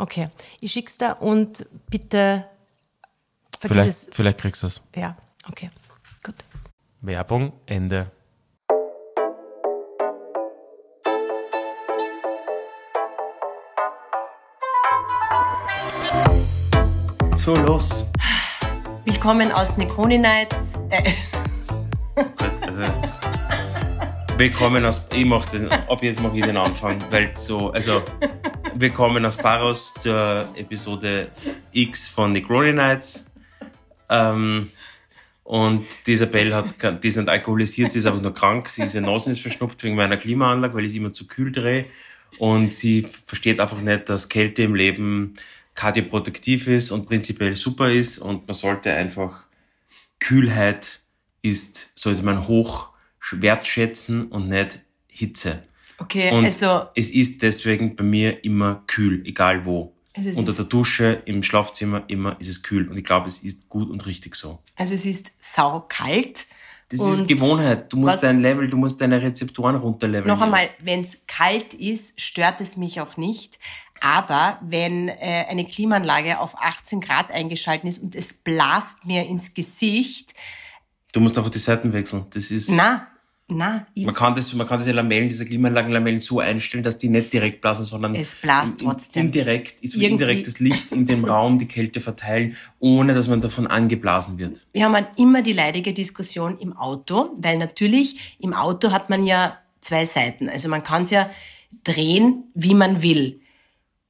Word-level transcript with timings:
Okay, 0.00 0.28
ich 0.60 0.70
schick's 0.70 0.96
da 0.96 1.10
und 1.14 1.66
bitte 1.90 2.44
vergiss 3.58 3.74
Vielleicht, 3.74 3.88
es. 3.88 4.08
vielleicht 4.12 4.38
kriegst 4.38 4.62
du 4.62 4.68
es. 4.68 4.80
Ja, 4.94 5.16
okay, 5.48 5.70
gut. 6.22 6.36
Werbung, 7.00 7.52
Ende. 7.66 8.08
So, 17.34 17.56
los. 17.56 18.06
Willkommen 19.04 19.50
aus 19.50 19.76
Neconi 19.76 20.18
Nights. 20.18 20.80
Äh, 20.90 21.10
willkommen 24.36 24.84
aus, 24.84 25.08
ich 25.12 25.24
mach 25.24 25.44
den, 25.46 25.72
ab 25.72 26.00
jetzt 26.04 26.20
mache 26.22 26.36
ich 26.36 26.44
den 26.44 26.56
Anfang, 26.56 26.98
weil 27.10 27.34
so, 27.34 27.72
also, 27.72 28.02
willkommen 28.80 29.24
aus 29.24 29.36
Paros 29.36 29.92
zur 29.94 30.48
Episode 30.54 31.32
X 31.72 32.06
von 32.06 32.32
Negroni 32.32 32.72
Nights. 32.72 33.28
Ähm, 34.08 34.70
und 35.42 35.84
die 36.06 36.12
Isabel 36.12 36.54
hat, 36.54 37.02
die 37.02 37.08
ist 37.08 37.16
nicht 37.16 37.28
alkoholisiert, 37.28 37.90
sie 37.90 37.98
ist 37.98 38.06
einfach 38.06 38.22
nur 38.22 38.34
krank, 38.34 38.68
sie 38.68 38.82
ist 38.82 38.94
ihr 38.94 39.00
Nase 39.00 39.32
ist 39.32 39.40
verschnupft 39.40 39.82
wegen 39.82 39.96
meiner 39.96 40.16
Klimaanlage, 40.16 40.74
weil 40.74 40.84
ich 40.84 40.92
sie 40.92 40.98
immer 40.98 41.12
zu 41.12 41.26
kühl 41.26 41.50
drehe. 41.50 41.86
Und 42.38 42.72
sie 42.72 43.08
versteht 43.26 43.58
einfach 43.58 43.80
nicht, 43.80 44.08
dass 44.08 44.28
Kälte 44.28 44.62
im 44.62 44.76
Leben 44.76 45.34
kardioprotektiv 45.74 46.68
ist 46.68 46.92
und 46.92 47.08
prinzipiell 47.08 47.56
super 47.56 47.90
ist 47.90 48.18
und 48.18 48.46
man 48.46 48.54
sollte 48.54 48.92
einfach 48.92 49.46
Kühlheit 50.20 51.00
ist, 51.42 51.98
sollte 51.98 52.22
man 52.22 52.46
hoch 52.46 52.90
wertschätzen 53.32 54.28
und 54.28 54.48
nicht 54.48 54.80
Hitze. 55.08 55.64
Okay, 55.98 56.32
Und 56.32 56.44
also 56.44 56.88
es 56.94 57.10
ist 57.10 57.42
deswegen 57.42 57.96
bei 57.96 58.04
mir 58.04 58.44
immer 58.44 58.82
kühl, 58.86 59.24
egal 59.26 59.64
wo. 59.64 59.94
Also 60.16 60.30
Unter 60.38 60.52
der 60.52 60.64
Dusche, 60.64 61.22
im 61.26 61.42
Schlafzimmer, 61.42 62.04
immer 62.08 62.40
ist 62.40 62.48
es 62.48 62.62
kühl. 62.62 62.88
Und 62.88 62.96
ich 62.96 63.04
glaube, 63.04 63.28
es 63.28 63.44
ist 63.44 63.68
gut 63.68 63.88
und 63.88 64.04
richtig 64.06 64.34
so. 64.34 64.58
Also 64.74 64.94
es 64.94 65.06
ist 65.06 65.30
saukalt. 65.38 66.46
Das 66.88 67.00
Und 67.00 67.12
ist 67.20 67.28
Gewohnheit. 67.28 67.92
Du 67.92 67.98
musst 67.98 68.22
dein 68.22 68.40
Level, 68.40 68.68
du 68.68 68.76
musst 68.76 69.00
deine 69.00 69.20
Rezeptoren 69.20 69.76
runterleveln. 69.76 70.26
Noch 70.26 70.40
einmal, 70.40 70.70
wenn 70.80 71.02
es 71.02 71.26
kalt 71.26 71.74
ist, 71.74 72.20
stört 72.20 72.60
es 72.60 72.76
mich 72.76 73.00
auch 73.00 73.16
nicht. 73.16 73.58
Aber 74.00 74.58
wenn 74.62 75.08
äh, 75.08 75.44
eine 75.48 75.66
Klimaanlage 75.66 76.40
auf 76.40 76.56
18 76.56 77.00
Grad 77.00 77.30
eingeschalten 77.30 77.88
ist 77.88 77.98
und 77.98 78.16
es 78.16 78.32
blast 78.32 79.04
mir 79.04 79.26
ins 79.26 79.54
Gesicht, 79.54 80.34
Du 81.12 81.20
musst 81.20 81.38
einfach 81.38 81.50
die 81.50 81.58
Seiten 81.58 81.92
wechseln. 81.92 82.26
Das 82.30 82.50
ist. 82.50 82.68
na, 82.68 83.08
na, 83.50 83.86
Man 83.96 84.14
kann, 84.14 84.34
das, 84.34 84.52
man 84.52 84.66
kann 84.66 84.78
diese 84.78 84.92
Lamellen, 84.92 85.28
diese 85.30 85.46
Klimaanlagenlamellen 85.46 86.20
so 86.20 86.38
einstellen, 86.40 86.84
dass 86.84 86.98
die 86.98 87.08
nicht 87.08 87.32
direkt 87.32 87.62
blasen, 87.62 87.84
sondern 87.86 88.14
Es 88.14 88.34
blast 88.34 88.80
trotzdem. 88.80 89.26
indirekt, 89.26 89.80
ist 89.80 89.94
wie 89.98 90.04
Irgendwie- 90.04 90.24
indirektes 90.24 90.60
Licht 90.60 90.92
in 90.92 91.06
dem 91.06 91.24
Raum 91.24 91.58
die 91.58 91.66
Kälte 91.66 92.00
verteilen, 92.00 92.56
ohne 92.78 93.14
dass 93.14 93.26
man 93.28 93.40
davon 93.40 93.66
angeblasen 93.66 94.38
wird. 94.38 94.66
wir 94.72 94.84
haben 94.84 94.94
halt 94.94 95.08
immer 95.16 95.40
die 95.42 95.54
leidige 95.54 95.94
Diskussion 95.94 96.58
im 96.58 96.76
Auto, 96.76 97.30
weil 97.38 97.56
natürlich 97.58 98.36
im 98.40 98.52
Auto 98.52 98.92
hat 98.92 99.08
man 99.08 99.24
ja 99.24 99.56
zwei 99.80 100.04
Seiten. 100.04 100.48
Also 100.50 100.68
man 100.68 100.84
kann 100.84 101.02
es 101.02 101.10
ja 101.10 101.30
drehen, 101.84 102.44
wie 102.54 102.74
man 102.74 103.02
will. 103.02 103.40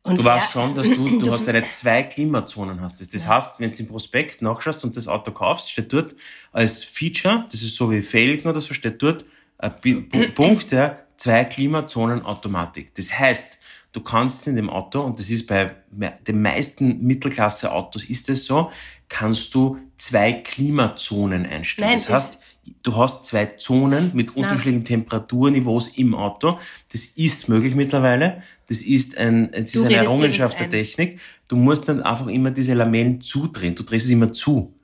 Und 0.03 0.19
Du 0.19 0.25
weißt 0.25 0.53
schon, 0.53 0.75
dass 0.75 0.89
du, 0.89 1.19
du 1.19 1.31
hast 1.31 1.47
deine 1.47 1.63
zwei 1.63 2.03
Klimazonen 2.05 2.81
hast. 2.81 3.01
Das, 3.01 3.09
das 3.09 3.27
heißt, 3.27 3.61
wenn 3.61 3.71
du 3.71 3.77
im 3.79 3.89
Prospekt 3.89 4.43
nachschaust 4.43 4.85
und 4.85 4.97
das 4.97 5.09
Auto 5.09 5.33
kaufst, 5.33 5.71
steht 5.71 5.93
dort 5.93 6.15
als 6.53 6.85
Feature, 6.85 7.47
das 7.51 7.63
ist 7.63 7.77
so 7.77 7.91
wie 7.91 8.03
Felgen 8.03 8.49
oder 8.49 8.61
so, 8.61 8.75
steht 8.75 9.03
dort 9.03 9.25
ein 9.59 9.75
Punkt, 10.35 10.73
ja, 10.73 10.99
zwei 11.17 11.45
Klimazonen 11.45 12.25
Automatik. 12.25 12.95
Das 12.95 13.19
heißt, 13.19 13.59
du 13.93 14.01
kannst 14.01 14.47
in 14.47 14.57
dem 14.57 14.71
Auto, 14.71 15.01
und 15.03 15.19
das 15.19 15.31
ist 15.31 15.47
bei 15.47 15.75
den 15.91 16.41
meisten 16.41 17.05
Mittelklasse-Autos 17.05 18.05
ist 18.05 18.29
es 18.29 18.47
so, 18.47 18.71
kannst 19.09 19.55
du 19.55 19.79
zwei 19.97 20.33
Klimazonen 20.33 21.45
einstellen. 21.45 21.89
Nein, 21.89 21.99
das 21.99 22.09
heißt, 22.09 22.41
du 22.83 22.97
hast 22.97 23.27
zwei 23.27 23.47
Zonen 23.47 24.11
mit 24.15 24.37
unterschiedlichen 24.37 24.85
Temperaturniveaus 24.85 25.97
im 25.99 26.15
Auto. 26.15 26.59
Das 26.93 27.05
ist 27.05 27.49
möglich 27.49 27.75
mittlerweile. 27.75 28.43
Das 28.69 28.83
ist 28.83 29.17
ein, 29.19 29.51
Du 29.53 29.59
ist 29.59 29.85
eine 29.85 29.97
Errungenschaft 29.97 30.53
das 30.53 30.59
der. 30.59 30.71
Technik. 30.71 31.21
Du 31.49 31.57
musst 31.57 31.89
dann 31.89 32.03
einfach 32.03 32.27
immer 32.27 32.51
diese 32.51 32.75
Lamellen 32.75 33.21
zudrehen. 33.21 33.75
Du 33.75 33.83
drehst 33.83 34.07
es 34.07 34.13
immer 34.13 34.33
zu. 34.33 34.75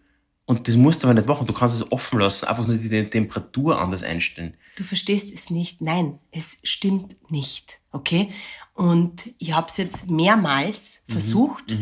Und 0.46 0.68
das 0.68 0.76
musst 0.76 1.02
du 1.02 1.06
aber 1.06 1.14
nicht 1.14 1.26
machen. 1.26 1.46
Du 1.46 1.54
kannst 1.54 1.74
es 1.74 1.90
offen 1.90 2.20
lassen, 2.20 2.46
einfach 2.46 2.66
nur 2.66 2.76
die 2.76 2.88
die 2.88 3.04
Temperatur 3.04 3.80
anders 3.80 4.02
einstellen. 4.02 4.54
Du 4.76 4.84
verstehst 4.84 5.32
es 5.32 5.48
nicht. 5.50 5.80
Nein, 5.80 6.18
es 6.32 6.58
stimmt 6.64 7.16
nicht. 7.30 7.80
Okay? 7.92 8.30
Und 8.74 9.30
ich 9.38 9.54
habe 9.54 9.68
es 9.68 9.78
jetzt 9.78 10.10
mehrmals 10.10 11.04
versucht. 11.08 11.76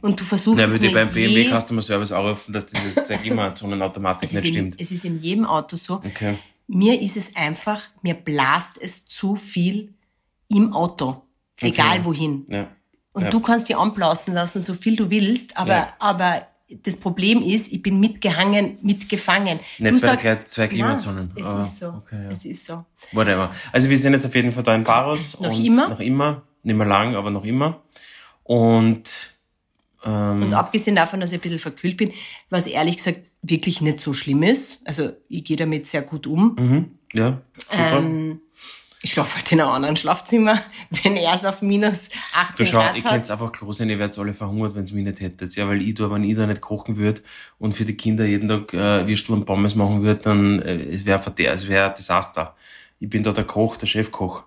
Und 0.00 0.20
du 0.20 0.24
versuchst 0.24 0.60
Ja, 0.60 0.66
es 0.66 0.80
mir 0.80 0.92
beim 0.92 1.08
BMW 1.10 1.48
Customer 1.50 1.82
Service 1.82 2.12
auch 2.12 2.24
rufen, 2.30 2.52
dass 2.52 2.66
diese 2.66 3.00
es 4.22 4.32
nicht 4.32 4.44
in, 4.44 4.52
stimmt. 4.52 4.80
es 4.80 4.90
ist 4.92 5.04
in 5.04 5.18
jedem 5.20 5.44
Auto 5.44 5.76
so. 5.76 5.94
Okay. 5.96 6.38
Mir 6.66 7.00
ist 7.00 7.16
es 7.16 7.34
einfach, 7.36 7.80
mir 8.02 8.14
blast 8.14 8.78
es 8.80 9.06
zu 9.06 9.36
viel 9.36 9.94
im 10.48 10.72
Auto. 10.72 11.22
Egal 11.60 12.04
wohin. 12.04 12.44
Ja. 12.48 12.68
Und 13.12 13.24
Ja. 13.24 13.30
du 13.30 13.40
kannst 13.40 13.68
die 13.68 13.74
anblasen 13.74 14.34
lassen, 14.34 14.60
so 14.60 14.74
viel 14.74 14.94
du 14.94 15.10
willst, 15.10 15.56
aber, 15.56 15.72
Ja. 15.72 15.92
aber 15.98 16.46
das 16.84 16.96
Problem 16.96 17.42
ist, 17.42 17.72
ich 17.72 17.82
bin 17.82 17.98
mitgehangen, 17.98 18.78
mitgefangen. 18.82 19.58
Nicht 19.78 20.02
du 20.02 20.06
bei 20.06 20.16
gleich 20.16 20.44
zwei 20.44 20.68
Klimazonen. 20.68 21.32
Nein, 21.34 21.44
es 21.44 21.52
Ah, 21.52 21.62
ist 21.62 21.78
so. 21.78 21.86
okay, 21.88 22.24
ja. 22.24 22.30
Es 22.30 22.44
ist 22.44 22.66
so. 22.66 22.84
Whatever. 23.12 23.50
Also 23.72 23.88
wir 23.88 23.96
sind 23.98 24.12
jetzt 24.12 24.26
auf 24.26 24.34
jeden 24.34 24.52
Fall 24.52 24.62
da 24.62 24.74
in 24.74 24.84
Paros. 24.84 25.40
Noch 25.40 25.58
immer? 25.58 25.88
Noch 25.88 26.00
immer. 26.00 26.42
Nicht 26.62 26.76
mehr 26.76 26.86
lang, 26.86 27.16
aber 27.16 27.30
noch 27.30 27.44
immer. 27.44 27.82
Und 28.44 29.37
ähm, 30.08 30.42
Und 30.42 30.54
abgesehen 30.54 30.96
davon, 30.96 31.20
dass 31.20 31.30
ich 31.30 31.38
ein 31.38 31.40
bisschen 31.40 31.58
verkühlt 31.58 31.96
bin, 31.96 32.12
was 32.50 32.66
ehrlich 32.66 32.96
gesagt 32.96 33.20
wirklich 33.42 33.80
nicht 33.80 34.00
so 34.00 34.12
schlimm 34.14 34.42
ist. 34.42 34.86
Also 34.86 35.10
ich 35.28 35.44
gehe 35.44 35.56
damit 35.56 35.86
sehr 35.86 36.02
gut 36.02 36.26
um. 36.26 36.56
mhm, 36.58 36.98
ja, 37.12 37.40
super. 37.70 37.98
Ähm, 37.98 38.40
Ich 39.00 39.12
schlafe 39.12 39.36
halt 39.36 39.52
in 39.52 39.60
einem 39.60 39.70
anderen 39.70 39.96
Schlafzimmer, 39.96 40.58
wenn 41.02 41.14
er 41.16 41.32
es 41.34 41.44
auf 41.44 41.62
minus 41.62 42.08
18 42.34 42.66
Du 42.66 42.70
schau, 42.70 42.78
Grad 42.80 42.96
ich 42.96 43.04
hat. 43.04 43.12
könnte 43.12 43.32
einfach 43.32 43.52
klar 43.52 43.72
sein, 43.72 43.88
ihr 43.90 43.98
werdet 44.00 44.18
alle 44.18 44.34
verhungert, 44.34 44.74
wenn 44.74 44.86
ihr 44.86 44.94
mich 44.94 45.04
nicht 45.04 45.20
hättet. 45.20 45.54
Ja, 45.54 45.68
weil 45.68 45.80
ich 45.82 45.94
da, 45.94 46.10
wenn 46.10 46.24
ich 46.24 46.34
da 46.36 46.46
nicht 46.48 46.60
kochen 46.60 46.96
würde 46.96 47.22
und 47.58 47.74
für 47.74 47.84
die 47.84 47.96
Kinder 47.96 48.24
jeden 48.24 48.48
Tag 48.48 48.74
äh, 48.74 49.06
Würstel 49.06 49.34
und 49.34 49.44
Pommes 49.44 49.76
machen 49.76 50.02
würde, 50.02 50.20
dann 50.20 50.60
äh, 50.62 50.82
es 50.92 51.04
wäre 51.04 51.22
es 51.36 51.68
wäre 51.68 51.90
ein 51.90 51.94
Desaster. 51.94 52.56
Ich 52.98 53.08
bin 53.08 53.22
da 53.22 53.30
der 53.32 53.44
Koch, 53.44 53.76
der 53.76 53.86
Chefkoch. 53.86 54.42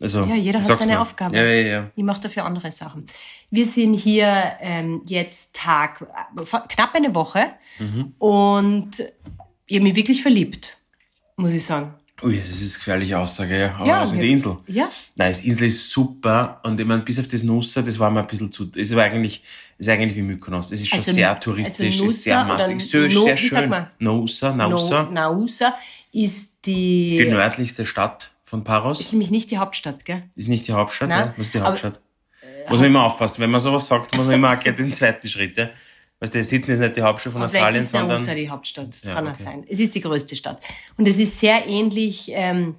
Also, 0.00 0.24
Ja, 0.24 0.34
jeder 0.34 0.60
hat 0.62 0.76
seine 0.76 0.92
nur. 0.94 1.02
Aufgabe. 1.02 1.36
Ja, 1.36 1.44
ja, 1.44 1.66
ja. 1.66 1.90
Ich 1.94 2.02
mache 2.02 2.20
dafür 2.20 2.44
andere 2.44 2.70
Sachen. 2.72 3.06
Wir 3.50 3.64
sind 3.64 3.94
hier 3.94 4.52
ähm, 4.60 5.02
jetzt 5.06 5.54
Tag, 5.54 6.02
äh, 6.02 6.58
knapp 6.68 6.94
eine 6.94 7.14
Woche 7.14 7.46
Mhm. 7.78 8.12
und 8.18 8.90
ich 9.66 9.76
habe 9.76 9.84
mich 9.84 9.94
wirklich 9.96 10.20
verliebt, 10.22 10.76
muss 11.36 11.52
ich 11.54 11.64
sagen. 11.64 11.94
Ui, 12.22 12.38
das 12.38 12.48
ist 12.48 12.60
eine 12.60 12.68
gefährliche 12.78 13.18
Aussage, 13.18 13.58
ja. 13.58 13.74
Aber 13.74 13.86
Ja, 13.86 14.00
also 14.00 14.14
wir- 14.14 14.22
die 14.22 14.32
Insel. 14.32 14.56
Ja, 14.66 14.88
Nein, 15.16 15.30
das 15.30 15.40
Insel 15.44 15.68
ist 15.68 15.90
super 15.90 16.60
und 16.64 16.78
ich 16.78 16.86
meine, 16.86 17.02
bis 17.02 17.18
auf 17.18 17.28
das 17.28 17.42
Nusser, 17.42 17.82
das 17.82 17.98
war 17.98 18.10
mir 18.10 18.20
ein 18.20 18.26
bisschen 18.26 18.50
zu, 18.50 18.70
es 18.76 18.94
war 18.94 19.04
eigentlich, 19.04 19.42
ist 19.78 19.88
eigentlich 19.88 20.16
wie 20.16 20.22
Mykonos. 20.22 20.70
Es 20.72 20.80
ist 20.80 20.88
schon 20.88 20.98
Also- 21.00 21.12
sehr 21.12 21.38
touristisch, 21.40 21.94
also 21.94 22.06
ist 22.06 22.22
sehr 22.24 22.44
massig, 22.44 22.80
sehr, 22.88 23.08
No- 23.10 23.24
sehr 23.24 23.36
schön. 23.36 23.86
Nausa, 23.98 24.54
Nausa, 24.54 25.02
Nausa 25.04 25.74
ist 26.12 26.64
die, 26.66 27.16
die 27.18 27.26
nördlichste 27.28 27.84
Stadt 27.84 28.30
von 28.44 28.64
Paros. 28.64 29.00
ist 29.00 29.12
nämlich 29.12 29.30
nicht 29.30 29.50
die 29.50 29.58
Hauptstadt, 29.58 30.04
gell? 30.04 30.22
Ist 30.36 30.48
nicht 30.48 30.66
die 30.68 30.72
Hauptstadt, 30.72 31.08
Nein, 31.08 31.26
ja? 31.28 31.34
Was 31.36 31.46
ist 31.46 31.54
die 31.54 31.58
aber- 31.58 31.66
äh, 31.66 31.70
Hauptstadt? 31.70 32.00
muss 32.68 32.78
man 32.80 32.86
immer 32.88 33.04
aufpassen. 33.04 33.40
Wenn 33.42 33.50
man 33.50 33.60
sowas 33.60 33.86
sagt, 33.86 34.14
muss 34.16 34.26
man 34.26 34.34
immer 34.36 34.52
auch 34.52 34.58
gleich 34.60 34.74
den 34.76 34.92
zweiten 34.92 35.28
Schritt, 35.28 35.56
ja? 35.58 35.70
Weißt 36.20 36.34
du, 36.34 36.42
Sydney 36.44 36.74
ist 36.74 36.80
nicht 36.80 36.96
die 36.96 37.02
Hauptstadt 37.02 37.32
von 37.32 37.42
Aber 37.42 37.48
vielleicht 37.50 37.62
Australien, 37.64 37.84
ist 37.84 37.92
Nausa 37.92 38.16
sondern, 38.18 38.36
die 38.36 38.48
Hauptstadt. 38.48 38.88
Das 38.88 39.02
Ja, 39.04 39.14
kann 39.14 39.26
auch 39.26 39.32
okay. 39.32 39.42
sein. 39.42 39.64
Es 39.68 39.80
ist 39.80 39.94
die 39.94 40.00
größte 40.00 40.36
Stadt. 40.36 40.62
Und 40.96 41.06
es 41.08 41.18
ist 41.18 41.38
sehr 41.40 41.66
ähnlich 41.66 42.30
ähm, 42.32 42.76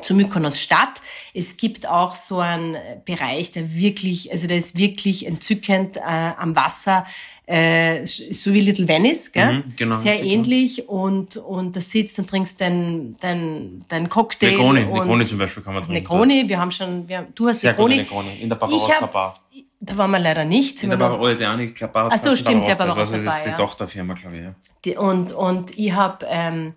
zu 0.00 0.14
Mykonos 0.14 0.60
Stadt. 0.60 1.00
Es 1.34 1.56
gibt 1.56 1.86
auch 1.88 2.14
so 2.14 2.38
einen 2.38 2.76
Bereich, 3.04 3.50
der 3.52 3.74
wirklich, 3.74 4.32
also 4.32 4.46
der 4.46 4.56
ist 4.58 4.76
wirklich 4.78 5.26
entzückend 5.26 5.96
äh, 5.96 6.00
am 6.00 6.54
Wasser, 6.56 7.06
äh, 7.48 8.04
so 8.06 8.52
wie 8.52 8.60
Little 8.60 8.88
Venice, 8.88 9.30
gell? 9.32 9.58
Mhm, 9.58 9.72
genau, 9.76 9.94
Sehr 9.96 10.14
richtig, 10.14 10.32
ähnlich 10.32 10.88
und 10.88 11.36
und 11.36 11.76
da 11.76 11.80
sitzt 11.80 12.18
und 12.18 12.28
trinkst 12.28 12.60
dein 12.60 13.16
dein 13.20 13.84
dein 13.88 14.08
Cocktail 14.08 14.50
Negroni, 14.50 14.80
Negroni 14.84 15.24
zum 15.24 15.38
Beispiel 15.38 15.62
kann 15.62 15.74
man 15.74 15.84
trinken. 15.84 16.02
Negroni. 16.02 16.48
Wir 16.48 16.58
haben 16.58 16.72
schon, 16.72 17.06
wir 17.08 17.18
haben, 17.18 17.26
du 17.34 17.46
hast 17.48 17.60
Sehr 17.60 17.70
Negroni. 17.72 17.96
Negroni. 17.98 18.30
In 18.40 18.48
der 18.48 18.56
Barbarossa 18.56 19.06
Bar. 19.06 19.38
Da 19.78 19.96
waren 19.96 20.10
wir 20.10 20.18
leider 20.18 20.44
nicht. 20.44 20.82
In 20.82 20.88
der 20.88 20.98
noch- 20.98 21.10
Barbarossa, 21.10 21.34
der 21.56 21.66
glaub, 21.68 21.92
Bar, 21.92 22.08
Ach 22.10 22.18
so, 22.18 22.34
stimmt, 22.34 22.62
der 22.62 22.70
das, 22.70 22.78
Barbarossa 22.78 23.14
also, 23.14 23.24
das 23.24 23.34
ist 23.36 23.42
Bar, 23.42 23.44
die 23.44 23.50
ja. 23.50 23.56
Tochterfirma, 23.56 24.14
glaube 24.14 24.36
ich, 24.36 24.42
ja. 24.42 24.54
Die- 24.84 24.96
Und, 24.96 25.32
und 25.32 25.78
ich 25.78 25.92
habe, 25.92 26.26
ähm, 26.28 26.74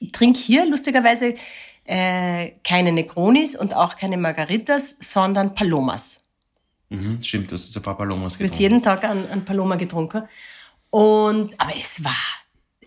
ich 0.00 0.10
trinke 0.10 0.40
hier 0.40 0.66
lustigerweise 0.68 1.34
äh, 1.90 2.52
keine 2.62 2.92
Negronis 2.92 3.56
und 3.56 3.74
auch 3.74 3.96
keine 3.96 4.16
Margaritas, 4.16 4.96
sondern 5.00 5.56
Palomas. 5.56 6.24
Mhm, 6.88 7.20
stimmt, 7.20 7.50
das 7.50 7.64
ist 7.64 7.76
ein 7.76 7.82
paar 7.82 7.96
Palomas 7.96 8.34
Ich 8.34 8.38
getrunken. 8.38 8.62
jeden 8.62 8.82
Tag 8.82 9.02
an, 9.04 9.26
an 9.28 9.44
Paloma 9.44 9.74
getrunken. 9.74 10.22
Und, 10.90 11.52
aber 11.58 11.72
es 11.76 12.02
war, 12.04 12.12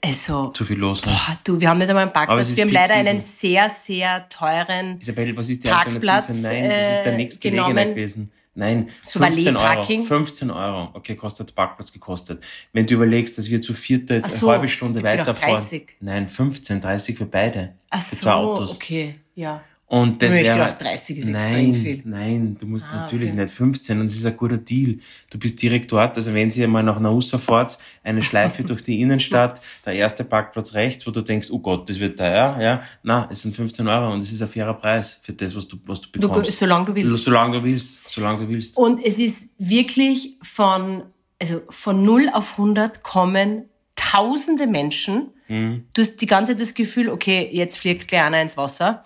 also, 0.05 0.49
Zu 0.49 0.65
viel 0.65 0.77
los. 0.77 1.05
Ne? 1.05 1.11
boah, 1.11 1.37
du, 1.43 1.59
wir 1.59 1.69
haben 1.69 1.77
nicht 1.77 1.89
einmal 1.89 2.03
einen 2.03 2.13
Parkplatz. 2.13 2.55
Wir 2.55 2.63
haben 2.63 2.71
leider 2.71 2.93
einen 2.95 3.19
sehr, 3.19 3.69
sehr 3.69 4.27
teuren, 4.29 4.99
Isabel, 5.01 5.35
was 5.35 5.49
ist 5.49 5.63
die 5.63 5.67
Parkplatz, 5.67 6.29
Alternative? 6.29 6.61
Nein, 6.61 6.69
das 6.69 6.97
ist 6.97 7.03
der 7.03 7.13
äh, 7.13 7.17
nächstgelegene 7.17 7.67
genommen. 7.69 7.89
gewesen. 7.89 8.31
Nein, 8.55 8.89
So 9.03 9.19
15 9.19 9.55
Euro. 9.55 9.65
Valet-Parking. 9.65 10.03
15 10.05 10.51
Euro. 10.51 10.89
Okay, 10.93 11.15
kostet 11.15 11.55
Parkplatz 11.55 11.91
gekostet. 11.91 12.43
Wenn 12.71 12.85
du 12.85 12.93
überlegst, 12.93 13.37
dass 13.37 13.49
wir 13.49 13.61
zu 13.61 13.73
vierter 13.73 14.15
jetzt 14.15 14.25
Ach 14.25 14.29
eine 14.31 14.39
so, 14.39 14.51
halbe 14.51 14.67
Stunde 14.67 15.01
weiterfahren. 15.01 15.55
30. 15.55 15.95
Nein, 16.01 16.27
15, 16.27 16.79
30 16.81 17.17
für 17.17 17.25
beide. 17.25 17.73
ach 17.89 18.01
für 18.01 18.15
so, 18.15 18.21
zwei 18.23 18.33
Autos. 18.33 18.75
okay, 18.75 19.15
ja. 19.35 19.63
Und 19.85 20.21
das 20.23 20.33
Ich 20.33 20.41
wäre. 20.43 20.57
gedacht, 20.57 20.81
30 20.81 21.17
ist 21.19 21.29
nein, 21.29 21.35
extrem 21.35 21.75
viel. 21.75 22.01
Nein, 22.05 22.57
du 22.59 22.65
musst 22.65 22.85
Ah, 22.89 23.01
natürlich 23.01 23.31
okay. 23.31 23.41
nicht 23.43 23.53
15 23.53 23.99
und 23.99 24.05
es 24.07 24.15
ist 24.15 24.25
ein 24.25 24.35
guter 24.35 24.57
Deal. 24.57 24.97
Du 25.29 25.37
bist 25.37 25.61
direkt 25.61 25.91
dort. 25.91 26.15
Also 26.17 26.33
wenn 26.33 26.49
Sie 26.49 26.63
einmal 26.63 26.81
nach 26.81 26.99
Nausa 26.99 27.37
fahrt, 27.37 27.77
eine 28.03 28.23
Schleife 28.23 28.63
durch 28.63 28.81
die 28.83 29.01
Innenstadt, 29.01 29.61
der 29.85 29.93
erste 29.93 30.23
Parkplatz 30.23 30.73
rechts, 30.73 31.05
wo 31.05 31.11
du 31.11 31.21
denkst, 31.21 31.49
oh 31.51 31.59
Gott, 31.59 31.87
das 31.89 31.99
wird 31.99 32.17
teuer, 32.17 32.57
ja. 32.59 32.81
Na, 33.03 33.27
es 33.29 33.43
sind 33.43 33.55
15 33.55 33.87
Euro 33.87 34.11
und 34.13 34.19
es 34.19 34.31
ist 34.31 34.41
ein 34.41 34.47
fairer 34.47 34.73
Preis 34.73 35.19
für 35.21 35.33
das, 35.33 35.55
was 35.55 35.67
du, 35.67 35.77
was 35.85 36.01
du 36.01 36.07
Du, 36.13 36.27
bekommst. 36.27 36.57
solange 36.57 36.85
du 36.85 36.95
willst. 36.95 37.23
Solange 37.23 37.57
du 37.59 37.63
willst, 37.63 38.09
solange 38.09 38.39
du 38.45 38.49
willst. 38.49 38.75
Und 38.77 39.03
es 39.05 39.19
ist 39.19 39.51
wirklich 39.59 40.37
von, 40.41 41.03
also 41.39 41.61
von 41.69 42.03
0 42.03 42.29
auf 42.33 42.53
100 42.53 43.03
kommen 43.03 43.65
tausende 43.95 44.65
Menschen. 44.65 45.27
Mhm. 45.47 45.85
Du 45.93 46.01
hast 46.01 46.17
die 46.17 46.25
ganze 46.25 46.53
Zeit 46.53 46.61
das 46.61 46.73
Gefühl, 46.73 47.09
okay, 47.09 47.47
jetzt 47.51 47.77
fliegt 47.77 48.07
gleich 48.07 48.23
einer 48.23 48.41
ins 48.41 48.57
Wasser. 48.57 49.03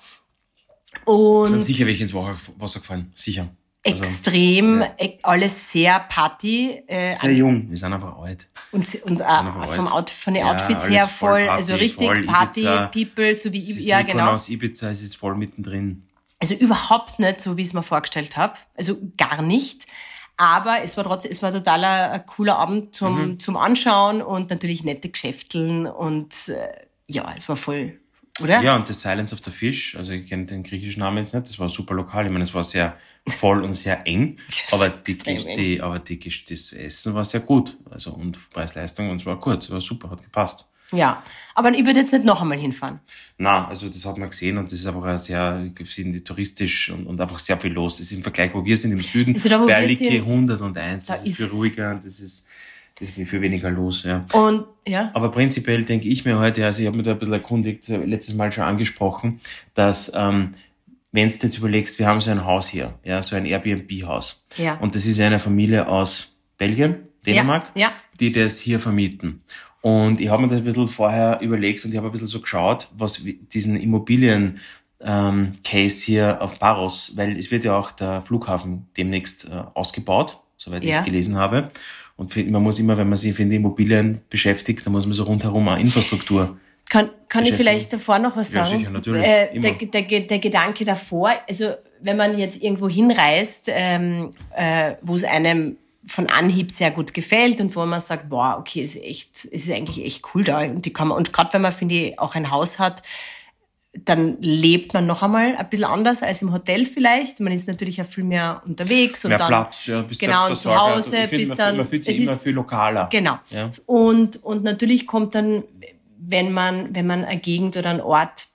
Sind 1.07 1.53
Und 1.55 1.61
sicher 1.61 1.85
welche 1.87 2.03
ins 2.03 2.13
Wasser 2.13 2.79
gefallen. 2.79 3.11
Sicher. 3.15 3.47
Also, 3.85 4.03
extrem, 4.03 4.81
ja. 4.81 4.91
e- 4.97 5.19
alles 5.23 5.71
sehr 5.71 5.99
Party. 6.09 6.83
Äh, 6.87 7.15
sehr 7.15 7.31
jung. 7.31 7.69
Wir 7.69 7.77
sind 7.77 7.93
einfach 7.93 8.17
alt. 8.17 8.49
und 8.73 8.85
und 9.05 9.21
äh, 9.21 9.67
vom. 9.75 9.87
Out, 9.87 10.09
von 10.09 10.33
den 10.33 10.45
Ja, 10.45 10.51
Outfits 10.51 10.83
alles 10.83 10.89
her 10.97 11.07
voll 11.07 11.29
voll, 11.29 11.45
Party, 11.47 11.55
also 11.61 11.75
richtig 11.75 12.07
voll 12.07 12.23
Party, 12.25 12.59
Ibiza. 12.61 12.85
People, 12.87 13.35
so 13.35 13.53
wie, 13.53 13.57
ist 13.59 13.85
ja 13.85 14.01
genau. 14.01 14.23
Mykonos, 14.23 14.49
Ibiza, 14.49 14.89
es 14.89 15.01
ist 15.01 15.15
voll 15.15 15.35
mittendrin. 15.35 16.03
Also 16.39 16.53
überhaupt 16.55 17.17
nicht 17.19 17.39
so, 17.39 17.55
wie 17.55 17.61
ich 17.61 17.67
es 17.69 17.73
mir 17.73 17.81
vorgestellt 17.83 18.35
habe. 18.35 18.55
Also 18.75 18.97
gar 19.17 19.41
nicht. 19.41 19.85
Aber 20.35 20.83
es 20.83 20.97
war 20.97 21.03
trotzdem, 21.05 21.31
es 21.31 21.41
war 21.41 21.51
total 21.53 21.83
ein, 21.85 22.11
ein 22.11 22.25
cooler 22.25 22.57
Abend 22.57 22.93
zum, 22.93 23.29
Mhm. 23.31 23.39
zum 23.39 23.55
Anschauen 23.57 24.21
und 24.21 24.49
natürlich 24.49 24.83
nette 24.83 25.09
Geschäfteln 25.09 25.85
und 25.87 26.49
äh, 26.49 26.67
ja, 27.07 27.33
es 27.37 27.47
war 27.47 27.55
voll, 27.55 27.99
oder? 28.39 28.61
Ja, 28.61 28.75
und 28.75 28.87
das 28.87 29.01
Silence 29.01 29.33
of 29.33 29.41
the 29.43 29.51
Fish, 29.51 29.95
also 29.95 30.11
ich 30.13 30.27
kenne 30.27 30.45
den 30.45 30.63
griechischen 30.63 30.99
Namen 30.99 31.17
jetzt 31.17 31.33
nicht, 31.33 31.47
das 31.47 31.59
war 31.59 31.69
super 31.69 31.93
lokal. 31.95 32.25
Ich 32.25 32.31
meine, 32.31 32.43
es 32.43 32.53
war 32.53 32.63
sehr 32.63 32.97
voll 33.27 33.63
und 33.63 33.73
sehr 33.73 34.05
eng, 34.07 34.37
aber, 34.71 34.89
die, 34.89 35.17
die, 35.17 35.55
die, 35.55 35.81
aber 35.81 35.99
die, 35.99 36.19
das 36.49 36.73
Essen 36.73 37.13
war 37.13 37.25
sehr 37.25 37.41
gut. 37.41 37.77
Also 37.89 38.11
und 38.13 38.49
Preis-Leistung 38.51 39.09
und 39.09 39.21
es 39.21 39.25
war 39.25 39.39
gut, 39.39 39.63
es 39.63 39.69
war 39.71 39.81
super, 39.81 40.09
hat 40.09 40.23
gepasst. 40.23 40.67
Ja. 40.93 41.21
Aber 41.53 41.69
ich 41.73 41.85
würde 41.85 41.99
jetzt 41.99 42.13
nicht 42.13 42.23
noch 42.23 42.41
einmal 42.41 42.57
hinfahren. 42.57 43.01
Na, 43.37 43.67
also 43.67 43.87
das 43.87 44.05
hat 44.05 44.17
man 44.17 44.29
gesehen 44.29 44.57
und 44.57 44.71
das 44.71 44.79
ist 44.79 44.85
einfach 44.87 45.03
ein 45.03 45.17
sehr, 45.19 45.69
sind 45.85 46.13
die 46.13 46.23
touristisch 46.23 46.89
und, 46.91 47.05
und 47.07 47.19
einfach 47.19 47.39
sehr 47.39 47.57
viel 47.57 47.73
los. 47.73 47.97
Das 47.97 48.03
ist 48.09 48.13
im 48.13 48.23
Vergleich, 48.23 48.53
wo 48.53 48.63
wir 48.63 48.77
sind 48.77 48.93
im 48.93 48.99
Süden, 48.99 49.33
Also 49.33 49.49
da, 49.49 49.65
sind, 49.85 50.01
101, 50.01 51.05
da 51.07 51.13
das 51.15 51.25
ist 51.25 51.35
viel 51.37 51.45
ist- 51.47 51.53
ruhiger 51.53 51.91
und 51.91 52.05
das 52.05 52.21
ist, 52.21 52.46
ist 52.99 53.13
viel, 53.13 53.25
viel 53.25 53.41
weniger 53.41 53.69
los, 53.69 54.03
ja. 54.03 54.25
Und 54.33 54.65
ja, 54.87 55.11
Aber 55.13 55.29
prinzipiell 55.31 55.83
denke 55.83 56.07
ich 56.07 56.25
mir 56.25 56.39
heute, 56.39 56.65
also 56.65 56.81
ich 56.81 56.87
habe 56.87 56.97
mich 56.97 57.05
da 57.05 57.11
ein 57.11 57.19
bisschen 57.19 57.33
erkundigt, 57.33 57.87
letztes 57.89 58.35
Mal 58.35 58.51
schon 58.51 58.63
angesprochen, 58.63 59.39
dass 59.73 60.11
ähm, 60.15 60.53
wenn 61.11 61.27
du 61.29 61.35
jetzt 61.35 61.57
überlegst, 61.57 61.99
wir 61.99 62.07
haben 62.07 62.19
so 62.19 62.31
ein 62.31 62.45
Haus 62.45 62.67
hier, 62.67 62.93
ja, 63.03 63.21
so 63.23 63.35
ein 63.35 63.45
Airbnb-Haus. 63.45 64.45
Ja. 64.57 64.75
Und 64.75 64.95
das 64.95 65.05
ist 65.05 65.19
eine 65.19 65.39
Familie 65.39 65.87
aus 65.87 66.37
Belgien, 66.57 66.97
Dänemark, 67.25 67.71
Ja, 67.75 67.87
ja. 67.87 67.91
die 68.19 68.31
das 68.31 68.59
hier 68.59 68.79
vermieten. 68.79 69.41
Und 69.81 70.19
ich 70.21 70.29
habe 70.29 70.41
mir 70.41 70.47
das 70.47 70.59
ein 70.59 70.65
bisschen 70.65 70.89
vorher 70.89 71.39
überlegt 71.41 71.85
und 71.85 71.91
ich 71.91 71.97
habe 71.97 72.07
ein 72.07 72.11
bisschen 72.11 72.27
so 72.27 72.41
geschaut, 72.41 72.87
was 72.97 73.23
diesen 73.23 73.75
Immobilien 73.77 74.59
ähm, 74.99 75.53
Case 75.63 76.03
hier 76.03 76.41
auf 76.41 76.59
Paros, 76.59 77.13
weil 77.15 77.37
es 77.37 77.51
wird 77.51 77.63
ja 77.63 77.77
auch 77.77 77.91
der 77.91 78.21
Flughafen 78.21 78.87
demnächst 78.97 79.45
äh, 79.45 79.63
ausgebaut, 79.75 80.39
soweit 80.57 80.83
Ja. 80.83 80.99
ich 80.99 81.05
gelesen 81.05 81.35
habe. 81.35 81.71
Und 82.17 82.33
für, 82.33 82.43
man 82.43 82.63
muss 82.63 82.79
immer, 82.79 82.97
wenn 82.97 83.07
man 83.07 83.17
sich 83.17 83.39
in 83.39 83.49
die 83.49 83.55
Immobilien 83.55 84.21
beschäftigt, 84.29 84.85
dann 84.85 84.91
muss 84.91 85.05
man 85.05 85.13
so 85.13 85.23
rundherum 85.23 85.69
auch 85.69 85.77
Infrastruktur. 85.77 86.57
Kann, 86.89 87.09
kann 87.29 87.45
ich 87.45 87.53
vielleicht 87.53 87.93
davor 87.93 88.17
noch 88.19 88.35
was 88.35 88.53
Ja, 88.53 88.65
sagen? 88.65 88.79
sicher, 88.79 88.89
natürlich. 88.91 89.23
Äh, 89.23 89.59
der, 89.59 89.73
der, 89.73 90.19
der 90.21 90.39
Gedanke 90.39 90.83
davor, 90.83 91.31
also 91.47 91.71
wenn 92.01 92.17
man 92.17 92.37
jetzt 92.37 92.61
irgendwo 92.63 92.89
hinreist, 92.89 93.69
ähm, 93.69 94.31
äh, 94.55 94.95
wo 95.01 95.15
es 95.15 95.23
einem 95.23 95.77
von 96.05 96.27
Anhieb 96.27 96.71
sehr 96.71 96.91
gut 96.91 97.13
gefällt 97.13 97.59
und 97.59 97.75
wo 97.75 97.85
man 97.85 97.99
sagt, 97.99 98.29
boah, 98.29 98.57
okay, 98.59 98.81
ist 98.81 98.95
echt, 98.95 99.45
ist 99.45 99.69
eigentlich 99.69 100.05
echt 100.05 100.23
cool 100.33 100.43
da 100.43 100.61
und 100.61 100.85
die 100.85 100.93
kann 100.93 101.09
man 101.09 101.17
und 101.17 101.33
gerade 101.33 101.51
wenn 101.53 101.61
man 101.61 101.73
finde 101.73 101.95
ich 101.95 102.19
auch 102.19 102.33
ein 102.35 102.49
Haus 102.49 102.79
hat, 102.79 103.01
dann 104.05 104.37
lebt 104.41 104.93
man 104.93 105.05
noch 105.05 105.23
einmal 105.23 105.55
ein 105.55 105.69
bisschen 105.69 105.85
anders 105.85 106.21
als 106.23 106.41
im 106.41 106.51
Hotel 106.53 106.85
vielleicht. 106.85 107.39
Man 107.39 107.53
ist 107.53 107.67
natürlich 107.67 108.01
auch 108.01 108.05
viel 108.05 108.23
mehr 108.23 108.61
unterwegs 108.65 109.23
und 109.25 109.29
Mehr 109.29 109.37
dann 109.37 109.47
Platz, 109.47 109.85
ja, 109.87 110.01
bist 110.01 110.19
genau 110.19 110.43
zu 110.47 110.55
Selbstversorger. 110.55 110.95
Hause 110.95 111.17
Also 111.19 111.35
bis 111.37 111.47
man, 111.49 111.57
dann 111.57 111.77
Man 111.77 111.87
fühlt 111.87 112.03
sich 112.03 112.15
es 112.17 112.21
immer 112.23 112.31
ist- 112.33 112.43
viel 112.43 112.53
lokaler. 112.53 113.07
Genau. 113.11 113.37
Ja. 113.49 113.71
Und, 113.85 114.43
und 114.43 114.63
natürlich 114.63 115.07
kommt 115.07 115.35
dann, 115.35 115.63
wenn 116.19 116.51
man, 116.51 116.93
wenn 116.95 117.07
man 117.07 117.23
eine 117.25 117.39
Gegend 117.39 117.77
oder 117.77 117.89
einen 117.89 118.01
Ort 118.01 118.47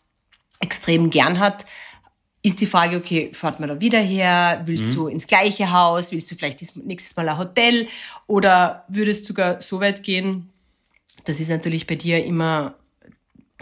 extrem 0.60 1.10
gern 1.10 1.38
hat, 1.38 1.64
ist 2.44 2.60
die 2.60 2.66
Frage, 2.66 2.96
okay, 2.96 3.30
fährt 3.32 3.60
man 3.60 3.68
da 3.68 3.80
wieder 3.80 4.00
her? 4.00 4.62
Willst 4.66 4.90
Mhm. 4.90 4.94
du 4.94 5.06
ins 5.06 5.26
gleiche 5.28 5.70
Haus? 5.72 6.10
Willst 6.10 6.30
du 6.30 6.34
vielleicht 6.34 6.60
nächstes 6.84 7.14
Mal 7.16 7.28
ein 7.28 7.38
Hotel? 7.38 7.86
Oder 8.26 8.84
würdest 8.88 9.24
sogar 9.26 9.62
so 9.62 9.80
weit 9.80 10.02
gehen? 10.02 10.50
Das 11.24 11.38
ist 11.38 11.50
natürlich 11.50 11.86
bei 11.86 11.94
dir 11.94 12.24
immer, 12.24 12.74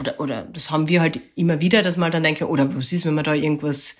oder, 0.00 0.18
oder 0.20 0.42
das 0.52 0.70
haben 0.70 0.88
wir 0.88 1.00
halt 1.00 1.20
immer 1.36 1.60
wieder, 1.60 1.82
dass 1.82 1.96
man 1.96 2.10
dann 2.10 2.22
denke, 2.22 2.48
oder 2.48 2.74
was 2.74 2.92
ist, 2.92 3.04
wenn 3.06 3.14
man 3.14 3.24
da 3.24 3.34
irgendwas 3.34 3.96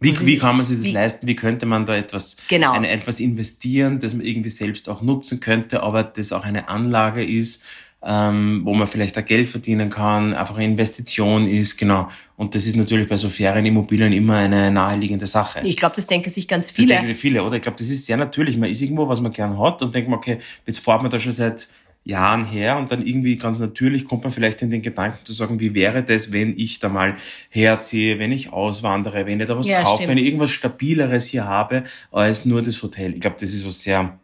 Wie, 0.00 0.18
wie 0.26 0.38
kann 0.38 0.56
man 0.56 0.64
sich 0.64 0.78
das 0.78 0.86
wie- 0.86 0.92
leisten? 0.92 1.26
Wie 1.26 1.36
könnte 1.36 1.66
man 1.66 1.84
da 1.84 1.96
etwas, 1.96 2.36
Genau. 2.48 2.72
eine, 2.72 2.88
etwas 2.90 3.20
investieren, 3.20 3.98
das 3.98 4.14
man 4.14 4.24
irgendwie 4.24 4.50
selbst 4.50 4.88
auch 4.88 5.02
nutzen 5.02 5.40
könnte, 5.40 5.82
aber 5.82 6.02
das 6.04 6.32
auch 6.32 6.44
eine 6.44 6.68
Anlage 6.68 7.24
ist, 7.24 7.64
ähm, 8.04 8.62
wo 8.64 8.74
man 8.74 8.88
vielleicht 8.88 9.16
auch 9.16 9.24
Geld 9.24 9.48
verdienen 9.48 9.88
kann, 9.88 10.34
einfach 10.34 10.56
eine 10.56 10.64
Investition 10.64 11.46
ist, 11.46 11.76
genau. 11.76 12.08
Und 12.36 12.56
das 12.56 12.66
ist 12.66 12.74
natürlich 12.74 13.08
bei 13.08 13.16
so 13.16 13.28
Ferienimmobilien 13.28 14.12
immer 14.12 14.38
eine 14.38 14.72
naheliegende 14.72 15.26
Sache. 15.28 15.60
Ich 15.62 15.76
glaube, 15.76 15.94
das 15.94 16.08
denken 16.08 16.28
sich 16.28 16.48
ganz 16.48 16.68
viele. 16.68 16.88
Das 16.88 16.96
denken 16.96 17.06
sich 17.06 17.16
viele, 17.16 17.44
oder? 17.44 17.54
Ich 17.54 17.62
glaube, 17.62 17.78
das 17.78 17.88
ist 17.88 18.06
sehr 18.06 18.16
natürlich. 18.16 18.56
Man 18.56 18.70
ist 18.70 18.80
irgendwo, 18.82 19.06
was 19.06 19.20
man 19.20 19.30
gern 19.30 19.56
hat 19.56 19.82
und 19.82 19.94
denkt 19.94 20.10
man, 20.10 20.18
okay, 20.18 20.38
jetzt 20.66 20.80
fährt 20.80 21.02
man 21.02 21.12
da 21.12 21.20
schon 21.20 21.30
seit 21.30 21.68
Jahren 22.04 22.44
her 22.44 22.78
und 22.78 22.90
dann 22.90 23.06
irgendwie 23.06 23.36
ganz 23.36 23.60
natürlich 23.60 24.04
kommt 24.04 24.24
man 24.24 24.32
vielleicht 24.32 24.60
in 24.62 24.70
den 24.70 24.82
Gedanken 24.82 25.24
zu 25.24 25.32
sagen, 25.32 25.60
wie 25.60 25.72
wäre 25.74 26.02
das, 26.02 26.32
wenn 26.32 26.58
ich 26.58 26.80
da 26.80 26.88
mal 26.88 27.16
herziehe, 27.48 28.18
wenn 28.18 28.32
ich 28.32 28.52
auswandere, 28.52 29.26
wenn 29.26 29.40
ich 29.40 29.46
da 29.46 29.56
was 29.56 29.68
ja, 29.68 29.82
kaufe, 29.82 30.02
stimmt. 30.02 30.10
wenn 30.10 30.18
ich 30.18 30.26
irgendwas 30.26 30.50
Stabileres 30.50 31.26
hier 31.26 31.44
habe 31.44 31.84
als 32.10 32.44
nur 32.44 32.62
das 32.62 32.82
Hotel. 32.82 33.14
Ich 33.14 33.20
glaube, 33.20 33.36
das 33.38 33.52
ist 33.52 33.66
was 33.66 33.82
sehr 33.82 34.18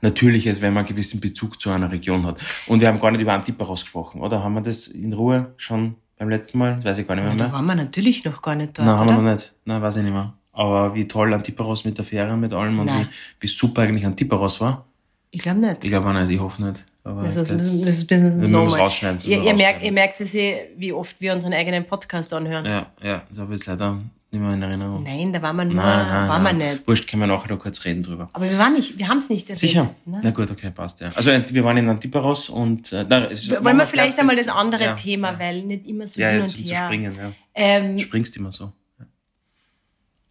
Natürliches, 0.00 0.60
wenn 0.60 0.72
man 0.72 0.84
einen 0.84 0.88
gewissen 0.88 1.20
Bezug 1.20 1.60
zu 1.60 1.70
einer 1.70 1.90
Region 1.90 2.24
hat. 2.26 2.40
Und 2.66 2.80
wir 2.80 2.88
haben 2.88 3.00
gar 3.00 3.10
nicht 3.10 3.20
über 3.20 3.34
Antiparos 3.34 3.82
gesprochen, 3.82 4.20
oder? 4.20 4.42
Haben 4.42 4.54
wir 4.54 4.62
das 4.62 4.86
in 4.88 5.12
Ruhe 5.12 5.52
schon 5.56 5.96
beim 6.16 6.28
letzten 6.28 6.58
Mal? 6.58 6.76
Das 6.76 6.86
weiß 6.86 6.98
ich 6.98 7.06
gar 7.06 7.14
nicht 7.16 7.24
mehr. 7.24 7.46
Da 7.46 7.52
waren 7.52 7.66
wir 7.66 7.74
natürlich 7.74 8.24
noch 8.24 8.40
gar 8.40 8.54
nicht 8.54 8.78
dort, 8.78 8.86
Nein, 8.86 8.98
haben 8.98 9.08
wir 9.08 9.22
noch 9.22 9.32
nicht. 9.32 9.52
Nein, 9.64 9.82
weiß 9.82 9.96
ich 9.96 10.04
nicht 10.04 10.12
mehr. 10.12 10.34
Aber 10.52 10.94
wie 10.94 11.06
toll 11.06 11.34
Antiparos 11.34 11.84
mit 11.84 11.98
der 11.98 12.04
Fähre, 12.04 12.36
mit 12.36 12.52
allem 12.52 12.80
und 12.80 12.88
wie, 12.88 13.06
wie 13.40 13.46
super 13.46 13.82
eigentlich 13.82 14.06
Antiparos 14.06 14.60
war. 14.60 14.87
Ich 15.30 15.42
glaube 15.42 15.60
nicht. 15.60 15.84
Ich 15.84 15.90
glaube 15.90 16.08
auch 16.08 16.12
nicht, 16.12 16.30
ich 16.30 16.40
hoffe 16.40 16.64
nicht. 16.64 16.84
Aber 17.04 17.22
das 17.22 17.36
ist, 17.36 17.50
das 17.50 18.02
ist 18.02 18.12
ein 18.12 18.54
rausschneiden. 18.54 19.20
Ihr, 19.24 19.42
ihr, 19.42 19.54
merkt, 19.54 19.82
ihr 19.82 19.92
merkt 19.92 20.20
es 20.20 20.34
eh, 20.34 20.68
wie 20.76 20.92
oft 20.92 21.20
wir 21.20 21.32
unseren 21.32 21.54
eigenen 21.54 21.84
Podcast 21.84 22.32
anhören. 22.34 22.66
Ja, 22.66 22.86
ja, 23.02 23.22
das 23.28 23.38
habe 23.38 23.54
ich 23.54 23.64
leider 23.64 23.98
nicht 24.30 24.42
mehr 24.42 24.52
in 24.52 24.60
Erinnerung. 24.60 25.04
Nein, 25.04 25.32
da 25.32 25.40
war 25.40 25.54
man 25.54 25.68
nur, 25.68 25.82
nein, 25.82 26.58
nicht. 26.58 26.86
Wurscht, 26.86 27.08
können 27.08 27.22
wir 27.22 27.26
nachher 27.26 27.48
noch 27.48 27.58
kurz 27.58 27.82
reden 27.86 28.02
drüber. 28.02 28.28
Aber 28.34 28.50
wir 28.50 28.58
waren 28.58 28.74
nicht, 28.74 28.98
wir 28.98 29.08
haben 29.08 29.18
es 29.18 29.30
nicht 29.30 29.48
erwähnt. 29.48 29.58
Sicher? 29.58 29.94
Ne? 30.04 30.20
Na 30.22 30.30
gut, 30.32 30.50
okay, 30.50 30.70
passt, 30.70 31.00
ja. 31.00 31.08
Also 31.14 31.30
wir 31.30 31.64
waren 31.64 31.78
in 31.78 31.88
Antiparos 31.88 32.50
und... 32.50 32.92
Äh, 32.92 33.06
na, 33.08 33.22
Wollen 33.22 33.78
wir 33.78 33.86
vielleicht 33.86 34.18
einmal 34.18 34.36
das 34.36 34.48
andere 34.48 34.84
ja, 34.84 34.94
Thema, 34.94 35.32
ja. 35.32 35.38
weil 35.38 35.62
nicht 35.62 35.86
immer 35.86 36.06
so 36.06 36.20
ja, 36.20 36.28
hin 36.28 36.42
und 36.42 36.50
her. 36.50 36.66
Ja, 36.66 36.84
springen, 36.84 37.16
ja. 37.16 37.32
Ähm, 37.54 37.98
Springst 37.98 38.36
immer 38.36 38.52
so. 38.52 38.70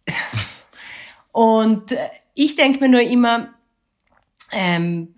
und 1.32 1.90
äh, 1.90 1.96
ich 2.34 2.54
denke 2.54 2.78
mir 2.78 2.88
nur 2.88 3.02
immer, 3.02 3.48
ähm, 4.50 5.08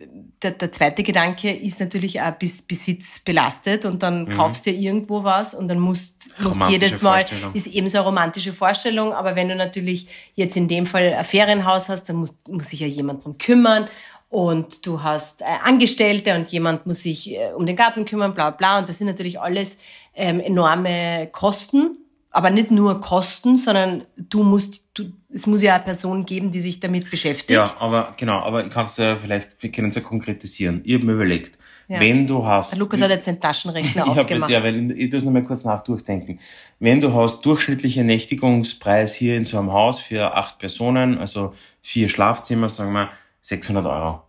der, 0.42 0.52
der 0.52 0.72
zweite 0.72 1.02
Gedanke 1.02 1.52
ist 1.52 1.78
natürlich 1.78 2.20
auch 2.20 2.32
bis 2.32 2.62
Besitz 2.62 3.20
belastet 3.20 3.84
und 3.84 4.02
dann 4.02 4.24
mhm. 4.24 4.30
kaufst 4.30 4.66
du 4.66 4.70
irgendwo 4.70 5.22
was 5.22 5.54
und 5.54 5.68
dann 5.68 5.78
musst, 5.78 6.34
musst 6.40 6.60
jedes 6.68 7.00
Mal, 7.00 7.24
ist 7.54 7.68
eben 7.68 7.86
so 7.86 7.98
eine 7.98 8.06
romantische 8.06 8.52
Vorstellung, 8.52 9.12
aber 9.12 9.36
wenn 9.36 9.48
du 9.48 9.54
natürlich 9.54 10.08
jetzt 10.34 10.56
in 10.56 10.66
dem 10.66 10.86
Fall 10.86 11.14
ein 11.14 11.24
Ferienhaus 11.24 11.88
hast, 11.88 12.08
dann 12.08 12.16
muss, 12.16 12.34
muss 12.48 12.70
sich 12.70 12.80
ja 12.80 12.88
jemand 12.88 13.24
drum 13.24 13.38
kümmern 13.38 13.88
und 14.30 14.84
du 14.86 15.02
hast 15.02 15.42
äh, 15.42 15.44
Angestellte 15.62 16.34
und 16.34 16.48
jemand 16.48 16.86
muss 16.86 17.04
sich 17.04 17.32
äh, 17.32 17.52
um 17.54 17.66
den 17.66 17.76
Garten 17.76 18.06
kümmern, 18.06 18.34
bla 18.34 18.50
bla 18.50 18.80
und 18.80 18.88
das 18.88 18.98
sind 18.98 19.06
natürlich 19.06 19.40
alles 19.40 19.78
ähm, 20.14 20.40
enorme 20.40 21.28
Kosten 21.30 21.99
aber 22.30 22.50
nicht 22.50 22.70
nur 22.70 23.00
Kosten, 23.00 23.56
sondern 23.56 24.04
du 24.16 24.42
musst, 24.42 24.84
du, 24.94 25.12
es 25.32 25.46
muss 25.46 25.62
ja 25.62 25.74
eine 25.74 25.84
Person 25.84 26.24
geben, 26.24 26.50
die 26.50 26.60
sich 26.60 26.78
damit 26.78 27.10
beschäftigt. 27.10 27.50
Ja, 27.50 27.74
aber 27.80 28.14
genau, 28.16 28.40
aber 28.40 28.64
ich 28.64 28.72
kann 28.72 28.84
es 28.84 28.96
ja 28.96 29.16
vielleicht, 29.16 29.60
wir 29.60 29.72
können 29.72 29.88
es 29.88 29.96
ja 29.96 30.00
konkretisieren. 30.00 30.80
Ich 30.84 30.94
habe 30.94 31.04
mir 31.04 31.14
überlegt, 31.14 31.58
ja. 31.88 31.98
wenn 31.98 32.26
du 32.26 32.46
hast. 32.46 32.72
Der 32.72 32.78
Lukas 32.78 33.02
hat 33.02 33.10
jetzt 33.10 33.26
den 33.26 33.40
Taschenrechner 33.40 34.06
ich 34.06 34.18
aufgemacht. 34.18 34.48
Jetzt, 34.48 34.50
ja, 34.50 34.62
weil 34.62 34.92
ich, 34.92 35.12
es 35.12 35.24
nochmal 35.24 35.42
kurz 35.42 35.64
nachdurchdenken. 35.64 36.38
Wenn 36.78 37.00
du 37.00 37.12
hast 37.12 37.44
durchschnittliche 37.44 38.04
Nächtigungspreis 38.04 39.12
hier 39.12 39.36
in 39.36 39.44
so 39.44 39.58
einem 39.58 39.72
Haus 39.72 39.98
für 39.98 40.36
acht 40.36 40.58
Personen, 40.58 41.18
also 41.18 41.54
vier 41.82 42.08
Schlafzimmer, 42.08 42.68
sagen 42.68 42.92
wir 42.92 43.10
600 43.40 43.86
Euro. 43.86 44.22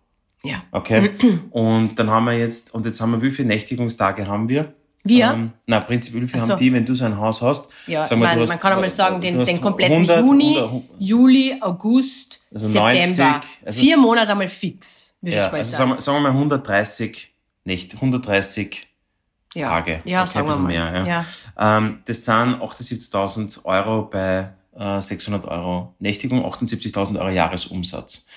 Ja. 0.44 0.64
Okay. 0.72 1.12
und 1.52 1.96
dann 2.00 2.10
haben 2.10 2.26
wir 2.26 2.38
jetzt, 2.38 2.74
und 2.74 2.88
jetzt 2.88 3.00
haben 3.00 3.12
wir, 3.12 3.22
wie 3.22 3.30
viele 3.30 3.50
Nächtigungstage 3.50 4.28
haben 4.28 4.50
wir? 4.50 4.74
Wir? 5.04 5.32
Ähm, 5.32 5.52
na, 5.66 5.80
prinzipiell 5.80 6.28
so. 6.28 6.50
haben 6.50 6.60
die, 6.60 6.72
wenn 6.72 6.86
du 6.86 6.96
so 6.96 7.06
ein 7.06 7.18
Haus 7.18 7.42
hast. 7.42 7.70
Ja, 7.88 8.06
sagen 8.06 8.22
wir, 8.22 8.28
man, 8.28 8.40
hast, 8.40 8.50
man 8.50 8.60
kann 8.60 8.74
einmal 8.74 8.90
sagen, 8.90 9.20
den, 9.20 9.44
den 9.44 9.60
kompletten 9.60 9.98
100, 9.98 10.20
Juni, 10.20 10.58
100, 10.58 10.84
Juli, 11.00 11.58
August, 11.60 12.44
also 12.54 12.68
September. 12.68 13.32
90, 13.32 13.50
also 13.66 13.80
Vier 13.80 13.98
Monate 13.98 14.32
einmal 14.32 14.48
fix, 14.48 15.18
würde 15.22 15.38
ja, 15.38 15.46
ich 15.48 15.52
mal 15.52 15.58
also 15.58 15.72
sagen. 15.78 16.00
Sagen 16.00 16.18
wir 16.18 16.32
mal 16.32 16.38
130, 16.38 17.32
nicht, 17.66 17.96
130 17.96 18.88
ja. 19.56 19.70
Tage. 19.70 20.02
Ja, 20.06 20.22
okay, 20.22 20.32
sagen 20.32 20.48
wir 20.48 20.56
mal. 20.58 20.68
Mehr, 20.68 20.94
ja. 20.94 21.06
ja. 21.58 21.78
Ähm, 21.78 22.00
das 22.06 22.24
sind 22.24 22.62
78.000 22.62 23.66
Euro 23.66 24.04
bei 24.04 24.52
äh, 24.78 25.02
600 25.02 25.46
Euro 25.46 25.96
Nächtigung, 26.00 26.46
78.000 26.46 27.20
Euro 27.20 27.30
Jahresumsatz. 27.30 28.28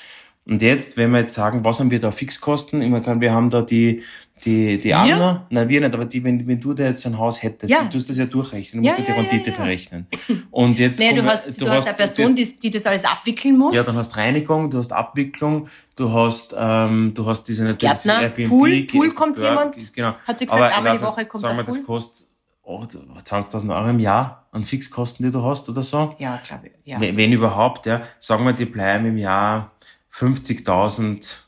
Und 0.47 0.61
jetzt, 0.61 0.97
wenn 0.97 1.11
wir 1.11 1.21
jetzt 1.21 1.35
sagen, 1.35 1.65
was 1.65 1.81
haben 1.81 1.91
wir 1.91 2.01
da 2.01 2.11
Fixkosten? 2.11 2.83
Ich 2.83 2.91
meine, 2.91 3.21
wir 3.21 3.33
haben 3.33 3.49
da 3.49 3.63
die, 3.63 4.03
die, 4.45 4.79
die 4.79 4.93
Anna, 4.93 5.47
nein, 5.49 5.69
wir 5.69 5.81
nicht, 5.81 5.95
aber 5.95 6.05
die, 6.05 6.23
wenn, 6.23 6.47
wenn 6.47 6.61
du 6.61 6.75
da 6.75 6.85
jetzt 6.85 7.07
ein 7.07 7.17
Haus 7.17 7.43
hättest, 7.43 7.73
ja. 7.73 7.85
du 7.85 7.91
tust 7.91 8.11
das 8.11 8.19
ja 8.19 8.27
durchrechnen, 8.27 8.83
du 8.83 8.89
musst 8.89 8.99
ja, 8.99 9.05
ja 9.05 9.15
die 9.15 9.21
Rendite 9.21 9.53
berechnen. 9.53 10.07
Und 10.51 10.79
jetzt. 10.79 10.99
Nee, 10.99 11.15
du 11.15 11.25
hast, 11.25 11.47
du, 11.47 11.65
du 11.65 11.71
hast 11.71 11.87
eine 11.87 11.97
Person, 11.97 12.35
die, 12.35 12.59
die 12.59 12.71
das 12.71 12.85
alles 12.85 13.05
abwickeln 13.05 13.57
muss. 13.57 13.75
Ja, 13.75 13.83
dann 13.83 13.97
hast 13.97 14.17
Reinigung, 14.17 14.71
du 14.71 14.79
hast 14.79 14.93
Abwicklung, 14.93 15.69
du 15.97 16.13
hast, 16.13 16.55
ähm, 16.59 17.13
du 17.15 17.27
hast 17.27 17.45
diese 17.45 17.65
natürlich 17.65 17.91
Gärtner, 17.91 18.23
Airbnb, 18.23 18.49
Pool, 18.49 18.87
Pool 18.91 19.11
kommt 19.13 19.37
Berg, 19.37 19.49
jemand, 19.49 19.95
genau. 19.95 20.15
hat 20.27 20.39
sie 20.39 20.47
gesagt, 20.47 20.63
aber 20.63 20.75
einmal 20.75 20.97
die 20.97 21.03
Woche 21.03 21.25
kommt 21.27 21.43
sagen 21.43 21.57
wir, 21.57 21.65
das 21.65 21.83
kostet 21.85 22.29
20.000 22.67 23.75
Euro 23.75 23.91
im 23.91 24.01
Jahr 24.01 24.47
an 24.51 24.65
Fixkosten, 24.65 25.25
die 25.25 25.33
du 25.33 25.43
hast 25.43 25.69
oder 25.69 25.83
so. 25.83 26.15
Ja, 26.19 26.41
glaube 26.47 26.69
ich. 26.69 26.73
Ja. 26.85 27.01
Wenn, 27.01 27.17
wenn 27.17 27.33
überhaupt, 27.33 27.87
ja. 27.87 28.03
Sagen 28.19 28.45
wir, 28.45 28.53
die 28.53 28.65
bleiben 28.65 29.07
im 29.07 29.19
Jahr 29.19 29.73
50.000 30.13 31.41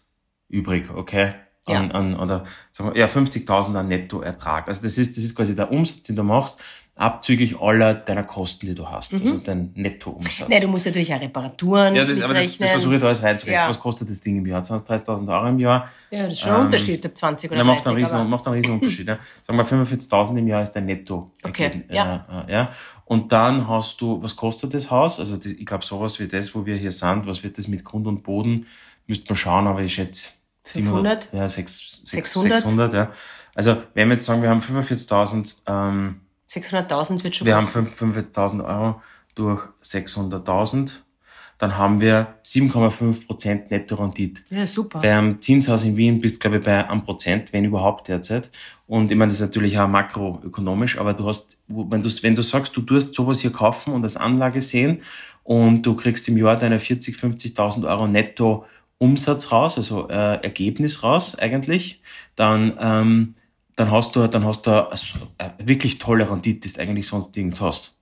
übrig, 0.48 0.90
okay? 0.94 1.34
Ja. 1.68 1.78
an, 1.78 1.92
an 1.92 2.18
oder 2.18 2.44
sagen 2.72 2.94
wir, 2.94 3.00
ja, 3.00 3.06
50.000 3.06 3.76
an 3.76 3.88
Nettoertrag. 3.88 4.68
Also 4.68 4.82
das 4.82 4.98
ist, 4.98 5.16
das 5.16 5.24
ist 5.24 5.34
quasi 5.34 5.54
der 5.54 5.70
Umsatz, 5.70 6.02
den 6.02 6.16
du 6.16 6.22
machst, 6.22 6.60
abzüglich 6.96 7.60
aller 7.60 7.92
deiner 7.94 8.22
Kosten, 8.22 8.66
die 8.66 8.74
du 8.74 8.88
hast. 8.88 9.12
Mhm. 9.12 9.20
Also 9.20 9.38
dein 9.38 9.70
Nettoumsatz. 9.74 10.48
Nee, 10.48 10.60
du 10.60 10.68
musst 10.68 10.86
natürlich 10.86 11.12
auch 11.12 11.20
Reparaturen 11.20 11.94
Ja, 11.94 12.06
das, 12.06 12.22
aber 12.22 12.34
das, 12.34 12.56
das 12.56 12.70
versuche 12.70 12.94
ich 12.94 13.00
da 13.00 13.08
alles 13.08 13.22
reinzurechnen. 13.22 13.64
Ja. 13.64 13.68
Was 13.68 13.78
kostet 13.78 14.08
das 14.08 14.20
Ding 14.22 14.38
im 14.38 14.46
Jahr? 14.46 14.62
20.000, 14.62 15.04
30.000 15.04 15.34
Euro 15.34 15.48
im 15.48 15.58
Jahr? 15.58 15.90
Ja, 16.10 16.24
das 16.24 16.32
ist 16.32 16.40
schon 16.40 16.52
ein 16.52 16.60
ähm, 16.60 16.66
Unterschied, 16.66 17.04
ob 17.04 17.16
20 17.16 17.50
oder 17.50 17.58
na, 17.58 17.64
macht 17.64 17.84
30. 17.84 17.90
Einen 17.90 17.96
riesen, 17.98 18.30
macht 18.30 18.46
einen 18.46 18.56
riesen 18.56 18.72
Unterschied. 18.72 19.08
ja. 19.08 19.18
Sagen 19.46 19.58
wir 19.58 19.66
45.000 19.66 20.38
im 20.38 20.48
Jahr 20.48 20.62
ist 20.62 20.72
dein 20.72 20.86
Netto. 20.86 21.32
Okay, 21.44 21.84
äh, 21.88 21.94
ja. 21.94 22.46
Äh, 22.48 22.52
ja. 22.52 22.72
Und 23.04 23.30
dann 23.30 23.68
hast 23.68 24.00
du, 24.00 24.22
was 24.22 24.34
kostet 24.34 24.72
das 24.72 24.90
Haus? 24.90 25.20
Also 25.20 25.36
das, 25.36 25.46
ich 25.46 25.66
glaube, 25.66 25.84
sowas 25.84 26.18
wie 26.18 26.26
das, 26.26 26.54
wo 26.54 26.64
wir 26.64 26.76
hier 26.76 26.92
sind, 26.92 27.26
was 27.26 27.42
wird 27.42 27.58
das 27.58 27.68
mit 27.68 27.84
Grund 27.84 28.06
und 28.06 28.22
Boden? 28.22 28.66
Müsste 29.06 29.26
man 29.28 29.36
schauen, 29.36 29.66
aber 29.66 29.82
ich 29.82 29.94
schätze 29.94 30.30
500? 30.66 31.28
Ja, 31.32 31.48
6, 31.48 32.02
600? 32.04 32.60
600, 32.60 32.92
ja. 32.92 33.12
Also, 33.54 33.78
wenn 33.94 34.08
wir 34.08 34.16
jetzt 34.16 34.26
sagen, 34.26 34.42
wir 34.42 34.50
haben 34.50 34.60
45.000, 34.60 35.62
ähm, 35.66 36.20
600.000 36.50 37.24
wird 37.24 37.36
schon 37.36 37.46
Wir 37.46 37.56
haben 37.56 37.66
45.000 37.66 38.64
Euro 38.64 39.00
durch 39.34 39.62
600.000, 39.82 40.96
dann 41.58 41.78
haben 41.78 42.00
wir 42.00 42.34
7,5 42.44 43.26
Prozent 43.26 43.70
Netto-Rendite. 43.70 44.42
Ja, 44.50 44.66
super. 44.66 45.00
Beim 45.00 45.40
Zinshaus 45.40 45.84
in 45.84 45.96
Wien 45.96 46.20
bist 46.20 46.36
du, 46.36 46.40
glaube 46.40 46.58
ich, 46.58 46.64
bei 46.64 46.86
einem 46.88 47.02
Prozent, 47.02 47.52
wenn 47.52 47.64
überhaupt 47.64 48.08
derzeit. 48.08 48.50
Und 48.86 49.10
ich 49.10 49.16
meine, 49.16 49.30
das 49.30 49.40
ist 49.40 49.46
natürlich 49.46 49.78
auch 49.78 49.88
makroökonomisch, 49.88 50.98
aber 50.98 51.14
du 51.14 51.26
hast, 51.26 51.58
wenn 51.66 52.02
du, 52.02 52.10
wenn 52.22 52.34
du 52.34 52.42
sagst, 52.42 52.76
du 52.76 52.82
tust 52.82 53.14
sowas 53.14 53.40
hier 53.40 53.52
kaufen 53.52 53.94
und 53.94 54.02
als 54.02 54.16
Anlage 54.16 54.60
sehen 54.60 55.02
und 55.44 55.82
du 55.82 55.96
kriegst 55.96 56.28
im 56.28 56.36
Jahr 56.36 56.56
deine 56.56 56.78
40, 56.78 57.16
50.000 57.16 57.88
Euro 57.88 58.06
netto 58.06 58.66
Umsatz 58.98 59.52
raus, 59.52 59.76
also 59.76 60.08
äh, 60.08 60.42
Ergebnis 60.42 61.02
raus 61.02 61.38
eigentlich, 61.38 62.00
dann, 62.34 62.76
ähm, 62.80 63.34
dann 63.76 63.90
hast 63.90 64.16
du, 64.16 64.26
dann 64.26 64.44
hast 64.44 64.66
du 64.66 64.90
eine 65.38 65.54
wirklich 65.58 65.98
tolle 65.98 66.30
Rendite, 66.30 66.66
die 66.66 66.74
du 66.74 66.80
eigentlich 66.80 67.06
sonst 67.06 67.36
nirgends 67.36 67.60
hast. 67.60 67.96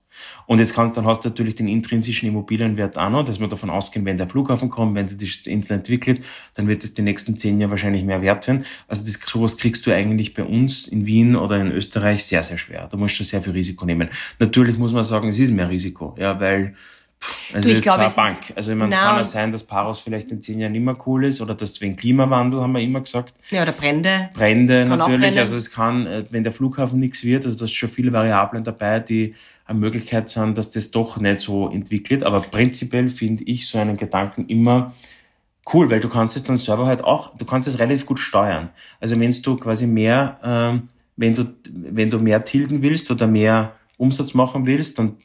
Und 0.47 0.59
jetzt 0.59 0.73
kannst, 0.73 0.95
dann 0.97 1.05
hast 1.05 1.23
du 1.23 1.29
natürlich 1.29 1.55
den 1.55 1.67
intrinsischen 1.67 2.29
Immobilienwert 2.29 2.97
auch 2.97 3.09
noch, 3.09 3.25
dass 3.25 3.39
wir 3.39 3.47
davon 3.47 3.69
ausgehen, 3.69 4.05
wenn 4.05 4.17
der 4.17 4.29
Flughafen 4.29 4.69
kommt, 4.69 4.95
wenn 4.95 5.07
sich 5.07 5.41
die 5.41 5.51
Insel 5.51 5.77
entwickelt, 5.77 6.23
dann 6.53 6.67
wird 6.67 6.83
es 6.83 6.93
die 6.93 7.01
nächsten 7.01 7.37
zehn 7.37 7.59
Jahre 7.59 7.71
wahrscheinlich 7.71 8.03
mehr 8.03 8.21
wert 8.21 8.47
werden. 8.47 8.65
Also 8.87 9.05
das, 9.05 9.19
sowas 9.21 9.57
kriegst 9.57 9.85
du 9.85 9.93
eigentlich 9.93 10.33
bei 10.33 10.43
uns 10.43 10.87
in 10.87 11.05
Wien 11.05 11.35
oder 11.35 11.59
in 11.59 11.71
Österreich 11.71 12.25
sehr, 12.25 12.43
sehr 12.43 12.57
schwer. 12.57 12.87
Da 12.89 12.97
musst 12.97 13.19
du 13.19 13.23
sehr 13.23 13.41
viel 13.41 13.53
Risiko 13.53 13.85
nehmen. 13.85 14.09
Natürlich 14.39 14.77
muss 14.77 14.93
man 14.93 15.03
sagen, 15.03 15.29
es 15.29 15.39
ist 15.39 15.51
mehr 15.51 15.69
Risiko, 15.69 16.15
ja, 16.17 16.39
weil 16.39 16.75
also 17.53 17.69
du, 17.69 17.75
ich 17.75 17.81
glaube, 17.81 18.05
es 18.05 18.15
Bank. 18.15 18.53
Also 18.55 18.71
ich 18.71 18.77
meine, 18.77 18.93
es 18.93 18.99
kann 18.99 19.17
ja 19.17 19.23
sein, 19.23 19.51
dass 19.51 19.63
Paros 19.63 19.99
vielleicht 19.99 20.31
in 20.31 20.41
zehn 20.41 20.59
Jahren 20.59 20.73
mehr 20.73 20.97
cool 21.05 21.25
ist 21.25 21.41
oder 21.41 21.55
dass 21.55 21.79
wegen 21.81 21.95
Klimawandel, 21.95 22.61
haben 22.61 22.73
wir 22.73 22.81
immer 22.81 23.01
gesagt. 23.01 23.33
Ja, 23.49 23.63
oder 23.63 23.71
Brände. 23.71 24.29
Brände 24.33 24.85
natürlich. 24.85 25.37
Also 25.37 25.55
es 25.55 25.71
kann, 25.71 26.05
äh, 26.05 26.25
wenn 26.29 26.43
der 26.43 26.53
Flughafen 26.53 26.99
nichts 26.99 27.23
wird, 27.23 27.45
also 27.45 27.57
da 27.57 27.65
ist 27.65 27.73
schon 27.73 27.89
viele 27.89 28.11
Variablen 28.11 28.63
dabei, 28.63 28.99
die 28.99 29.35
eine 29.65 29.79
Möglichkeit 29.79 30.29
sind, 30.29 30.57
dass 30.57 30.69
das 30.69 30.91
doch 30.91 31.17
nicht 31.17 31.39
so 31.39 31.69
entwickelt. 31.69 32.23
Aber 32.23 32.41
prinzipiell 32.41 33.09
finde 33.09 33.43
ich 33.45 33.67
so 33.67 33.77
einen 33.77 33.97
Gedanken 33.97 34.47
immer 34.47 34.93
cool, 35.73 35.89
weil 35.89 35.99
du 35.99 36.09
kannst 36.09 36.35
es 36.35 36.43
dann 36.43 36.57
selber 36.57 36.85
halt 36.85 37.03
auch, 37.03 37.35
du 37.37 37.45
kannst 37.45 37.67
es 37.67 37.79
relativ 37.79 38.05
gut 38.05 38.19
steuern. 38.19 38.69
Also 38.99 39.19
wenn 39.19 39.31
du 39.31 39.57
quasi 39.57 39.87
mehr, 39.87 40.39
ähm, 40.43 40.89
wenn 41.15 41.33
du, 41.33 41.45
wenn 41.69 42.09
du 42.09 42.19
mehr 42.19 42.43
tilgen 42.45 42.81
willst 42.81 43.09
oder 43.09 43.25
mehr 43.25 43.73
Umsatz 43.97 44.33
machen 44.33 44.65
willst, 44.65 44.99
dann 44.99 45.17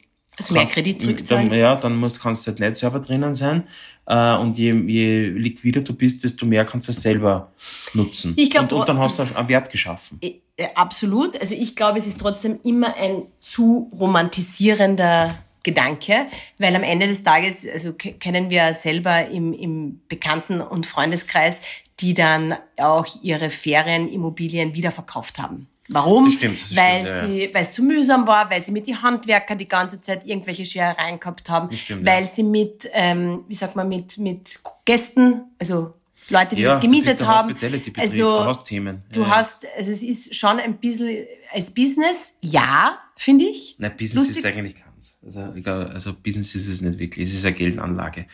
Also 0.45 0.53
mehr 0.53 0.61
kannst- 0.63 0.73
Kredit 0.73 1.01
zurückzahlen? 1.01 1.49
Dann, 1.49 1.59
ja, 1.59 1.75
dann 1.75 1.95
musst, 1.95 2.19
kannst 2.21 2.45
du 2.45 2.51
halt 2.51 2.59
nicht 2.59 2.77
selber 2.77 2.99
drinnen 2.99 3.33
sein. 3.35 3.63
Äh, 4.05 4.35
und 4.35 4.57
je, 4.57 4.73
je 4.73 5.27
liquider 5.29 5.81
du 5.81 5.93
bist, 5.93 6.23
desto 6.23 6.45
mehr 6.45 6.65
kannst 6.65 6.87
du 6.87 6.91
es 6.91 7.01
selber 7.01 7.51
nutzen. 7.93 8.33
Ich 8.35 8.49
glaub, 8.49 8.63
und, 8.71 8.73
und 8.73 8.89
dann 8.89 8.99
hast 8.99 9.19
du 9.19 9.23
einen 9.23 9.47
Wert 9.47 9.69
geschaffen. 9.71 10.19
Äh, 10.21 10.33
Absolut. 10.75 11.39
Also 11.39 11.55
ich 11.55 11.75
glaube, 11.75 11.97
es 11.97 12.05
ist 12.07 12.19
trotzdem 12.19 12.59
immer 12.63 12.95
ein 12.95 13.23
zu 13.39 13.89
romantisierender 13.97 15.37
Gedanke, 15.63 16.25
weil 16.57 16.75
am 16.75 16.83
Ende 16.83 17.07
des 17.07 17.23
Tages, 17.23 17.67
also 17.71 17.93
ke- 17.93 18.13
kennen 18.13 18.49
wir 18.49 18.73
selber 18.73 19.27
im, 19.27 19.53
im 19.53 20.01
Bekannten- 20.07 20.61
und 20.61 20.85
Freundeskreis, 20.85 21.61
die 21.99 22.13
dann 22.13 22.55
auch 22.77 23.05
ihre 23.21 23.49
Ferienimmobilien 23.51 24.73
wieder 24.75 24.91
verkauft 24.91 25.37
haben. 25.39 25.67
Warum? 25.93 26.25
Das 26.25 26.33
stimmt, 26.35 26.59
das 26.61 26.75
weil 26.75 27.05
stimmt, 27.05 27.21
ja, 27.21 27.27
sie, 27.27 27.53
weil 27.53 27.63
es 27.63 27.71
zu 27.71 27.83
mühsam 27.83 28.25
war, 28.27 28.49
weil 28.49 28.61
sie 28.61 28.71
mit 28.71 28.87
die 28.87 28.95
Handwerker 28.95 29.55
die 29.55 29.67
ganze 29.67 30.01
Zeit 30.01 30.25
irgendwelche 30.25 30.65
Scherereien 30.65 31.19
gehabt 31.19 31.49
haben, 31.49 31.75
stimmt, 31.75 32.05
weil 32.05 32.23
ja. 32.23 32.27
sie 32.27 32.43
mit, 32.43 32.89
ähm, 32.93 33.43
wie 33.47 33.53
sagt 33.53 33.75
man, 33.75 33.89
mit 33.89 34.17
mit 34.17 34.59
Gästen, 34.85 35.41
also 35.59 35.93
Leute, 36.29 36.55
die 36.55 36.61
Ja, 36.61 36.69
das 36.69 36.79
du 36.79 36.87
gemietet 36.87 37.21
ein 37.21 37.27
haben. 37.27 37.55
Also 37.97 38.39
du 38.39 38.45
hast 38.45 38.65
Themen. 38.65 39.03
Du 39.11 39.21
Ja, 39.21 39.27
ja. 39.27 39.35
hast, 39.35 39.67
also 39.77 39.91
es 39.91 40.01
ist 40.01 40.35
schon 40.35 40.59
ein 40.59 40.77
bisschen 40.77 41.25
als 41.51 41.73
Business, 41.73 42.35
ja, 42.41 42.97
finde 43.15 43.45
ich. 43.45 43.75
Nein, 43.77 43.91
Business 43.97 44.27
Lustig. 44.27 44.37
ist 44.37 44.45
eigentlich 44.45 44.75
keins. 44.75 45.19
Also, 45.25 45.41
also 45.41 46.13
Business 46.13 46.55
ist 46.55 46.67
es 46.67 46.81
nicht 46.81 46.99
wirklich. 46.99 47.27
Es 47.29 47.35
ist 47.35 47.45
eine 47.45 47.55
Geldanlage 47.55 48.25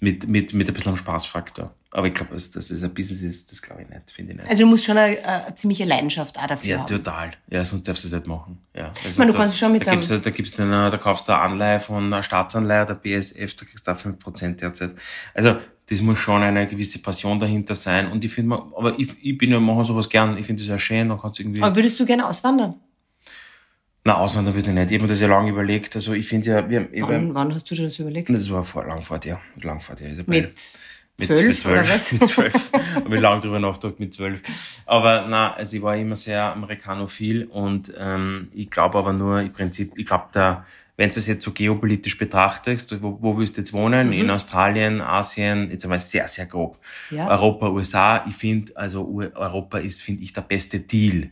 mit, 0.00 0.26
mit, 0.26 0.52
mit 0.54 0.68
ein 0.68 0.74
bisschen 0.74 0.96
Spaßfaktor. 0.96 1.74
Aber 1.92 2.06
ich 2.06 2.14
glaube, 2.14 2.32
dass, 2.32 2.54
es 2.54 2.82
ein 2.82 2.94
Business 2.94 3.22
ist, 3.22 3.50
das 3.50 3.60
glaube 3.60 3.82
ich 3.82 3.88
nicht, 3.88 4.10
finde 4.12 4.32
ich 4.32 4.38
nicht. 4.38 4.48
Also 4.48 4.62
du 4.62 4.68
musst 4.68 4.84
schon 4.84 4.96
eine, 4.96 5.24
eine 5.24 5.54
ziemliche 5.56 5.84
Leidenschaft 5.84 6.38
auch 6.38 6.46
dafür 6.46 6.70
ja, 6.70 6.78
haben. 6.78 6.86
total. 6.86 7.32
Ja, 7.48 7.64
sonst 7.64 7.88
darfst 7.88 8.04
du 8.04 8.08
es 8.08 8.14
nicht 8.14 8.26
machen. 8.28 8.58
Ja. 8.74 8.92
Also 9.04 9.18
meine, 9.18 9.32
du 9.32 9.38
kannst 9.38 9.58
schon 9.58 9.72
mit 9.72 9.86
da, 9.86 9.92
gibt's, 9.92 10.08
da 10.08 10.30
gibt's 10.30 10.54
dann, 10.54 10.72
äh, 10.72 10.90
da 10.90 10.96
kaufst 10.98 11.28
du 11.28 11.32
eine 11.32 11.42
Anleihe 11.42 11.80
von 11.80 12.04
einer 12.04 12.22
Staatsanleihe, 12.22 12.86
der 12.86 12.94
BSF, 12.94 13.54
da 13.54 13.64
kriegst 13.64 13.86
du 13.86 13.90
auch 13.90 13.96
5% 13.96 14.56
derzeit. 14.56 14.92
Also, 15.34 15.56
das 15.88 16.00
muss 16.00 16.20
schon 16.20 16.40
eine 16.42 16.68
gewisse 16.68 17.02
Passion 17.02 17.40
dahinter 17.40 17.74
sein. 17.74 18.12
Und 18.12 18.24
ich 18.24 18.32
finde, 18.32 18.54
aber 18.54 18.96
ich, 18.96 19.08
ich 19.24 19.36
bin 19.36 19.50
ja, 19.50 19.58
mache 19.58 19.84
sowas 19.84 20.08
gern. 20.08 20.38
Ich 20.38 20.46
finde 20.46 20.62
das 20.62 20.68
ja 20.68 20.78
schön, 20.78 21.08
dann 21.08 21.20
kannst 21.20 21.40
du 21.40 21.42
irgendwie. 21.42 21.60
Aber 21.60 21.74
würdest 21.74 21.98
du 21.98 22.06
gerne 22.06 22.28
auswandern? 22.28 22.76
Na, 24.04 24.16
auswandern 24.16 24.54
würde 24.54 24.70
ich 24.70 24.74
nicht. 24.74 24.90
Ich 24.90 24.94
habe 24.96 25.02
mir 25.04 25.10
das 25.10 25.20
ja 25.20 25.28
lange 25.28 25.50
überlegt. 25.50 25.94
Also, 25.94 26.14
ich 26.14 26.26
finde 26.26 26.50
ja, 26.50 26.70
wir, 26.70 26.88
ich, 26.92 27.02
Wann, 27.02 27.34
wann 27.34 27.54
hast 27.54 27.70
du 27.70 27.74
dir 27.74 27.84
das 27.84 27.98
überlegt? 27.98 28.30
das 28.30 28.50
war 28.50 28.64
vor, 28.64 28.86
lang 28.86 29.02
vor 29.02 29.18
dir. 29.18 29.38
Lang 29.60 29.80
vor 29.80 29.94
dir, 29.94 30.08
Isabel. 30.08 30.42
Mit 30.42 30.58
zwölf 31.18 31.66
oder 31.66 31.88
was? 31.88 32.12
Mit 32.12 32.26
zwölf. 32.26 32.72
Habe 32.94 33.14
ich 33.14 33.20
lange 33.20 33.40
drüber 33.40 33.60
nachgedacht 33.60 34.00
mit 34.00 34.14
zwölf. 34.14 34.40
Aber 34.86 35.26
na, 35.28 35.52
also 35.54 35.76
ich 35.76 35.82
war 35.82 35.96
immer 35.96 36.16
sehr 36.16 36.44
amerikanophil 36.44 37.44
und 37.44 37.92
ähm, 37.98 38.48
ich 38.54 38.70
glaube 38.70 38.98
aber 38.98 39.12
nur 39.12 39.40
im 39.40 39.52
Prinzip, 39.52 39.92
ich 39.96 40.06
glaube 40.06 40.28
da, 40.32 40.64
wenn 40.96 41.10
du 41.10 41.16
es 41.16 41.26
jetzt 41.26 41.44
so 41.44 41.52
geopolitisch 41.52 42.18
betrachtest, 42.18 43.02
wo, 43.02 43.18
wo 43.20 43.36
willst 43.38 43.56
du 43.56 43.62
jetzt 43.62 43.72
wohnen? 43.72 44.08
Mhm. 44.08 44.12
In 44.12 44.30
Australien, 44.30 45.00
Asien, 45.00 45.70
jetzt 45.70 45.84
einmal 45.84 46.00
sehr, 46.00 46.28
sehr 46.28 46.46
grob. 46.46 46.78
Ja. 47.10 47.28
Europa, 47.28 47.68
USA, 47.68 48.24
ich 48.26 48.34
finde, 48.34 48.76
also 48.76 49.20
Europa 49.34 49.78
ist, 49.78 50.02
finde 50.02 50.22
ich, 50.22 50.32
der 50.32 50.42
beste 50.42 50.80
Deal. 50.80 51.30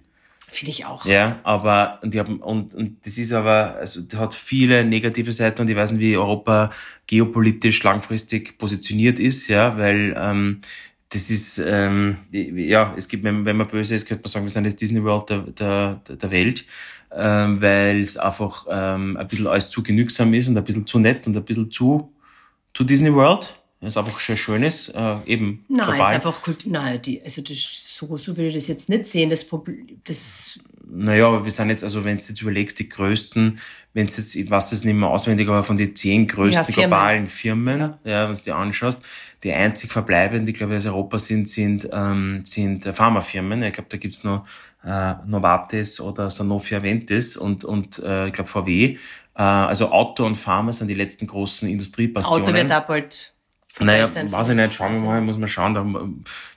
Finde 0.51 0.71
ich 0.71 0.87
auch. 0.87 1.05
Ja, 1.05 1.41
aber 1.43 1.99
und, 2.03 2.15
die 2.15 2.19
haben, 2.19 2.41
und, 2.41 2.75
und 2.75 3.05
das 3.05 3.19
ist 3.19 3.33
aber, 3.33 3.77
also 3.77 4.01
das 4.01 4.19
hat 4.19 4.35
viele 4.35 4.83
negative 4.85 5.31
Seiten 5.31 5.61
und 5.61 5.69
ich 5.69 5.77
weiß 5.77 5.93
nicht, 5.93 6.01
wie 6.01 6.17
Europa 6.17 6.71
geopolitisch 7.07 7.83
langfristig 7.83 8.57
positioniert 8.57 9.19
ist, 9.19 9.49
ja, 9.49 9.77
weil 9.77 10.17
ähm, 10.19 10.63
das 11.11 11.29
ist, 11.31 11.59
ähm, 11.59 12.19
ja, 12.31 12.95
es 12.97 13.09
gibt, 13.09 13.25
wenn, 13.25 13.45
wenn 13.45 13.57
man 13.57 13.69
böse 13.69 13.95
ist, 13.95 14.07
könnte 14.07 14.23
man 14.23 14.31
sagen, 14.31 14.47
wir 14.47 14.51
sind 14.51 14.67
das 14.67 14.77
Disney 14.77 15.03
World 15.05 15.31
der, 15.31 15.41
der, 15.41 16.17
der 16.17 16.31
Welt, 16.31 16.65
ähm, 17.15 17.61
weil 17.61 18.01
es 18.01 18.17
einfach 18.17 18.67
ähm, 18.71 19.17
ein 19.17 19.29
bisschen 19.29 19.47
alles 19.47 19.71
zu 19.71 19.83
genügsam 19.83 20.33
ist 20.35 20.49
und 20.49 20.57
ein 20.57 20.65
bisschen 20.65 20.87
zu 20.87 20.99
nett 20.99 21.27
und 21.27 21.37
ein 21.37 21.45
bisschen 21.45 21.71
zu, 21.71 22.13
zu 22.73 22.85
Disney 22.85 23.13
World. 23.15 23.58
Es 23.81 23.97
einfach 23.97 24.19
schön 24.19 24.65
ist, 24.65 24.89
äh, 24.89 25.17
eben 25.27 25.65
Nein, 25.69 25.87
global. 25.87 26.01
ist 26.01 26.15
einfach 26.15 26.43
Kultur. 26.43 26.73
Nein, 26.73 27.01
die, 27.01 27.23
also 27.23 27.43
das, 27.43 27.57
so, 27.59 28.17
so 28.17 28.37
würde 28.37 28.49
ich 28.49 28.55
das 28.55 28.67
jetzt 28.67 28.89
nicht 28.89 29.07
sehen. 29.07 29.31
Das 29.31 29.47
Problem, 29.47 29.87
das, 30.03 30.59
Naja, 30.91 31.29
aber 31.29 31.45
wir 31.45 31.51
sind 31.53 31.71
jetzt, 31.71 31.85
also 31.85 32.05
wenn 32.05 32.17
du 32.17 32.23
jetzt 32.25 32.43
überlegst, 32.43 32.79
die 32.81 32.89
größten, 32.89 33.61
wenn 33.95 34.07
es 34.07 34.17
jetzt, 34.17 34.35
ich 34.35 34.51
weiß 34.51 34.71
das 34.71 34.83
nicht 34.83 34.97
mehr 34.97 35.09
auswendig, 35.09 35.49
aber 35.49 35.63
von 35.63 35.77
den 35.77 35.95
zehn 35.95 36.27
größten 36.27 36.55
Ja, 36.55 36.65
Firmen. 36.65 36.91
globalen 36.91 37.27
Firmen, 37.29 37.95
ja. 38.03 38.29
wenn 38.29 38.35
du 38.37 38.43
die 38.43 38.51
anschaust, 38.51 39.01
die 39.45 39.53
einzig 39.53 39.93
verbleibenden, 39.93 40.47
die 40.47 40.53
glaube 40.55 40.73
ich 40.73 40.79
aus 40.79 40.87
Europa 40.87 41.21
sind, 41.21 41.49
sind, 41.49 41.89
ähm, 41.93 42.41
sind 42.45 42.85
äh, 42.85 42.93
Pharmafirmen. 42.93 43.63
Ich 43.63 43.75
glaube, 43.75 43.89
da 43.91 43.97
gibt's 43.97 44.25
noch 44.25 44.45
äh, 44.85 45.15
Novartis 45.25 46.01
oder 46.01 46.31
Sanofi 46.31 46.75
Aventis 46.75 47.37
und, 47.37 47.65
und 47.65 48.01
äh, 48.01 48.27
ich 48.27 48.33
glaube 48.33 48.51
VW. 48.51 48.97
Äh, 49.37 49.43
also 49.43 49.93
Auto 49.93 50.27
und 50.27 50.35
Pharma 50.35 50.73
sind 50.73 50.89
die 50.89 50.95
letzten 50.95 51.29
großen 51.29 51.69
Industriebastionen. 51.69 52.45
Auto 52.45 52.55
wird 52.55 52.73
auch 52.73 52.87
bald 52.89 53.35
Naja, 53.81 54.09
weiß 54.31 54.49
ich 54.49 54.57
nicht, 54.57 54.75
schauen 54.75 54.95
wir 54.95 55.01
mal, 55.01 55.21
muss 55.21 55.39
man 55.39 55.49
schauen, 55.49 55.75
da 55.75 55.85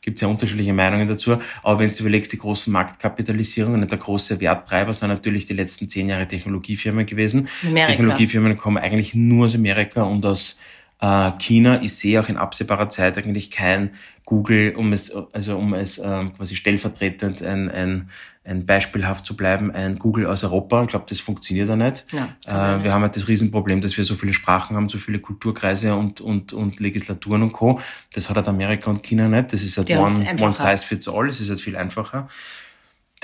gibt 0.02 0.18
es 0.18 0.22
ja 0.22 0.28
unterschiedliche 0.28 0.74
Meinungen 0.74 1.08
dazu. 1.08 1.38
Aber 1.64 1.80
wenn 1.80 1.90
du 1.90 1.98
überlegst, 2.00 2.32
die 2.34 2.38
großen 2.38 2.72
Marktkapitalisierungen 2.74 3.82
und 3.82 3.92
der 3.92 4.00
große 4.00 4.40
Werttreiber 4.40 4.94
sind 4.94 5.10
natürlich 5.10 5.46
die 5.46 5.54
letzten 5.54 5.88
zehn 5.90 6.10
Jahre 6.10 6.28
Technologiefirmen 6.28 7.06
gewesen. 7.06 7.48
Amerika. 7.64 7.88
Technologiefirmen 7.92 8.58
kommen 8.58 8.78
eigentlich 8.78 9.14
nur 9.14 9.46
aus 9.46 9.56
Amerika 9.56 10.04
und 10.04 10.26
aus 10.26 10.60
äh, 11.02 11.32
China. 11.40 11.82
Ich 11.82 11.96
sehe 11.96 12.22
auch 12.22 12.30
in 12.30 12.38
absehbarer 12.38 12.90
Zeit 12.90 13.18
eigentlich 13.18 13.52
kein 13.52 13.92
Google, 14.24 14.76
um 14.78 14.94
es, 14.94 15.14
also 15.34 15.58
um 15.58 15.74
es 15.74 15.98
ähm, 15.98 16.34
quasi 16.38 16.56
stellvertretend 16.56 17.42
ein, 17.42 17.70
ein, 17.70 18.10
ein 18.46 18.66
beispielhaft 18.66 19.26
zu 19.26 19.36
bleiben, 19.36 19.72
ein 19.72 20.00
Google 20.00 20.26
aus 20.26 20.44
Europa. 20.44 20.84
Ich 20.84 20.90
glaube, 20.90 21.06
das 21.10 21.20
funktioniert 21.20 21.68
ja 21.68 21.76
nicht. 21.76 22.06
Ja, 22.12 22.78
äh, 22.78 22.84
wir 22.84 22.94
haben 22.94 23.02
halt 23.02 23.16
das 23.16 23.28
Riesenproblem, 23.28 23.82
dass 23.82 23.98
wir 23.98 24.06
so 24.06 24.16
viele 24.16 24.34
Sprachen 24.34 24.76
haben, 24.78 24.88
so 24.88 25.00
viele 25.00 25.20
Kulturkreise 25.20 25.96
und, 25.96 26.22
und, 26.22 26.54
und 26.54 26.80
Legislaturen 26.80 27.44
und 27.44 27.52
Co. 27.52 27.82
Das 28.14 28.30
hat 28.30 28.38
halt 28.38 28.48
Amerika 28.48 28.90
und 28.90 29.04
China 29.04 29.28
nicht. 29.28 29.52
Das 29.52 29.62
ist 29.64 29.78
halt 29.78 29.90
Die 29.90 29.96
one, 29.96 30.26
one 30.40 30.54
size 30.54 30.86
fits 30.86 31.10
all. 31.10 31.28
Es 31.28 31.42
ist 31.42 31.50
halt 31.50 31.60
viel 31.60 31.76
einfacher. 31.76 32.30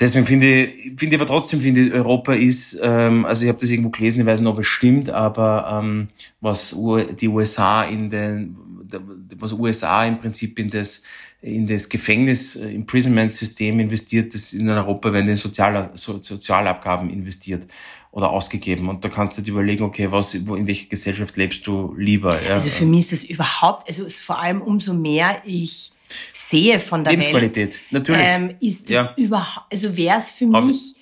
Deswegen 0.00 0.26
finde 0.26 0.64
ich, 0.64 0.98
finde 0.98 1.16
ich 1.16 1.20
aber 1.20 1.26
trotzdem, 1.26 1.60
finde 1.60 1.86
ich, 1.86 1.92
Europa 1.92 2.32
ist, 2.32 2.78
ähm, 2.82 3.24
also 3.24 3.42
ich 3.42 3.48
habe 3.48 3.58
das 3.58 3.70
irgendwo 3.70 3.90
gelesen, 3.90 4.20
ich 4.20 4.26
weiß 4.26 4.40
nicht, 4.40 4.48
ob 4.48 4.58
es 4.58 4.66
stimmt, 4.66 5.10
aber 5.10 5.80
ähm, 5.82 6.08
was 6.40 6.76
die 7.20 7.28
USA 7.28 7.82
in 7.82 8.08
den, 8.08 8.56
was 9.36 9.52
USA 9.52 10.04
im 10.04 10.20
Prinzip 10.20 10.58
in 10.58 10.70
das 10.70 11.02
in 11.40 11.66
das 11.66 11.88
Gefängnis 11.88 12.56
äh, 12.56 12.70
Imprisonment 12.70 13.32
System 13.32 13.78
investiert, 13.78 14.34
das 14.34 14.52
in 14.52 14.68
Europa 14.68 15.12
werden 15.12 15.28
in 15.28 15.36
Sozial, 15.36 15.90
so, 15.94 16.20
Sozialabgaben 16.20 17.10
investiert 17.10 17.68
oder 18.10 18.30
ausgegeben 18.30 18.88
und 18.88 19.04
da 19.04 19.08
kannst 19.08 19.38
du 19.38 19.42
dir 19.42 19.52
überlegen, 19.52 19.84
okay, 19.84 20.10
was 20.10 20.46
wo 20.46 20.56
in 20.56 20.66
welcher 20.66 20.88
Gesellschaft 20.88 21.36
lebst 21.36 21.66
du 21.66 21.94
lieber? 21.96 22.42
Ja? 22.42 22.54
Also 22.54 22.70
für 22.70 22.86
mich 22.86 23.00
ist 23.00 23.12
das 23.12 23.24
überhaupt, 23.24 23.86
also 23.86 24.08
vor 24.08 24.40
allem 24.40 24.62
umso 24.62 24.94
mehr 24.94 25.42
ich 25.44 25.92
sehe 26.32 26.80
von 26.80 27.04
der 27.04 27.12
Lebensqualität, 27.14 27.74
Welt, 27.74 27.82
natürlich. 27.90 28.22
Ähm, 28.24 28.54
ist 28.60 28.84
das 28.90 28.90
Ja. 28.94 29.14
überhaupt, 29.16 29.72
also 29.72 29.96
wäre 29.96 30.18
es 30.18 30.30
für 30.30 30.46
Aber- 30.46 30.62
mich, 30.62 30.94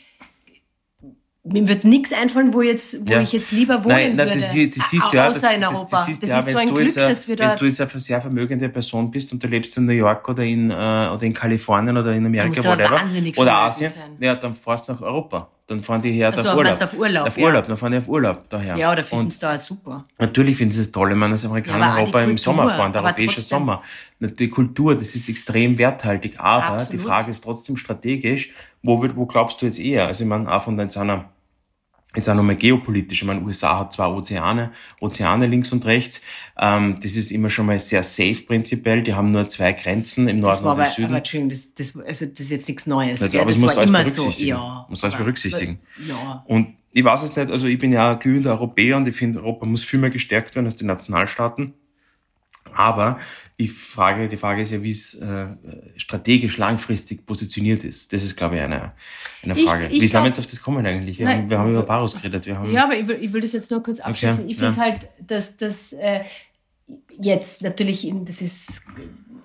mir 1.48 1.68
wird 1.68 1.84
nichts 1.84 2.12
einfallen, 2.12 2.52
wo 2.52 2.60
jetzt, 2.60 3.06
wo 3.06 3.12
Ja. 3.12 3.20
ich 3.20 3.32
jetzt 3.32 3.52
lieber 3.52 3.84
wohnen 3.84 3.94
Nein, 3.94 4.16
nein, 4.16 4.26
würde. 4.28 4.40
das, 4.40 4.76
das 4.78 4.90
siehst 4.90 5.12
du 5.12 5.16
ja. 5.16 5.28
Außer 5.28 5.40
das, 5.40 5.52
in 5.52 5.60
das, 5.60 5.70
Europa. 5.70 5.96
Das, 5.96 6.06
du 6.06 6.20
das 6.20 6.30
ja, 6.30 6.38
ist 6.40 6.44
so 6.48 6.50
wenn 6.54 6.58
ein 6.58 6.74
Glück, 6.74 6.84
jetzt, 6.86 6.96
äh, 6.96 7.08
dass 7.08 7.28
wir 7.28 7.38
Wenn 7.38 7.48
dort. 7.48 7.60
du 7.60 7.64
jetzt 7.66 7.80
eine 7.80 8.00
sehr 8.00 8.20
vermögende 8.20 8.68
Person 8.68 9.10
bist 9.10 9.32
und 9.32 9.42
du 9.42 9.46
lebst 9.46 9.76
in 9.76 9.86
New 9.86 9.92
York 9.92 10.28
oder 10.28 10.42
in, 10.42 10.70
äh, 10.70 10.74
oder 10.74 11.22
in 11.22 11.32
Kalifornien 11.32 11.96
oder 11.96 12.12
in 12.14 12.26
Amerika, 12.26 12.64
whatever, 12.64 13.00
oder 13.36 13.54
Asien, 13.58 13.92
ja, 14.18 14.34
dann 14.34 14.56
fahrst 14.56 14.88
du 14.88 14.92
nach 14.92 15.02
Europa. 15.02 15.48
Dann 15.68 15.80
fahren 15.82 16.00
die 16.00 16.12
her 16.12 16.32
Ach 16.32 16.38
so, 16.38 16.48
auf 16.50 16.56
Urlaub. 16.56 16.80
auf 16.80 16.94
Urlaub, 16.96 17.26
Auf 17.26 17.36
ja. 17.38 17.44
Urlaub, 17.46 17.66
dann 17.66 17.76
fahren 17.76 17.90
die 17.90 17.98
auf 17.98 18.06
Urlaub 18.08 18.48
daher. 18.50 18.76
ja, 18.76 18.92
oder 18.92 19.02
finden 19.02 19.26
es 19.26 19.40
da 19.40 19.58
super. 19.58 20.04
Natürlich 20.16 20.56
finden 20.56 20.70
sie 20.72 20.82
es 20.82 20.92
toll, 20.92 21.10
ich 21.10 21.16
meine, 21.16 21.32
als 21.32 21.42
Ja, 21.42 21.48
Amerikaner 21.48 21.94
die 21.96 22.00
Europa 22.02 22.20
im 22.20 22.26
Kultur, 22.26 22.38
Sommer 22.38 22.70
fahren, 22.70 22.92
der 22.92 23.02
europäische 23.02 23.34
trotzdem. 23.36 23.58
Sommer. 23.58 23.82
Die 24.20 24.48
Kultur, 24.48 24.94
das 24.94 25.16
ist 25.16 25.28
extrem 25.28 25.76
werthaltig, 25.76 26.38
aber 26.38 26.60
die 26.76 26.82
Absolut. 26.82 27.04
Frage 27.06 27.30
ist 27.32 27.42
trotzdem 27.42 27.76
strategisch, 27.76 28.52
wo, 28.84 29.02
wo 29.16 29.26
glaubst 29.26 29.60
du 29.60 29.66
jetzt 29.66 29.80
eher? 29.80 30.06
Also 30.06 30.22
ich 30.22 30.28
meine, 30.28 30.52
auch 30.52 30.62
von 30.62 30.78
jetzt 30.78 30.96
Jetzt 32.16 32.28
auch 32.28 32.34
nochmal 32.34 32.56
geopolitisch. 32.56 33.20
Ich 33.20 33.26
meine, 33.26 33.42
USA 33.42 33.80
hat 33.80 33.92
zwei 33.92 34.06
Ozeane, 34.06 34.72
Ozeane 35.00 35.46
links 35.46 35.70
und 35.72 35.84
rechts. 35.84 36.22
Ähm, 36.58 36.96
das 37.02 37.14
ist 37.14 37.30
immer 37.30 37.50
schon 37.50 37.66
mal 37.66 37.78
sehr 37.78 38.02
safe 38.02 38.42
prinzipiell. 38.46 39.02
Die 39.02 39.14
haben 39.14 39.30
nur 39.30 39.46
zwei 39.48 39.72
Grenzen 39.72 40.26
im 40.26 40.40
Norden 40.40 40.64
und 40.64 40.70
aber, 40.70 40.86
im 40.86 40.92
Süden. 40.92 41.08
aber 41.08 41.18
Entschuldigung, 41.18 41.50
das, 41.50 41.74
das, 41.74 41.96
also 41.96 42.26
das 42.26 42.40
ist 42.40 42.50
jetzt 42.50 42.68
nichts 42.68 42.86
Neues. 42.86 43.20
Ja, 43.20 43.28
gell? 43.28 43.40
aber 43.42 43.50
das 43.52 43.62
war 43.62 43.82
immer 43.82 44.04
so. 44.04 44.22
berücksichtigen. 44.22 44.48
Ja, 44.48 44.86
Musst 44.88 45.04
alles 45.04 45.14
aber- 45.14 45.24
berücksichtigen. 45.24 45.76
Ja. 46.08 46.44
Und 46.46 46.74
ich 46.92 47.04
weiß 47.04 47.22
es 47.24 47.36
nicht, 47.36 47.50
also 47.50 47.68
ich 47.68 47.78
bin 47.78 47.92
ja 47.92 48.14
glühender 48.14 48.52
Europäer 48.52 48.96
und 48.96 49.06
ich 49.06 49.14
finde, 49.14 49.40
Europa 49.40 49.66
muss 49.66 49.84
viel 49.84 50.00
mehr 50.00 50.08
gestärkt 50.08 50.54
werden 50.56 50.64
als 50.64 50.76
die 50.76 50.86
Nationalstaaten. 50.86 51.74
Aber 52.76 53.18
ich 53.56 53.72
frage, 53.72 54.28
die 54.28 54.36
Frage 54.36 54.62
ist 54.62 54.70
ja, 54.70 54.82
wie 54.82 54.90
es 54.90 55.14
äh, 55.14 55.46
strategisch 55.96 56.58
langfristig 56.58 57.24
positioniert 57.26 57.84
ist. 57.84 58.12
Das 58.12 58.22
ist, 58.22 58.36
glaube 58.36 58.56
ich, 58.56 58.62
eine, 58.62 58.92
eine 59.42 59.58
Ich- 59.58 59.64
Frage. 59.64 59.86
ich 59.86 60.02
wie 60.02 60.08
sind 60.08 60.20
wir 60.22 60.26
jetzt 60.26 60.38
auf 60.38 60.46
das 60.46 60.60
kommen 60.60 60.84
eigentlich? 60.84 61.18
Wir, 61.18 61.24
Nein, 61.26 61.38
haben, 61.42 61.50
wir 61.50 61.58
haben 61.58 61.70
über 61.70 61.82
Barus 61.82 62.14
geredet. 62.14 62.44
Wir 62.46 62.58
haben, 62.58 62.70
Ja, 62.70 62.84
aber 62.84 62.96
ich 62.98 63.06
will, 63.08 63.18
ich 63.20 63.32
will 63.32 63.40
das 63.40 63.52
jetzt 63.52 63.70
nur 63.70 63.82
kurz 63.82 64.00
abschließen. 64.00 64.40
Okay, 64.40 64.50
ich 64.50 64.56
finde 64.58 64.76
ja. 64.76 64.84
halt, 64.84 65.08
dass 65.26 65.56
das 65.56 65.92
äh, 65.94 66.20
jetzt 67.18 67.62
natürlich, 67.62 68.12
das 68.24 68.42
ist 68.42 68.82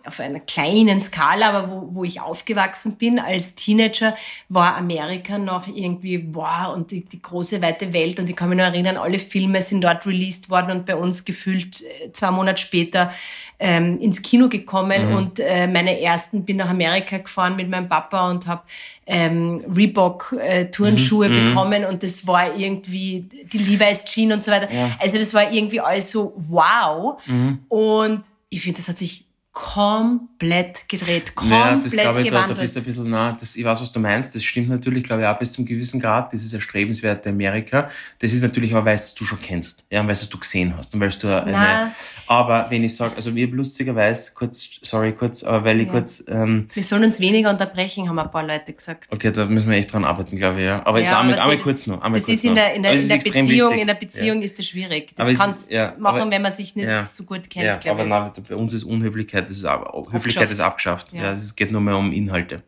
auf 0.06 0.20
einer 0.20 0.40
kleinen 0.40 1.00
Skala, 1.00 1.50
aber 1.50 1.72
wo, 1.72 1.96
wo 1.96 2.04
ich 2.04 2.22
aufgewachsen 2.22 2.98
bin 2.98 3.20
als 3.20 3.56
Teenager, 3.56 4.16
war 4.50 4.78
Amerika 4.78 5.38
noch 5.38 5.68
irgendwie, 5.68 6.28
wow, 6.34 6.74
und 6.74 6.92
die, 6.92 7.06
die 7.06 7.22
große 7.22 7.62
weite 7.62 7.94
Welt. 7.94 8.20
Und 8.20 8.30
ich 8.30 8.36
kann 8.36 8.50
mich 8.50 8.58
nur 8.58 8.68
erinnern, 8.68 8.98
alle 8.98 9.20
Filme 9.20 9.62
sind 9.62 9.84
dort 9.84 10.06
released 10.06 10.50
worden 10.50 10.72
und 10.72 10.86
bei 10.86 10.96
uns 10.96 11.26
gefühlt 11.26 11.82
äh, 11.82 12.12
zwei 12.14 12.32
Monate 12.32 12.62
später 12.62 13.12
ähm, 13.60 14.00
ins 14.00 14.22
Kino 14.22 14.50
gekommen. 14.50 15.10
Mhm. 15.10 15.16
Und 15.16 15.40
äh, 15.40 15.68
meine 15.68 16.02
ersten 16.02 16.44
bin 16.44 16.58
nach 16.58 16.70
Amerika 16.70 17.20
gefahren 17.20 17.56
mit 17.56 17.70
meinem 17.70 17.88
Papa 17.88 18.30
und 18.30 18.48
habe 18.48 18.64
ähm, 19.06 19.64
Reebok 19.68 20.36
äh, 20.40 20.66
Turnschuhe 20.66 21.30
mhm. 21.30 21.50
bekommen 21.50 21.86
und 21.86 22.02
das 22.02 22.26
war 22.26 22.56
irgendwie 22.56 23.26
die 23.52 23.58
Levi's 23.58 24.06
Jean 24.06 24.32
und 24.32 24.44
so 24.44 24.52
weiter. 24.52 24.72
Ja. 24.74 24.92
Also 25.00 25.18
das 25.18 25.34
war 25.34 25.52
irgendwie 25.52 25.80
alles 25.80 26.12
so 26.12 26.34
wow. 26.48 27.22
Mhm. 27.26 27.60
Und 27.68 28.24
ich 28.50 28.62
finde, 28.62 28.78
das 28.78 28.90
hat 28.90 28.98
sich 28.98 29.26
komplett 29.54 30.88
gedreht, 30.88 31.36
komplett 31.36 31.60
ja, 31.60 31.76
das 31.76 31.92
glaube 31.92 32.22
ich, 32.22 32.28
gewandelt. 32.28 32.52
Da, 32.52 32.54
da 32.56 32.62
bist 32.62 32.76
du 32.76 32.80
ein 32.80 32.86
bisschen 32.86 33.10
nah. 33.10 33.36
Das, 33.38 33.58
ich 33.58 33.66
weiß, 33.66 33.82
was 33.82 33.92
du 33.92 34.00
meinst. 34.00 34.34
Das 34.34 34.44
stimmt 34.44 34.70
natürlich, 34.70 35.04
glaube 35.04 35.24
ich, 35.24 35.28
auch 35.28 35.38
bis 35.38 35.52
zum 35.52 35.66
gewissen 35.66 36.00
Grad. 36.00 36.32
Dieses 36.32 36.54
erstrebenswerte 36.54 37.30
Amerika. 37.30 37.90
Das 38.20 38.32
ist 38.32 38.42
natürlich 38.42 38.74
auch, 38.74 38.86
weil 38.86 38.96
es 38.96 39.14
du 39.14 39.26
schon 39.26 39.42
kennst. 39.42 39.84
Ja, 39.90 40.04
weil 40.04 40.12
es 40.12 40.30
du 40.30 40.38
gesehen 40.38 40.74
hast. 40.78 40.94
Und 40.94 41.02
weil 41.02 41.10
du 41.10 41.28
eine, 41.28 41.52
Na. 41.52 41.92
aber 42.28 42.68
wenn 42.70 42.86
ich 42.86 42.96
sage, 42.96 43.16
also 43.16 43.36
wir 43.36 43.48
lustigerweise, 43.48 44.32
kurz, 44.34 44.80
sorry, 44.84 45.12
kurz, 45.12 45.44
aber 45.44 45.66
weil 45.66 45.82
ich 45.82 45.88
ja. 45.88 45.94
kurz, 45.94 46.24
ähm, 46.30 46.70
Wir 46.74 46.84
sollen 46.84 47.04
uns 47.04 47.20
weniger 47.20 47.50
unterbrechen, 47.50 48.08
haben 48.08 48.20
ein 48.20 48.32
paar 48.32 48.48
Leute 48.48 48.72
gesagt. 48.72 49.14
Okay, 49.14 49.34
da 49.34 49.46
müssen 49.48 49.70
wir 49.70 49.78
echt 49.78 49.92
dran 49.92 50.06
arbeiten, 50.06 50.38
glaube 50.38 50.60
ich, 50.60 50.66
ja. 50.66 50.86
Aber 50.86 51.00
jetzt 51.00 51.12
ja, 51.12 51.20
einmal, 51.20 51.38
einmal 51.38 51.58
kurz 51.58 51.88
noch. 51.88 52.02
Einmal 52.02 52.22
das 52.22 52.30
ist 52.30 52.46
in 52.46 52.56
der, 52.56 52.74
in 52.74 52.84
der, 52.84 52.94
in 52.94 53.10
der 53.10 53.18
Beziehung, 53.18 53.78
in 53.78 53.88
der 53.88 53.96
Beziehung 53.96 54.38
ja. 54.40 54.46
ist 54.46 54.58
das 54.58 54.66
schwierig. 54.66 55.14
Das 55.18 55.28
aber 55.28 55.38
kannst 55.38 55.72
du 55.72 55.76
machen, 56.00 56.22
aber, 56.22 56.32
wenn 56.32 56.42
man 56.42 56.54
sich 56.54 56.74
nicht 56.78 57.04
so 57.04 57.26
gut 57.26 57.50
kennt, 57.50 57.84
ja, 57.84 57.92
aber 57.92 58.06
nein, 58.06 58.32
bei 58.48 58.56
uns 58.56 58.74
ist 58.74 58.84
Unhöflichkeit, 58.84 59.41
das 59.42 59.52
ist 59.52 59.68
Höflichkeit 60.12 60.52
ist 60.52 60.60
abgeschafft. 60.60 61.14
Ja. 61.14 61.24
ja, 61.24 61.32
es 61.34 61.56
geht 61.56 61.72
nur 61.72 61.82
mehr 61.82 61.98
um 61.98 62.12
Inhalte. 62.12 62.64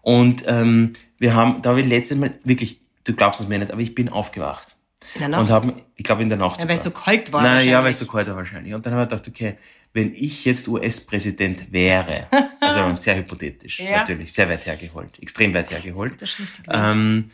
Und 0.00 0.44
ähm, 0.46 0.92
wir 1.18 1.34
haben, 1.34 1.62
da 1.62 1.70
habe 1.70 1.80
ich 1.80 1.86
letztes 1.86 2.18
Mal 2.18 2.34
wirklich, 2.44 2.80
du 3.04 3.14
glaubst 3.14 3.40
es 3.40 3.48
mir 3.48 3.58
nicht, 3.58 3.70
aber 3.70 3.80
ich 3.80 3.94
bin 3.94 4.08
aufgewacht. 4.08 4.76
In 5.14 5.20
der 5.20 5.28
Nacht? 5.28 5.40
Und 5.42 5.50
haben, 5.50 5.82
ich 5.96 6.04
glaube 6.04 6.22
in 6.22 6.28
der 6.28 6.38
Nacht. 6.38 6.60
Ja, 6.60 6.68
weil 6.68 6.74
es 6.74 6.82
so 6.82 6.90
kalt 6.90 7.32
war. 7.32 7.42
Nein, 7.42 7.68
ja, 7.68 7.82
weil 7.82 7.90
es 7.90 7.98
so 7.98 8.06
kalt 8.06 8.28
war 8.28 8.36
wahrscheinlich. 8.36 8.74
Und 8.74 8.84
dann 8.84 8.94
habe 8.94 9.04
ich 9.04 9.10
gedacht, 9.10 9.28
okay, 9.28 9.56
wenn 9.92 10.14
ich 10.14 10.44
jetzt 10.44 10.68
US-Präsident 10.68 11.72
wäre, 11.72 12.26
also 12.60 12.94
sehr 12.94 13.16
hypothetisch, 13.16 13.80
ja. 13.80 13.98
natürlich, 13.98 14.32
sehr 14.32 14.48
weit 14.48 14.66
hergeholt, 14.66 15.10
extrem 15.20 15.54
weit 15.54 15.70
hergeholt, 15.70 16.14
ähm, 16.68 17.30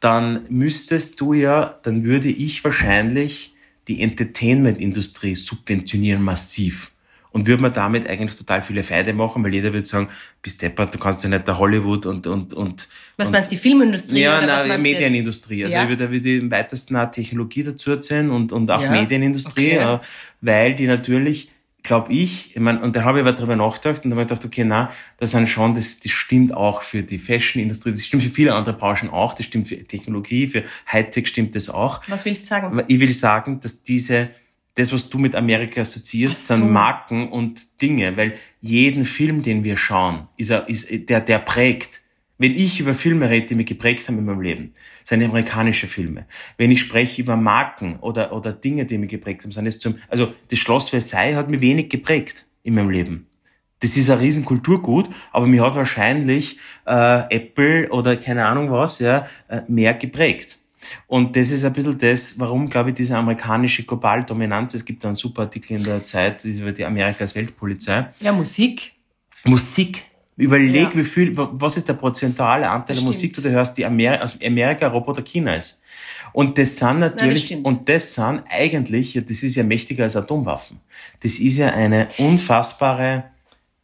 dann 0.00 0.46
müsstest 0.48 1.20
du 1.20 1.32
ja, 1.32 1.78
dann 1.82 2.04
würde 2.04 2.28
ich 2.28 2.64
wahrscheinlich 2.64 3.54
die 3.88 4.02
Entertainment-Industrie 4.02 5.34
subventionieren 5.34 6.22
massiv 6.22 6.92
und 7.36 7.46
würde 7.46 7.60
man 7.60 7.72
damit 7.74 8.08
eigentlich 8.08 8.34
total 8.34 8.62
viele 8.62 8.82
Feinde 8.82 9.12
machen, 9.12 9.44
weil 9.44 9.52
jeder 9.52 9.74
würde 9.74 9.84
sagen, 9.84 10.08
bist 10.40 10.62
deppert, 10.62 10.94
du 10.94 10.98
kannst 10.98 11.22
ja 11.22 11.28
nicht 11.28 11.46
der 11.46 11.58
Hollywood 11.58 12.06
und 12.06 12.26
und 12.26 12.54
und 12.54 12.88
Was 13.18 13.28
und, 13.28 13.32
meinst 13.34 13.52
du, 13.52 13.56
die 13.56 13.60
Filmindustrie? 13.60 14.22
Ja, 14.22 14.38
oder 14.38 14.66
nein, 14.66 14.80
Medienindustrie. 14.80 15.64
Also 15.64 15.76
ja? 15.76 15.82
ich 15.82 15.90
würde, 15.90 16.10
würde 16.10 16.38
im 16.38 16.50
weitesten 16.50 16.96
auch 16.96 17.10
Technologie 17.10 17.62
dazu 17.62 17.90
erzählen 17.90 18.30
und 18.30 18.54
und 18.54 18.70
auch 18.70 18.80
ja? 18.80 18.90
Medienindustrie, 18.90 19.78
okay. 19.78 19.98
weil 20.40 20.76
die 20.76 20.86
natürlich 20.86 21.50
glaube 21.82 22.10
ich, 22.10 22.56
ich 22.56 22.60
meine, 22.60 22.80
und 22.80 22.96
da 22.96 23.04
habe 23.04 23.18
ich 23.18 23.22
aber 23.22 23.34
drüber 23.34 23.54
nachgedacht 23.54 24.04
und 24.04 24.10
da 24.10 24.16
habe 24.16 24.22
ich 24.22 24.28
gedacht, 24.28 24.44
okay, 24.44 24.64
na, 24.64 24.90
das 25.18 25.32
sind 25.32 25.46
schon, 25.46 25.74
das, 25.74 26.00
das 26.00 26.10
stimmt 26.10 26.52
auch 26.54 26.82
für 26.82 27.02
die 27.02 27.18
Fashion-Industrie, 27.18 27.92
das 27.92 28.04
stimmt 28.04 28.24
für 28.24 28.30
viele 28.30 28.54
andere 28.54 28.74
Branchen 28.74 29.10
auch, 29.10 29.34
das 29.34 29.46
stimmt 29.46 29.68
für 29.68 29.76
Technologie, 29.84 30.48
für 30.48 30.64
Hightech 30.90 31.28
stimmt 31.28 31.54
das 31.54 31.68
auch. 31.68 32.00
Was 32.08 32.24
willst 32.24 32.44
du 32.44 32.48
sagen? 32.48 32.82
Ich 32.88 32.98
will 32.98 33.12
sagen, 33.12 33.60
dass 33.60 33.84
diese, 33.84 34.30
das, 34.76 34.92
was 34.92 35.08
du 35.08 35.18
mit 35.18 35.34
Amerika 35.34 35.80
assoziierst, 35.80 36.46
so. 36.46 36.54
sind 36.54 36.70
Marken 36.70 37.28
und 37.28 37.82
Dinge, 37.82 38.16
weil 38.16 38.34
jeden 38.60 39.04
Film, 39.04 39.42
den 39.42 39.64
wir 39.64 39.76
schauen, 39.76 40.28
ist, 40.36 40.50
er, 40.50 40.68
ist 40.68 40.88
der, 41.08 41.20
der 41.20 41.38
prägt. 41.40 42.02
Wenn 42.38 42.54
ich 42.54 42.80
über 42.80 42.94
Filme 42.94 43.30
rede, 43.30 43.46
die 43.46 43.54
mich 43.54 43.66
geprägt 43.66 44.06
haben 44.06 44.18
in 44.18 44.26
meinem 44.26 44.42
Leben, 44.42 44.74
sind 45.04 45.22
amerikanische 45.22 45.86
Filme. 45.86 46.26
Wenn 46.58 46.70
ich 46.70 46.80
spreche 46.80 47.22
über 47.22 47.36
Marken 47.36 47.98
oder, 48.00 48.32
oder 48.34 48.52
Dinge, 48.52 48.84
die 48.84 48.98
mich 48.98 49.08
geprägt 49.08 49.44
haben, 49.44 49.52
sind 49.52 49.66
es 49.66 49.78
zum, 49.78 49.96
also 50.08 50.34
das 50.50 50.58
Schloss 50.58 50.90
Versailles 50.90 51.36
hat 51.36 51.48
mich 51.48 51.62
wenig 51.62 51.88
geprägt 51.88 52.44
in 52.62 52.74
meinem 52.74 52.90
Leben. 52.90 53.26
Das 53.80 53.96
ist 53.96 54.10
ein 54.10 54.18
riesen 54.18 54.44
Kulturgut, 54.44 55.08
aber 55.32 55.46
mir 55.46 55.64
hat 55.64 55.74
wahrscheinlich 55.74 56.58
äh, 56.86 57.34
Apple 57.34 57.88
oder 57.90 58.16
keine 58.16 58.44
Ahnung 58.46 58.70
was 58.70 58.98
ja 58.98 59.26
äh, 59.48 59.62
mehr 59.68 59.94
geprägt. 59.94 60.58
Und 61.06 61.36
das 61.36 61.50
ist 61.50 61.64
ein 61.64 61.72
bisschen 61.72 61.98
das, 61.98 62.38
warum, 62.38 62.68
glaube 62.68 62.90
ich, 62.90 62.96
diese 62.96 63.16
amerikanische 63.16 63.84
Globaldominanz, 63.84 64.74
es 64.74 64.84
gibt 64.84 65.04
da 65.04 65.08
einen 65.08 65.16
super 65.16 65.42
Artikel 65.42 65.76
in 65.76 65.84
der 65.84 66.04
Zeit 66.04 66.44
über 66.44 66.72
die 66.72 66.84
Amerika 66.84 67.20
als 67.20 67.34
Weltpolizei. 67.34 68.08
Ja, 68.20 68.32
Musik. 68.32 68.92
Musik. 69.44 70.04
Überleg, 70.38 70.90
ja. 70.90 70.96
wie 70.96 71.04
viel, 71.04 71.32
was 71.34 71.78
ist 71.78 71.88
der 71.88 71.94
prozentuale 71.94 72.68
Anteil 72.68 72.96
der 72.96 73.04
Musik, 73.06 73.32
die 73.32 73.40
du 73.40 73.50
hörst, 73.50 73.78
die 73.78 73.86
Amer 73.86 74.22
aus 74.22 74.38
Amerika, 74.42 74.86
Europa 74.86 75.12
oder 75.12 75.22
China 75.22 75.54
ist. 75.54 75.80
Und 76.34 76.58
das 76.58 76.76
sind 76.76 76.98
natürlich, 76.98 77.50
Nein, 77.50 77.62
das 77.62 77.72
und 77.72 77.88
das 77.88 78.14
sind 78.14 78.42
eigentlich, 78.50 79.18
das 79.26 79.42
ist 79.42 79.54
ja 79.54 79.64
mächtiger 79.64 80.04
als 80.04 80.16
Atomwaffen. 80.16 80.80
Das 81.20 81.38
ist 81.38 81.56
ja 81.56 81.70
eine 81.70 82.08
unfassbare, 82.18 83.24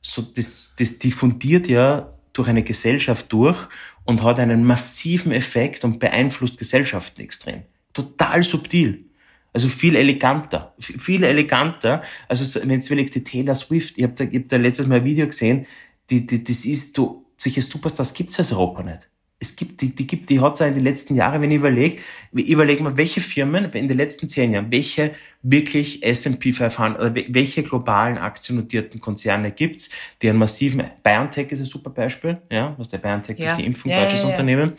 so, 0.02 0.20
das, 0.20 0.74
das 0.78 0.98
diffundiert 0.98 1.68
ja 1.68 2.12
durch 2.34 2.48
eine 2.48 2.62
Gesellschaft 2.62 3.32
durch 3.32 3.56
und 4.04 4.22
hat 4.22 4.38
einen 4.38 4.64
massiven 4.64 5.32
Effekt 5.32 5.84
und 5.84 5.98
beeinflusst 6.00 6.58
Gesellschaften 6.58 7.20
extrem. 7.20 7.62
Total 7.92 8.42
subtil. 8.42 9.06
Also 9.52 9.68
viel 9.68 9.96
eleganter. 9.96 10.74
Viel 10.78 11.24
eleganter. 11.24 12.02
Also 12.28 12.60
wenn 12.66 12.80
du 12.80 12.86
überlegst, 12.86 13.14
die 13.14 13.24
Taylor 13.24 13.54
Swift, 13.54 13.98
ich 13.98 14.04
habe 14.04 14.14
da, 14.14 14.24
hab 14.24 14.48
da 14.48 14.56
letztes 14.56 14.86
Mal 14.86 14.96
ein 14.96 15.04
Video 15.04 15.26
gesehen, 15.26 15.66
die, 16.10 16.26
die, 16.26 16.42
das 16.42 16.64
ist 16.64 16.96
so, 16.96 17.26
solche 17.36 17.62
Superstars 17.62 18.14
gibt's 18.14 18.38
als 18.38 18.52
Europa 18.52 18.82
nicht 18.82 19.08
es 19.42 19.56
gibt, 19.56 19.80
die, 19.80 19.94
die 19.94 20.06
gibt, 20.06 20.30
die 20.30 20.40
hat 20.40 20.54
es 20.54 20.60
in 20.60 20.74
den 20.74 20.84
letzten 20.84 21.16
Jahren, 21.16 21.42
wenn 21.42 21.50
ich 21.50 21.56
überlege, 21.56 21.98
überleg 22.32 22.80
mal, 22.80 22.96
welche 22.96 23.20
Firmen 23.20 23.64
in 23.72 23.88
den 23.88 23.96
letzten 23.96 24.28
zehn 24.28 24.52
Jahren, 24.52 24.70
welche 24.70 25.10
wirklich 25.42 26.04
S&P 26.04 26.52
500 26.52 27.00
oder 27.00 27.14
welche 27.28 27.64
globalen 27.64 28.18
aktiennotierten 28.18 29.00
Konzerne 29.00 29.50
gibt's, 29.50 29.90
die 30.22 30.30
einen 30.30 30.38
massiven, 30.38 30.84
BioNTech 31.02 31.50
ist 31.50 31.58
ein 31.58 31.64
super 31.64 31.90
Beispiel, 31.90 32.38
ja, 32.52 32.74
was 32.78 32.88
der 32.88 32.98
BioNTech 32.98 33.36
ja. 33.36 33.56
die 33.56 33.66
Impfung, 33.66 33.90
ja, 33.90 34.02
deutsches 34.02 34.20
ja, 34.20 34.26
ja. 34.26 34.30
Unternehmen. 34.30 34.74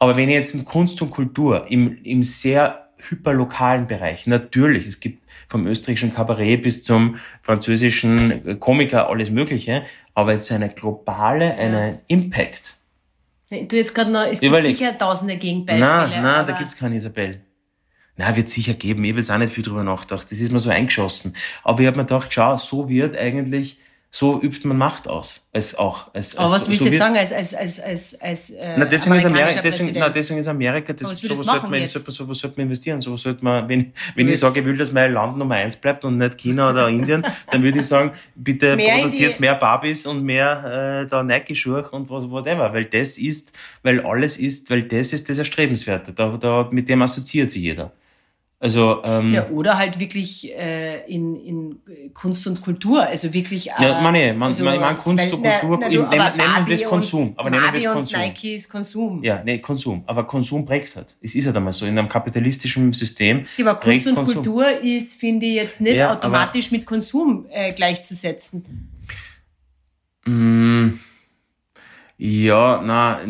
Aber 0.00 0.16
wenn 0.16 0.28
ich 0.28 0.34
jetzt 0.34 0.54
in 0.54 0.64
Kunst 0.64 1.00
und 1.00 1.10
Kultur, 1.10 1.66
im, 1.70 2.02
im 2.02 2.24
sehr 2.24 2.88
hyperlokalen 2.98 3.86
Bereich, 3.86 4.26
natürlich, 4.26 4.88
es 4.88 4.98
gibt 4.98 5.22
vom 5.46 5.68
österreichischen 5.68 6.12
Kabarett 6.12 6.62
bis 6.62 6.82
zum 6.82 7.16
französischen 7.42 8.58
Komiker 8.58 9.08
alles 9.08 9.30
Mögliche, 9.30 9.84
aber 10.14 10.32
jetzt 10.32 10.46
so 10.46 10.54
eine 10.54 10.70
globale, 10.70 11.54
eine 11.54 12.00
Impact, 12.08 12.74
Du 13.68 13.76
jetzt 13.76 13.94
gerade 13.94 14.10
noch, 14.10 14.24
es 14.24 14.40
gibt 14.40 14.50
Überleg. 14.50 14.76
sicher 14.76 14.96
tausende 14.96 15.36
Gegenbeispiele. 15.36 15.88
Nein, 15.88 16.22
nein, 16.22 16.46
da 16.46 16.52
gibt's 16.52 16.76
keine 16.76 16.96
Isabel. 16.96 17.40
Na, 18.16 18.36
wird 18.36 18.48
sicher 18.48 18.74
geben. 18.74 19.02
Ich 19.04 19.10
habe 19.10 19.20
jetzt 19.20 19.30
auch 19.30 19.38
nicht 19.38 19.52
viel 19.52 19.64
drüber 19.64 19.82
nachgedacht. 19.82 20.30
Das 20.30 20.38
ist 20.38 20.52
mir 20.52 20.58
so 20.60 20.70
eingeschossen. 20.70 21.34
Aber 21.64 21.80
ich 21.80 21.86
habe 21.86 21.96
mir 21.96 22.04
gedacht, 22.04 22.32
schau, 22.32 22.56
so 22.56 22.88
wird 22.88 23.16
eigentlich 23.16 23.78
so 24.16 24.40
übt 24.40 24.64
man 24.68 24.76
Macht 24.76 25.08
aus. 25.08 25.48
Als 25.52 25.76
auch, 25.76 26.14
als, 26.14 26.36
Aber 26.36 26.44
als, 26.44 26.62
was 26.62 26.68
willst 26.68 26.82
so 26.82 26.84
du 26.84 26.90
jetzt 26.92 27.00
sagen, 27.00 27.16
als, 27.16 27.32
als, 27.32 27.52
als, 27.52 27.80
als, 27.80 28.20
als 28.20 28.50
äh, 28.50 28.78
na, 28.78 28.84
deswegen 28.84 29.16
ist 29.16 29.24
Amerika, 29.24 29.60
deswegen, 29.60 29.98
na, 29.98 30.08
deswegen 30.08 30.38
ist 30.38 30.46
Amerika, 30.46 30.92
das, 30.92 31.08
sowas 31.18 31.38
sollte 31.38 31.66
man, 31.66 31.88
so, 31.88 31.98
sowas 32.12 32.38
sollte 32.38 32.56
man 32.60 32.66
investieren, 32.68 33.00
sowas 33.00 33.22
sollte 33.22 33.44
man, 33.44 33.68
wenn, 33.68 33.92
wenn 34.14 34.28
ich 34.28 34.38
sage, 34.38 34.60
ich 34.60 34.66
will, 34.66 34.76
dass 34.76 34.92
mein 34.92 35.12
Land 35.12 35.36
Nummer 35.36 35.56
eins 35.56 35.76
bleibt 35.76 36.04
und 36.04 36.18
nicht 36.18 36.38
China 36.38 36.70
oder 36.70 36.88
Indien, 36.98 37.26
dann 37.50 37.62
würde 37.64 37.80
ich 37.80 37.86
sagen, 37.86 38.12
bitte 38.36 38.76
produziert 38.76 39.40
mehr 39.40 39.56
Barbies 39.56 40.06
und 40.06 40.22
mehr, 40.22 41.02
äh, 41.02 41.08
da 41.08 41.24
Nike-Schuhe 41.24 41.88
und 41.90 42.08
was, 42.08 42.30
whatever, 42.30 42.72
weil 42.72 42.84
das 42.84 43.18
ist, 43.18 43.52
weil 43.82 44.00
alles 44.06 44.38
ist, 44.38 44.70
weil 44.70 44.84
das 44.84 45.12
ist 45.12 45.28
das 45.28 45.38
Erstrebenswerte, 45.38 46.12
da, 46.12 46.36
da, 46.36 46.68
mit 46.70 46.88
dem 46.88 47.02
assoziiert 47.02 47.50
sich 47.50 47.62
jeder. 47.62 47.90
Also, 48.64 49.02
ähm, 49.04 49.34
ja, 49.34 49.50
oder 49.50 49.76
halt 49.76 50.00
wirklich 50.00 50.50
äh, 50.56 51.04
in, 51.06 51.36
in 51.36 51.82
Kunst 52.14 52.46
und 52.46 52.62
Kultur, 52.62 53.02
also 53.02 53.34
wirklich. 53.34 53.68
Äh, 53.68 53.72
ja, 53.78 54.00
meine, 54.00 54.32
man, 54.32 54.46
also, 54.46 54.64
man, 54.64 54.80
man 54.80 54.96
Kunst 54.96 55.30
und 55.34 55.42
Kultur, 55.42 55.78
na, 55.78 55.88
na, 55.90 56.34
nennen 56.34 56.66
wir 56.66 56.74
es 56.74 56.82
Konsum. 56.82 57.34
Aber 57.36 57.50
nennen 57.50 57.70
wir 57.74 57.78
es 57.78 57.92
Konsum. 57.92 58.20
Nike 58.20 58.54
ist 58.54 58.70
Konsum. 58.70 59.22
Ja, 59.22 59.42
nee, 59.44 59.58
Konsum. 59.58 60.02
Aber 60.06 60.26
Konsum 60.26 60.64
prägt 60.64 60.96
halt. 60.96 61.14
Es 61.20 61.34
ist 61.34 61.44
halt 61.44 61.54
einmal 61.58 61.74
so. 61.74 61.84
In 61.84 61.98
einem 61.98 62.08
kapitalistischen 62.08 62.90
System. 62.94 63.44
Ja, 63.58 63.66
aber 63.66 63.78
Kunst 63.78 64.06
und 64.06 64.14
Konsum. 64.14 64.36
Kultur 64.36 64.80
ist, 64.80 65.20
finde 65.20 65.44
ich, 65.44 65.56
jetzt 65.56 65.82
nicht 65.82 65.96
ja, 65.96 66.14
automatisch 66.14 66.70
mit 66.70 66.86
Konsum 66.86 67.44
äh, 67.50 67.74
gleichzusetzen. 67.74 68.64
Mh, 70.24 70.94
ja, 72.16 72.80
na, 72.84 73.20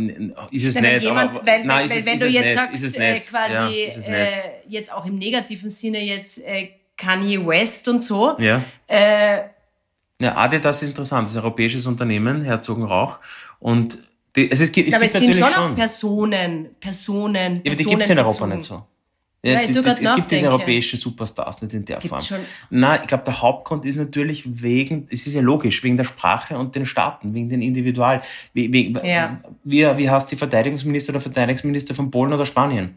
ist 0.51 0.65
es 0.65 0.75
nicht. 0.75 1.03
Jemand, 1.03 1.37
aber, 1.37 1.47
weil, 1.47 1.65
nein, 1.65 1.89
weil, 1.89 2.05
wenn 2.05 2.19
du 2.19 2.27
jetzt 2.27 2.45
nicht, 2.45 2.55
sagst, 2.55 2.99
äh, 2.99 3.21
quasi 3.21 3.91
ja, 4.07 4.13
äh, 4.13 4.31
jetzt 4.69 4.93
auch 4.93 5.07
im 5.07 5.17
negativen 5.17 5.71
Sinne 5.71 6.05
jetzt 6.05 6.47
äh, 6.47 6.71
Kanye 6.97 7.45
West 7.47 7.89
und 7.89 8.03
so. 8.03 8.37
Ja. 8.39 8.63
Äh, 8.87 9.45
ja, 10.21 10.37
Adidas 10.37 10.83
ist 10.83 10.91
interessant, 10.91 11.25
das 11.25 11.33
ist 11.33 11.39
ein 11.39 11.45
europäisches 11.45 11.87
Unternehmen, 11.87 12.45
Herzogenrauch. 12.45 13.19
Und 13.59 13.99
die, 14.37 14.51
also 14.51 14.65
es 14.65 14.73
gibt, 14.73 14.89
es 14.89 14.95
aber 14.95 15.05
gibt 15.05 15.15
es 15.15 15.21
sind 15.21 15.35
schon 15.35 15.55
auch 15.55 15.75
Personen, 15.75 16.75
Personen, 16.79 17.63
ja, 17.65 17.73
aber 17.73 17.77
die 17.77 17.85
gibt 17.85 18.03
es 18.03 18.11
in 18.11 18.19
Europa 18.19 18.47
nicht 18.47 18.65
so. 18.65 18.85
Ja, 19.45 19.57
Nein, 19.57 19.75
das, 19.75 19.85
das, 19.85 20.01
es 20.01 20.15
gibt 20.17 20.31
diese 20.31 20.49
europäischen 20.49 20.99
Superstars 20.99 21.61
nicht 21.61 21.75
in 21.75 21.85
der 21.85 21.99
Gibt's 21.99 22.27
Form. 22.29 22.39
schon? 22.41 22.47
Nein, 22.71 23.01
ich 23.03 23.09
glaube, 23.09 23.25
der 23.25 23.43
Hauptgrund 23.43 23.85
ist 23.85 23.97
natürlich 23.97 24.63
wegen, 24.63 25.07
es 25.11 25.27
ist 25.27 25.35
ja 25.35 25.43
logisch, 25.43 25.85
wegen 25.85 25.99
der 25.99 26.05
Sprache 26.05 26.57
und 26.57 26.75
den 26.75 26.87
Staaten, 26.87 27.35
wegen 27.35 27.51
den 27.51 27.61
Individual. 27.61 28.23
Wie, 28.55 28.73
wie, 28.73 28.97
Ja. 29.05 29.41
wie, 29.63 29.85
wie 29.99 30.09
heißt 30.09 30.31
die 30.33 30.37
Verteidigungsminister 30.37 31.11
oder 31.13 31.21
Verteidigungsminister 31.21 31.95
von 31.95 32.11
Polen 32.11 32.33
oder 32.33 32.47
Spanien? 32.47 32.95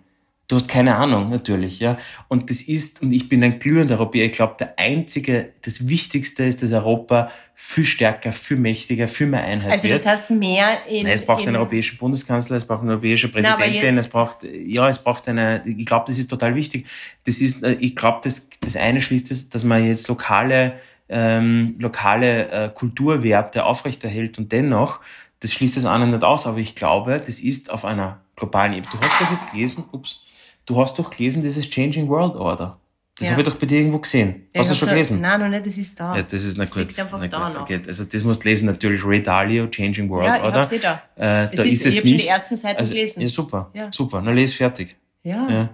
Du 0.49 0.55
hast 0.55 0.69
keine 0.69 0.95
Ahnung, 0.95 1.29
natürlich, 1.29 1.79
ja. 1.79 1.97
Und 2.29 2.49
das 2.49 2.61
ist, 2.61 3.01
und 3.01 3.11
ich 3.11 3.27
bin 3.27 3.43
ein 3.43 3.59
glühender 3.59 3.95
Europäer, 3.95 4.25
ich 4.27 4.31
glaube, 4.31 4.55
der 4.57 4.79
einzige, 4.79 5.49
das 5.63 5.89
Wichtigste 5.89 6.45
ist, 6.45 6.63
dass 6.63 6.71
Europa 6.71 7.29
viel 7.53 7.83
stärker, 7.85 8.31
viel 8.31 8.55
mächtiger, 8.55 9.09
viel 9.09 9.27
mehr 9.27 9.43
Einheit 9.43 9.71
Also 9.71 9.83
wird. 9.83 9.93
das 9.95 10.05
heißt 10.05 10.29
mehr 10.29 10.77
in. 10.87 11.03
Nein, 11.03 11.11
es 11.11 11.25
braucht 11.25 11.41
in, 11.41 11.49
einen 11.49 11.57
europäischen 11.57 11.97
Bundeskanzler, 11.97 12.55
es 12.55 12.65
braucht 12.65 12.83
eine 12.83 12.91
europäische 12.91 13.27
Präsidentin, 13.29 13.95
je- 13.95 13.99
es 13.99 14.07
braucht, 14.07 14.37
ja, 14.43 14.87
es 14.87 14.99
braucht 14.99 15.27
eine, 15.27 15.63
ich 15.65 15.85
glaube, 15.85 16.05
das 16.07 16.17
ist 16.17 16.29
total 16.29 16.55
wichtig. 16.55 16.87
Das 17.25 17.39
ist, 17.39 17.63
äh, 17.63 17.73
ich 17.79 17.95
glaube, 17.95 18.19
das, 18.23 18.49
das 18.61 18.77
eine 18.77 19.01
schließt 19.01 19.29
es, 19.31 19.49
dass 19.49 19.65
man 19.65 19.85
jetzt 19.85 20.07
lokale, 20.07 20.73
ähm, 21.09 21.75
lokale 21.79 22.49
äh, 22.51 22.69
Kulturwerte 22.73 23.65
aufrechterhält 23.65 24.37
und 24.37 24.51
dennoch, 24.53 25.01
das 25.41 25.51
schließt 25.51 25.75
das 25.75 25.85
andere 25.85 26.11
nicht 26.11 26.23
aus, 26.23 26.47
aber 26.47 26.59
ich 26.59 26.73
glaube, 26.75 27.21
das 27.25 27.39
ist 27.39 27.69
auf 27.69 27.83
einer 27.83 28.21
globalen 28.37 28.73
Ebene. 28.73 28.91
Du 28.93 28.99
hast 29.01 29.19
doch 29.21 29.31
jetzt 29.31 29.51
gelesen, 29.51 29.83
ups, 29.91 30.21
du 30.67 30.79
hast 30.79 30.99
doch 30.99 31.09
gelesen, 31.09 31.41
dieses 31.41 31.67
Changing 31.69 32.07
World 32.07 32.35
Order. 32.35 32.79
Das 33.17 33.25
Ja. 33.29 33.31
habe 33.31 33.41
ich 33.41 33.47
doch 33.47 33.55
bei 33.55 33.65
dir 33.65 33.79
irgendwo 33.79 33.97
gesehen. 33.97 34.47
Ja, 34.53 34.59
hast 34.61 34.69
du 34.69 34.75
schon 34.75 34.89
hab's 34.89 34.93
gelesen? 34.93 35.21
Nein, 35.21 35.39
noch 35.39 35.47
nicht, 35.47 35.65
das 35.65 35.75
ist 35.79 35.99
da. 35.99 36.15
Ja, 36.15 36.21
das 36.21 36.43
ist 36.43 36.55
na 36.55 36.65
Das 36.65 36.71
gut. 36.73 36.83
liegt 36.87 36.99
einfach 36.99 37.17
na 37.19 37.27
da 37.27 37.45
gut, 37.45 37.53
noch. 37.55 37.61
okay. 37.63 37.81
Also 37.87 38.03
das 38.03 38.21
musst 38.23 38.43
du 38.43 38.47
lesen 38.49 38.67
natürlich 38.67 39.03
Ray 39.03 39.23
Dalio, 39.23 39.65
Changing 39.71 40.07
World 40.07 40.27
Ja, 40.27 40.37
ich 40.37 40.43
Order. 40.43 40.57
hab's 40.59 40.71
eh 40.71 40.77
da. 40.77 41.01
Äh, 41.17 41.45
Es 41.45 41.51
da 41.55 41.63
ist- 41.63 41.73
ist, 41.73 41.73
es 41.73 41.85
ich 41.85 41.85
hab 41.85 41.93
schon 41.93 42.03
die 42.03 42.13
nicht, 42.17 42.27
ersten 42.29 42.55
Seiten 42.55 42.77
also, 42.77 42.93
gelesen. 42.93 43.21
Ja, 43.21 43.27
super, 43.27 43.71
Ja. 43.73 43.91
super. 43.91 44.21
Na, 44.21 44.29
les 44.31 44.53
fertig. 44.53 44.95
Ja. 45.23 45.49
Ja. 45.49 45.69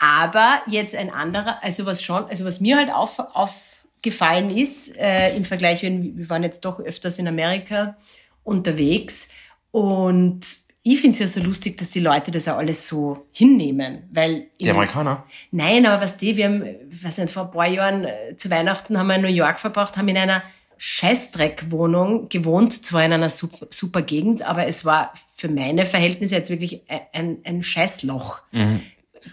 Aber 0.00 0.62
jetzt 0.66 0.94
ein 0.94 1.10
anderer, 1.12 1.62
also 1.62 1.84
was 1.84 2.02
schon, 2.02 2.24
also 2.24 2.46
was 2.46 2.60
mir 2.60 2.78
halt 2.78 2.90
auf, 2.90 3.18
aufgefallen 3.18 4.48
ist, 4.50 4.96
äh, 4.96 5.36
im 5.36 5.44
Vergleich, 5.44 5.82
wenn 5.82 6.16
wir 6.16 6.30
waren 6.30 6.42
jetzt 6.42 6.64
doch 6.64 6.80
öfters 6.80 7.18
in 7.18 7.28
Amerika 7.28 7.96
unterwegs 8.44 9.28
und 9.72 10.40
ich 10.82 11.00
finde 11.00 11.14
es 11.14 11.18
ja 11.18 11.26
so 11.26 11.40
lustig, 11.40 11.76
dass 11.76 11.90
die 11.90 12.00
Leute 12.00 12.30
das 12.30 12.48
auch 12.48 12.56
alles 12.56 12.86
so 12.86 13.26
hinnehmen, 13.32 14.08
weil 14.12 14.48
Die 14.60 14.70
Amerikaner? 14.70 15.24
Nein, 15.50 15.86
aber 15.86 16.02
was 16.02 16.16
die, 16.16 16.36
wir 16.36 16.46
haben, 16.46 16.64
weiß 17.02 17.18
nicht, 17.18 17.32
vor 17.32 17.44
ein 17.44 17.50
paar 17.50 17.66
Jahren 17.66 18.04
äh, 18.04 18.36
zu 18.36 18.50
Weihnachten 18.50 18.98
haben 18.98 19.08
wir 19.08 19.16
in 19.16 19.22
New 19.22 19.28
York 19.28 19.58
verbracht, 19.58 19.96
haben 19.96 20.08
in 20.08 20.16
einer 20.16 20.42
Scheißdreckwohnung 20.78 22.28
gewohnt, 22.28 22.86
zwar 22.86 23.04
in 23.04 23.12
einer 23.12 23.28
super, 23.28 23.66
super 23.70 24.02
Gegend, 24.02 24.42
aber 24.42 24.66
es 24.66 24.84
war 24.84 25.12
für 25.34 25.48
meine 25.48 25.84
Verhältnisse 25.84 26.36
jetzt 26.36 26.50
wirklich 26.50 26.82
ein, 26.88 27.00
ein, 27.12 27.38
ein 27.44 27.62
Scheißloch. 27.62 28.40
Mhm. 28.52 28.80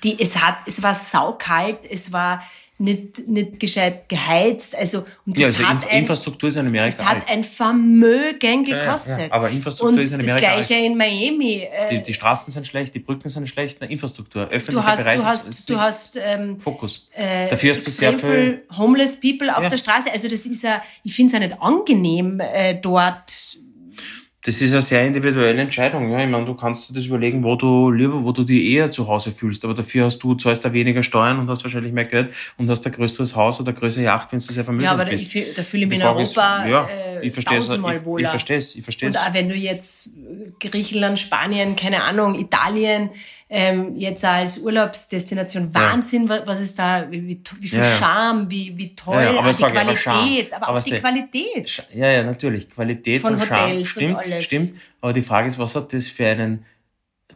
Die, 0.04 0.20
es 0.20 0.38
hat, 0.38 0.58
es 0.66 0.82
war 0.82 0.96
saukalt, 0.96 1.80
es 1.90 2.12
war 2.12 2.42
nicht, 2.78 3.26
nicht 3.28 3.60
gescheit 3.60 4.10
geheizt, 4.10 4.76
also, 4.76 5.06
und 5.26 5.40
Ja, 5.40 5.48
das 5.48 5.56
also 5.58 5.68
hat 5.70 5.84
Inf 5.84 5.92
ein, 5.92 6.00
Infrastruktur 6.00 6.50
ist 6.50 6.56
in 6.58 6.68
Amerika 6.68 6.88
es 7.04 7.06
hat 7.06 7.30
ein 7.30 7.44
Vermögen 7.46 8.66
Ja, 8.66 8.76
ja, 8.78 8.86
gekostet. 8.86 9.20
ja. 9.20 9.26
Aber 9.32 9.50
Infrastruktur 9.50 9.98
und 9.98 10.04
ist 10.04 10.12
in 10.14 10.20
das 10.20 10.28
Amerika 10.30 10.54
Gleiche 10.56 10.74
in 10.86 10.98
Miami. 10.98 11.68
Äh, 11.72 11.90
Die, 11.92 12.04
die 12.04 12.14
Straßen 12.14 12.52
sind 12.52 12.68
schlecht, 12.68 12.94
die 12.94 13.00
Brücken 13.00 13.30
sind 13.30 13.48
schlecht, 13.48 13.78
na, 13.80 13.88
Infrastruktur, 13.88 14.48
öffentlicher 14.50 14.82
du 14.82 14.86
hast, 14.86 15.04
Bereich 15.04 15.16
du 15.18 15.26
hast, 15.26 15.48
ist 15.48 15.70
du 15.70 15.80
hast, 15.80 16.20
ähm, 16.22 16.60
Fokus. 16.60 17.08
äh, 17.14 17.50
Dafür 17.50 17.72
hast 17.76 17.88
du 17.88 17.92
sehr 17.92 18.12
viel- 18.18 18.20
viel 18.20 18.64
Homeless 18.78 19.20
People 19.22 19.56
auf 19.56 19.64
Ja. 19.64 19.70
der 19.70 19.78
Straße. 19.78 20.12
Also 20.12 20.28
das 20.28 20.46
ist 20.46 20.62
ja, 20.64 20.82
ich 21.04 21.16
finde 21.16 21.28
es 21.36 21.42
ja 21.42 21.48
nicht 21.48 21.62
angenehm, 21.62 22.40
äh, 22.42 22.76
dort. 22.76 23.32
Das 24.46 24.62
ist 24.62 24.72
eine 24.72 24.82
sehr 24.82 25.06
individuelle 25.08 25.60
Entscheidung. 25.60 26.12
Ja. 26.12 26.20
Ich 26.24 26.30
meine, 26.30 26.46
du 26.46 26.54
kannst 26.54 26.90
dir 26.90 26.94
das 26.94 27.06
überlegen, 27.08 27.44
wo 27.44 27.56
du 27.56 27.90
lieber, 27.90 28.24
wo 28.24 28.32
du 28.32 28.44
dich 28.44 28.64
eher 28.64 28.92
zu 28.92 29.08
Hause 29.08 29.32
fühlst. 29.32 29.66
Aber 29.66 29.74
dafür 29.74 30.06
hast 30.06 30.20
du, 30.20 30.36
zahlst 30.36 30.64
da 30.64 30.72
weniger 30.72 31.02
Steuern 31.02 31.40
und 31.40 31.50
hast 31.50 31.64
wahrscheinlich 31.64 31.92
mehr 31.94 32.06
Geld 32.06 32.30
und 32.58 32.70
hast 32.70 32.86
ein 32.86 32.92
größeres 32.92 33.36
Haus 33.36 33.60
oder 33.60 33.70
eine 33.72 33.80
größere 33.80 34.04
Yacht, 34.04 34.32
wenn 34.32 34.38
du 34.40 34.46
sehr 34.54 34.64
vermögend 34.64 34.86
Ja, 34.86 34.92
aber 34.92 35.06
da, 35.06 35.12
bist. 35.12 35.26
ich, 35.26 35.32
fühl- 35.32 35.54
da 35.56 35.64
fühle 35.64 35.84
ich 35.84 35.90
mich 35.90 35.98
in 36.00 36.06
Frage 36.06 36.22
ist- 36.22 36.38
Europa 36.38 36.68
ja, 36.68 36.88
äh, 36.88 37.15
ich 37.26 37.34
verstehe 37.34 37.58
es, 37.58 37.66
tausendmal 37.68 37.98
ich, 37.98 38.06
wohler. 38.06 38.30
verstehe 38.30 38.58
es, 38.58 38.76
ich 38.76 38.84
verstehe 38.84 39.10
Und 39.10 39.16
es. 39.16 39.22
auch 39.22 39.34
wenn 39.34 39.50
du 39.50 39.56
jetzt 39.56 40.10
Griechenland, 40.60 41.20
Spanien, 41.20 41.76
keine 41.76 42.04
Ahnung, 42.04 42.36
Italien, 42.40 43.10
ähm, 43.50 43.96
jetzt 43.96 44.26
als 44.26 44.58
Urlaubsdestination, 44.60 45.74
Wahnsinn, 45.74 46.28
wa- 46.30 46.42
was 46.46 46.60
ist 46.60 46.78
da, 46.80 47.08
wie, 47.12 47.28
wie, 47.60 47.68
viel 47.68 47.80
Ja, 47.80 47.86
ja. 47.90 47.98
Charme, 47.98 48.50
wie, 48.50 48.76
wie 48.78 48.96
toll, 48.96 49.16
Ja, 49.16 49.22
ja, 49.34 49.40
aber 49.40 49.50
auch 49.50 49.56
die 49.56 49.64
Qualität, 49.64 50.00
Charme. 50.02 50.48
aber, 50.52 50.68
Aber 50.70 50.80
auch 50.80 50.84
die 50.84 50.92
Qualität. 51.00 51.88
Ja, 51.94 52.08
ja, 52.12 52.24
natürlich. 52.24 52.70
Qualität 52.70 53.22
Von 53.22 53.36
und 53.36 53.44
Charme. 53.44 53.72
Hotels 53.72 53.88
und 53.88 54.04
Stimmt, 54.04 54.18
alles. 54.18 54.46
stimmt. 54.46 54.74
Aber 55.02 55.14
die 55.14 55.22
Frage 55.22 55.50
ist, 55.50 55.60
was 55.60 55.76
hat 55.76 55.94
das 55.94 56.08
für 56.08 56.26
einen 56.28 56.66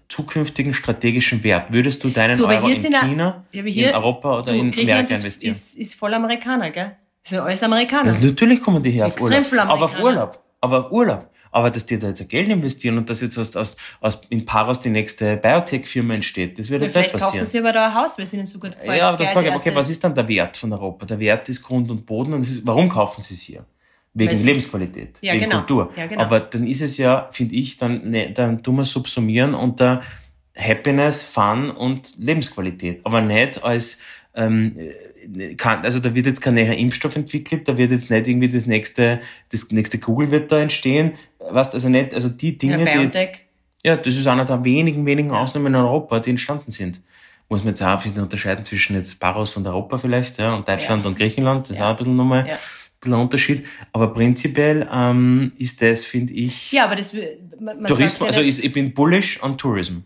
zukünftigen 0.08 0.74
strategischen 0.74 1.44
Wert? 1.44 1.72
Würdest 1.72 2.04
du 2.04 2.10
deinen 2.10 2.38
Du, 2.38 2.48
Euro 2.48 2.68
in 2.68 2.92
ja- 2.92 3.02
China, 3.06 3.46
Ja, 3.52 3.64
hier- 3.64 3.90
in 3.90 3.96
Europa 3.96 4.40
oder 4.40 4.54
in 4.54 4.72
Amerika 4.74 5.14
investieren? 5.16 5.52
ist, 5.52 5.78
ist 5.78 5.94
voll 5.96 6.14
Amerikaner, 6.14 6.72
gell? 6.72 6.96
Das 7.24 7.30
sind 7.32 7.40
alles 7.40 7.64
Amerikaner. 7.64 8.14
Also 8.14 8.26
natürlich 8.28 8.62
kommen 8.62 8.82
die 8.82 8.92
her 8.92 9.08
auf 9.08 9.14
Extrem 9.14 9.44
Urlaub. 9.44 9.70
Aber 9.70 9.86
auf. 9.86 10.00
Urlaub. 10.00 10.44
Aber 10.62 10.86
auf 10.86 10.92
Urlaub. 10.92 11.30
Aber 11.52 11.72
dass 11.72 11.86
die 11.88 11.98
da 11.98 12.10
jetzt 12.10 12.30
Geld 12.30 12.48
investieren 12.48 12.98
und 13.00 13.10
dass 13.10 13.22
jetzt 13.22 13.38
aus, 13.40 13.56
aus, 13.56 13.76
aus 14.02 14.22
in 14.30 14.46
Paros 14.46 14.82
die 14.82 14.90
nächste 14.92 15.36
Biotech-Firma 15.36 16.14
entsteht, 16.14 16.60
das 16.60 16.70
wird 16.70 16.82
Ja, 16.82 16.86
nicht 16.88 16.94
vielleicht 16.94 17.12
kaufen 17.14 17.24
passieren. 17.24 17.46
sie 17.46 17.60
aber 17.60 17.72
da 17.72 17.88
ein 17.88 17.94
Haus, 17.96 18.18
weil 18.20 18.24
es 18.26 18.34
ihnen 18.34 18.46
so 18.46 18.60
gut 18.60 18.72
gefällt. 18.78 19.00
Ja, 19.00 19.08
aber 19.08 19.18
das 19.18 19.34
sage 19.34 19.48
ich, 19.50 19.56
okay, 19.56 19.72
was 19.74 19.90
ist 19.90 20.04
dann 20.04 20.14
der 20.14 20.28
Wert 20.28 20.58
von 20.58 20.72
Europa? 20.72 21.08
Der 21.08 21.20
Wert 21.20 21.50
ist 21.50 21.64
Grund 21.64 21.90
und 21.90 22.06
Boden 22.06 22.34
und 22.34 22.42
es 22.42 22.52
ist, 22.52 22.68
warum 22.68 22.88
kaufen 22.90 23.24
sie 23.24 23.34
es 23.34 23.42
hier? 23.42 23.66
Wegen 24.14 24.30
Weil's- 24.32 24.46
Lebensqualität, 24.46 25.18
Ja, 25.22 25.34
wegen 25.34 25.46
genau. 25.46 25.58
Kultur. 25.58 25.92
Ja, 25.96 26.06
genau. 26.06 26.22
Aber 26.22 26.40
dann 26.40 26.68
ist 26.68 26.82
es 26.82 26.98
ja, 26.98 27.30
finde 27.32 27.56
ich, 27.56 27.78
dann, 27.78 28.10
ne, 28.12 28.32
dann 28.32 28.62
tun 28.62 28.76
wir 28.76 28.84
subsumieren 28.86 29.56
unter 29.56 30.02
Happiness, 30.56 31.24
Fun 31.24 31.72
und 31.72 32.18
Lebensqualität. 32.20 33.02
Aber 33.06 33.22
nicht 33.22 33.64
als, 33.64 34.00
ähm, 34.36 34.76
kann, 35.58 35.84
also 35.84 36.00
da 36.00 36.14
wird 36.16 36.26
jetzt 36.26 36.42
kein 36.42 36.54
näher 36.56 36.78
Impfstoff 36.78 37.16
entwickelt, 37.16 37.68
da 37.68 37.78
wird 37.78 37.92
jetzt 37.92 38.10
nicht 38.10 38.28
irgendwie 38.28 38.50
das 38.50 38.66
nächste, 38.66 39.20
das 39.52 39.72
nächste 39.72 39.98
Google 39.98 40.32
wird 40.32 40.52
da 40.52 40.60
entstehen. 40.60 41.14
Weißt, 41.40 41.74
also 41.74 41.90
nicht, 41.90 42.14
also 42.14 42.30
die 42.30 42.58
Dinge, 42.58 42.86
die 42.86 43.00
jetzt, 43.00 43.18
ja, 43.84 43.96
das 43.98 44.16
ist 44.16 44.28
einer 44.28 44.46
der 44.46 44.64
wenigen, 44.64 45.06
wenigen 45.06 45.32
Ausnahmen 45.32 45.68
in 45.68 45.76
Europa, 45.76 46.20
die 46.20 46.32
entstanden 46.32 46.72
sind. 46.72 47.02
Muss 47.48 47.62
man 47.64 47.70
jetzt 47.70 47.82
auch 47.82 47.88
ein 47.88 47.98
bisschen 48.04 48.22
unterscheiden 48.22 48.64
zwischen 48.64 48.96
jetzt 48.96 49.20
Paros 49.20 49.58
und 49.58 49.66
Europa 49.66 49.98
vielleicht, 49.98 50.38
ja, 50.38 50.54
und 50.54 50.68
Deutschland 50.68 51.04
Ja. 51.04 51.10
und 51.10 51.18
Griechenland, 51.18 51.66
das 51.66 51.72
ist 51.72 51.78
Ja. 51.80 51.88
auch 51.88 51.92
ein 51.92 51.98
bisschen 51.98 52.16
nochmal 52.16 52.48
Ja. 52.48 52.54
ein 52.56 52.60
bisschen 53.00 53.14
ein 53.16 53.22
Unterschied. 53.22 53.66
Aber 53.92 54.14
prinzipiell 54.14 54.88
ähm, 54.94 55.52
ist 55.58 55.82
das, 55.82 56.04
finde 56.04 56.34
ich, 56.34 56.72
Ja, 56.72 56.86
aber 56.86 56.96
das, 56.96 57.12
man, 57.60 57.78
man 57.78 57.86
Tourismus, 57.88 58.28
also 58.28 58.42
ich, 58.42 58.64
ich 58.64 58.72
bin 58.72 58.94
bullish 58.94 59.42
on 59.42 59.58
Tourism. 59.58 59.98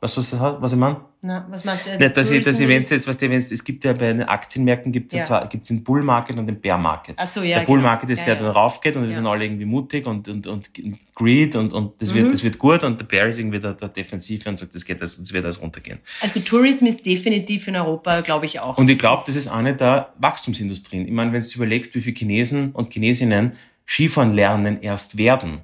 Weißt 0.00 0.16
du, 0.16 0.20
was, 0.20 0.32
was 0.62 0.72
ich 0.72 0.78
meine? 0.78 0.96
na, 1.20 1.44
was 1.50 1.64
meinst 1.64 1.86
du? 1.86 1.90
Nicht, 1.98 2.16
dass 2.16 2.30
ich, 2.30 2.44
dass 2.44 2.60
ich, 2.60 2.68
jetzt, 2.68 3.08
was 3.08 3.18
die, 3.18 3.28
wenn's, 3.28 3.50
es 3.50 3.64
gibt 3.64 3.84
ja 3.84 3.92
bei 3.92 4.12
den 4.12 4.22
Aktienmärkten 4.22 4.92
gibt's 4.92 5.12
ja. 5.12 5.24
Zwei, 5.24 5.46
gibt's 5.46 5.66
den 5.66 5.82
Bull 5.82 6.04
Market 6.04 6.38
und 6.38 6.46
den 6.46 6.60
Bear 6.60 6.78
Market. 6.78 7.16
Ach 7.18 7.26
so, 7.26 7.42
ja, 7.42 7.58
der 7.58 7.66
Bull 7.66 7.78
genau. 7.78 7.88
Market 7.88 8.10
ist 8.10 8.18
Ja, 8.20 8.24
der, 8.26 8.34
ja. 8.36 8.40
der 8.42 8.50
raufgeht 8.52 8.94
und 8.94 9.02
wir 9.02 9.08
Ja. 9.10 9.16
sind 9.16 9.26
alle 9.26 9.44
irgendwie 9.44 9.64
mutig 9.64 10.06
und, 10.06 10.28
und, 10.28 10.46
und 10.46 10.70
greed 11.16 11.56
und, 11.56 11.72
und 11.72 12.00
das 12.00 12.12
Mhm. 12.12 12.14
wird, 12.18 12.32
das 12.32 12.44
wird 12.44 12.58
gut 12.60 12.84
und 12.84 13.00
der 13.00 13.06
Bear 13.06 13.26
ist 13.26 13.40
irgendwie 13.40 13.58
der, 13.58 13.74
der 13.74 13.88
Defensive 13.88 14.48
und 14.48 14.58
sagt, 14.60 14.72
das 14.76 14.84
geht, 14.84 15.02
das, 15.02 15.16
das 15.18 15.32
wird 15.32 15.44
alles 15.44 15.60
runtergehen. 15.60 15.98
Also 16.20 16.38
Tourism 16.38 16.86
ist 16.86 17.04
definitiv 17.04 17.66
in 17.66 17.74
Europa, 17.74 18.20
glaube 18.20 18.46
ich, 18.46 18.60
auch. 18.60 18.78
Und 18.78 18.88
ich 18.88 19.00
glaube, 19.00 19.22
das 19.26 19.34
ist 19.34 19.48
eine 19.48 19.74
der 19.74 20.12
Wachstumsindustrien. 20.18 21.04
Ich 21.06 21.12
meine, 21.12 21.32
wenn 21.32 21.42
du 21.42 21.48
überlegst, 21.56 21.94
wie 21.96 22.00
viele 22.00 22.14
Chinesen 22.16 22.70
und 22.72 22.92
Chinesinnen 22.92 23.52
Skifahren 23.88 24.34
lernen 24.34 24.82
erst 24.82 25.18
werden 25.18 25.62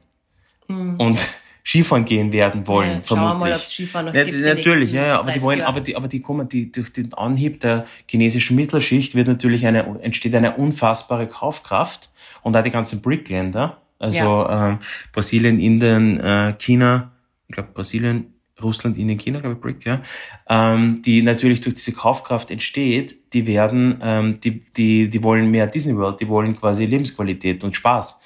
und 0.67 1.21
Skifahren 1.67 2.05
gehen 2.05 2.31
werden 2.31 2.67
wollen, 2.67 2.91
ja, 2.91 3.03
schauen 3.07 3.19
wir 3.19 3.23
vermutlich. 3.29 3.51
mal, 3.51 3.57
ob 3.57 3.63
es 3.63 3.73
Skifahren 3.73 4.07
noch 4.07 4.15
Ja, 4.15 4.25
gibt. 4.25 4.41
natürlich, 4.41 4.93
ja, 4.93 5.07
ja, 5.07 5.15
aber 5.19 5.33
die 5.33 5.39
30 5.39 5.43
wollen, 5.43 5.61
aber 5.63 5.81
die, 5.81 5.97
aber 5.97 6.09
die 6.09 6.21
kommen, 6.21 6.47
die, 6.49 6.71
durch 6.71 6.93
den 6.93 7.15
Anhieb 7.15 7.61
der 7.61 7.87
chinesischen 8.07 8.55
Mittelschicht 8.57 9.15
wird 9.15 9.29
natürlich 9.29 9.67
eine, 9.67 9.85
entsteht 10.03 10.35
eine 10.35 10.57
unfassbare 10.57 11.27
Kaufkraft 11.27 12.11
und 12.43 12.55
auch 12.55 12.63
die 12.63 12.71
ganzen 12.71 13.01
BRIC-Länder, 13.01 13.79
also 13.99 14.47
ähm, 14.49 14.79
Brasilien, 15.13 15.59
Indien, 15.59 16.21
äh, 16.21 16.55
China, 16.59 17.13
ich 17.49 17.55
glaube 17.55 17.71
Brasilien, 17.73 18.35
Russland, 18.63 18.99
Indien, 18.99 19.19
China, 19.19 19.41
glaube 19.41 19.55
ich, 19.55 19.61
BRIC, 19.63 19.87
ja, 19.87 20.03
ähm, 20.51 21.01
die 21.03 21.23
natürlich 21.23 21.63
durch 21.63 21.77
diese 21.77 21.93
Kaufkraft 21.93 22.51
entsteht, 22.51 23.33
die 23.33 23.47
werden, 23.47 23.99
ähm, 24.03 24.39
die, 24.41 24.61
die, 24.77 25.09
die 25.09 25.23
wollen 25.23 25.51
mehr 25.51 25.67
Disney 25.67 25.97
World, 25.97 26.21
die 26.21 26.29
wollen 26.29 26.59
quasi 26.59 26.85
Lebensqualität 26.85 27.65
und 27.65 27.75
Spaß 27.75 28.21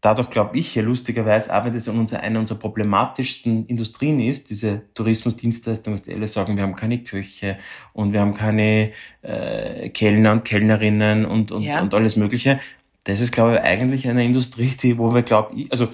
dadurch 0.00 0.30
glaube 0.30 0.56
ich 0.58 0.74
ja 0.74 0.82
lustigerweise, 0.82 1.56
auch 1.56 1.64
wenn 1.64 1.74
das 1.74 1.88
unser, 1.88 2.20
eine 2.20 2.38
unserer 2.38 2.58
problematischsten 2.58 3.66
Industrien 3.66 4.20
ist, 4.20 4.50
diese 4.50 4.82
Tourismusdienstleistung, 4.94 5.94
was 5.94 6.02
die 6.02 6.14
alle 6.14 6.28
sagen, 6.28 6.56
wir 6.56 6.62
haben 6.62 6.76
keine 6.76 7.02
Köche 7.02 7.58
und 7.92 8.12
wir 8.12 8.20
haben 8.20 8.34
keine 8.34 8.92
äh, 9.22 9.88
Kellner 9.90 10.32
und 10.32 10.44
Kellnerinnen 10.44 11.26
und, 11.26 11.50
und, 11.52 11.62
Ja. 11.62 11.82
und 11.82 11.94
alles 11.94 12.16
Mögliche. 12.16 12.60
Das 13.04 13.20
ist, 13.20 13.32
glaube 13.32 13.54
ich, 13.54 13.60
eigentlich 13.60 14.08
eine 14.08 14.24
Industrie, 14.24 14.72
die, 14.80 14.98
wo 14.98 15.14
wir, 15.14 15.22
glaube 15.22 15.54
ich, 15.54 15.72
also 15.72 15.88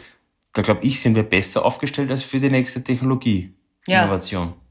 da 0.52 0.62
glaube 0.62 0.84
ich, 0.84 1.00
sind 1.00 1.14
wir 1.16 1.22
besser 1.22 1.64
aufgestellt 1.64 2.10
als 2.10 2.22
für 2.22 2.40
die 2.40 2.50
nächste 2.50 2.82
Technologie, 2.84 3.52
Ja. 4.30 4.63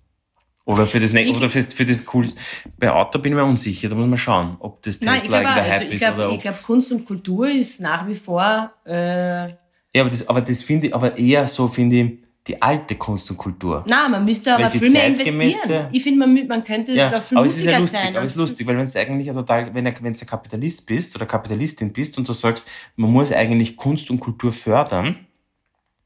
Oder 0.65 0.86
für 0.88 0.99
das 0.99 1.13
Ich- 1.13 1.36
oder 1.36 1.49
für, 1.49 1.62
für 1.62 1.86
das 1.86 2.06
cooles. 2.06 2.36
Bei 2.80 2.91
Auto 2.91 3.19
bin 3.19 3.34
ich 3.34 3.36
mir 3.36 3.43
unsicher, 3.43 3.89
da 3.89 3.95
muss 3.95 4.08
man 4.08 4.17
schauen, 4.17 4.56
ob 4.60 4.82
das 4.82 5.02
Nein, 5.02 5.19
Tesla 5.19 5.41
glaube, 5.41 5.43
irgendwie 5.43 5.56
der 5.56 5.63
also 5.63 5.73
Hype 5.73 5.88
ich 5.89 5.93
ist 5.95 6.02
oder 6.04 6.12
glaube, 6.13 6.30
ob 6.30 6.36
ich 6.36 6.41
glaube, 6.41 6.58
Kunst 6.65 6.91
und 6.93 7.06
Kultur 7.06 7.49
ist 7.49 7.82
nach 7.82 8.08
wie 8.08 8.15
vor, 8.15 8.71
äh, 8.86 9.47
Ja, 9.49 10.02
aber 10.02 10.10
das, 10.10 10.28
aber 10.28 10.41
das 10.41 10.63
finde 10.63 10.88
ich 10.88 10.95
aber 10.95 11.17
eher 11.17 11.47
so, 11.47 11.67
finde 11.67 11.95
ich, 11.97 12.12
die 12.47 12.62
alte 12.62 12.95
Kunst 12.95 13.30
und 13.32 13.38
Kultur. 13.38 13.86
Na, 13.88 14.10
man 14.10 14.26
müsste 14.26 14.54
aber 14.54 14.69
viel 14.69 14.89
mehr 14.89 15.08
investieren. 15.08 15.88
Ich 15.91 16.04
finde, 16.04 16.28
man, 16.28 16.47
man 16.47 16.63
könnte 16.63 16.91
Ja, 16.93 17.10
da 17.10 17.21
viel 17.21 17.38
aber 17.38 17.47
es 17.47 17.58
ist 17.58 17.65
ja 17.65 17.78
lustig, 17.80 17.99
sein. 17.99 18.15
aber 18.15 18.26
es 18.26 18.32
ist 18.32 18.38
lustig, 18.38 18.67
weil 18.67 18.76
wenn 18.76 18.84
es 18.84 18.95
eigentlich 18.97 19.28
ja 19.28 19.34
total, 19.34 19.73
wenn 19.73 19.86
du 19.86 19.93
wenn 20.02 20.13
du 20.13 20.26
Kapitalist 20.26 20.86
bist 20.86 21.15
oder 21.15 21.26
Kapitalistin 21.26 21.93
bist 21.93 22.17
und 22.17 22.28
du 22.28 22.34
sagst, 22.34 22.67
man 22.97 23.12
muss 23.12 23.32
eigentlich 23.32 23.78
Kunst 23.78 24.10
und 24.10 24.19
Kultur 24.19 24.52
fördern, 24.52 25.26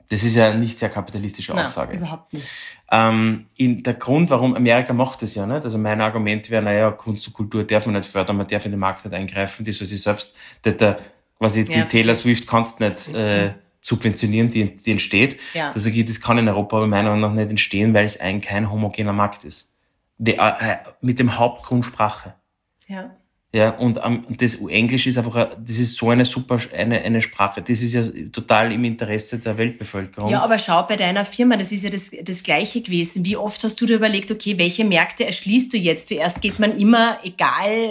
das 0.10 0.24
ist 0.24 0.36
ja 0.36 0.54
nicht 0.54 0.78
sehr 0.78 0.89
kapitalistische 0.89 1.54
Nein, 1.54 1.65
Aussage. 1.65 1.98
überhaupt 1.98 2.34
nicht. 2.34 2.48
Ähm, 2.91 3.48
in, 3.56 3.84
der 3.84 3.96
Grund, 3.96 4.30
warum 4.30 4.56
Amerika 4.56 4.93
macht 4.93 5.22
das 5.22 5.36
ja 5.36 5.46
nicht, 5.46 5.63
also 5.63 5.78
mein 5.78 6.00
Argument 6.02 6.50
wäre, 6.50 6.63
naja, 6.63 6.91
Kunst 6.91 7.28
und 7.28 7.34
Kultur 7.34 7.63
darf 7.65 7.86
man 7.86 7.96
nicht 7.96 8.10
fördern, 8.10 8.38
man 8.38 8.48
darf 8.48 8.65
in 8.65 8.72
den 8.72 8.80
Markt 8.80 9.04
nicht 9.04 9.13
eingreifen, 9.13 9.65
die 9.65 9.74
soll 9.74 9.88
sich 9.88 10.02
selbst, 10.02 10.38
der, 10.63 10.74
der, 10.74 11.00
quasi 11.38 11.65
die 11.65 11.74
Ja, 11.74 11.84
Taylor 11.86 12.15
Swift 12.15 12.48
kannst 12.48 12.80
nicht 12.80 13.13
äh, 13.13 13.54
subventionieren, 13.82 14.50
die, 14.50 14.78
die 14.78 14.91
entsteht. 14.91 15.39
Ja. 15.54 15.72
Das, 15.74 15.84
das 15.84 16.22
kann 16.22 16.38
in 16.38 16.48
Europa 16.48 16.78
aber 16.78 16.88
meiner 16.88 17.10
Meinung 17.10 17.30
nach 17.30 17.34
nicht 17.34 17.50
entstehen, 17.50 17.93
weil 17.93 18.06
es 18.06 18.20
ein 18.20 18.41
kein 18.41 18.72
homogener 18.72 19.13
Markt 19.13 19.43
ist. 19.43 19.78
Die, 20.17 20.38
äh, 20.38 20.52
äh, 20.60 20.78
mit 21.02 21.20
dem 21.20 21.38
Hauptgrund 21.38 21.86
Sprache. 21.86 22.34
Ja. 22.88 23.15
Ja, 23.58 23.72
und 23.72 24.00
ähm, 24.04 24.24
das 24.38 24.54
Englisch 24.56 25.08
ist 25.08 25.17
einfach, 25.17 25.34
ein- 25.36 25.48
das 25.65 25.78
ist 25.80 25.96
so 25.98 26.12
eine 26.12 26.26
super, 26.26 26.60
eine, 26.76 27.02
eine 27.02 27.24
Sprache. 27.24 27.63
Das 27.63 27.82
ist 27.82 27.91
ja 27.91 28.04
total 28.32 28.72
im 28.72 28.84
Interesse 28.86 29.39
der 29.39 29.58
Weltbevölkerung. 29.58 30.30
Ja, 30.30 30.41
aber 30.43 30.60
schau 30.60 30.84
bei 30.84 30.96
deiner 30.96 31.26
Firma, 31.26 31.58
das 31.58 31.72
ist 31.72 31.84
ja 31.84 31.89
das, 31.89 32.12
das 32.24 32.43
Gleiche 32.43 32.82
gewesen. 32.82 33.26
Wie 33.26 33.36
oft 33.36 33.63
hast 33.63 33.82
du 33.82 33.88
dir 33.88 33.96
überlegt, 33.96 34.30
okay, 34.32 34.60
welche 34.60 34.86
Märkte 34.86 35.26
erschließt 35.26 35.74
du 35.74 35.78
jetzt? 35.78 36.06
Zuerst 36.08 36.39
geht 36.41 36.60
man 36.60 36.78
immer, 36.78 37.17
egal 37.24 37.89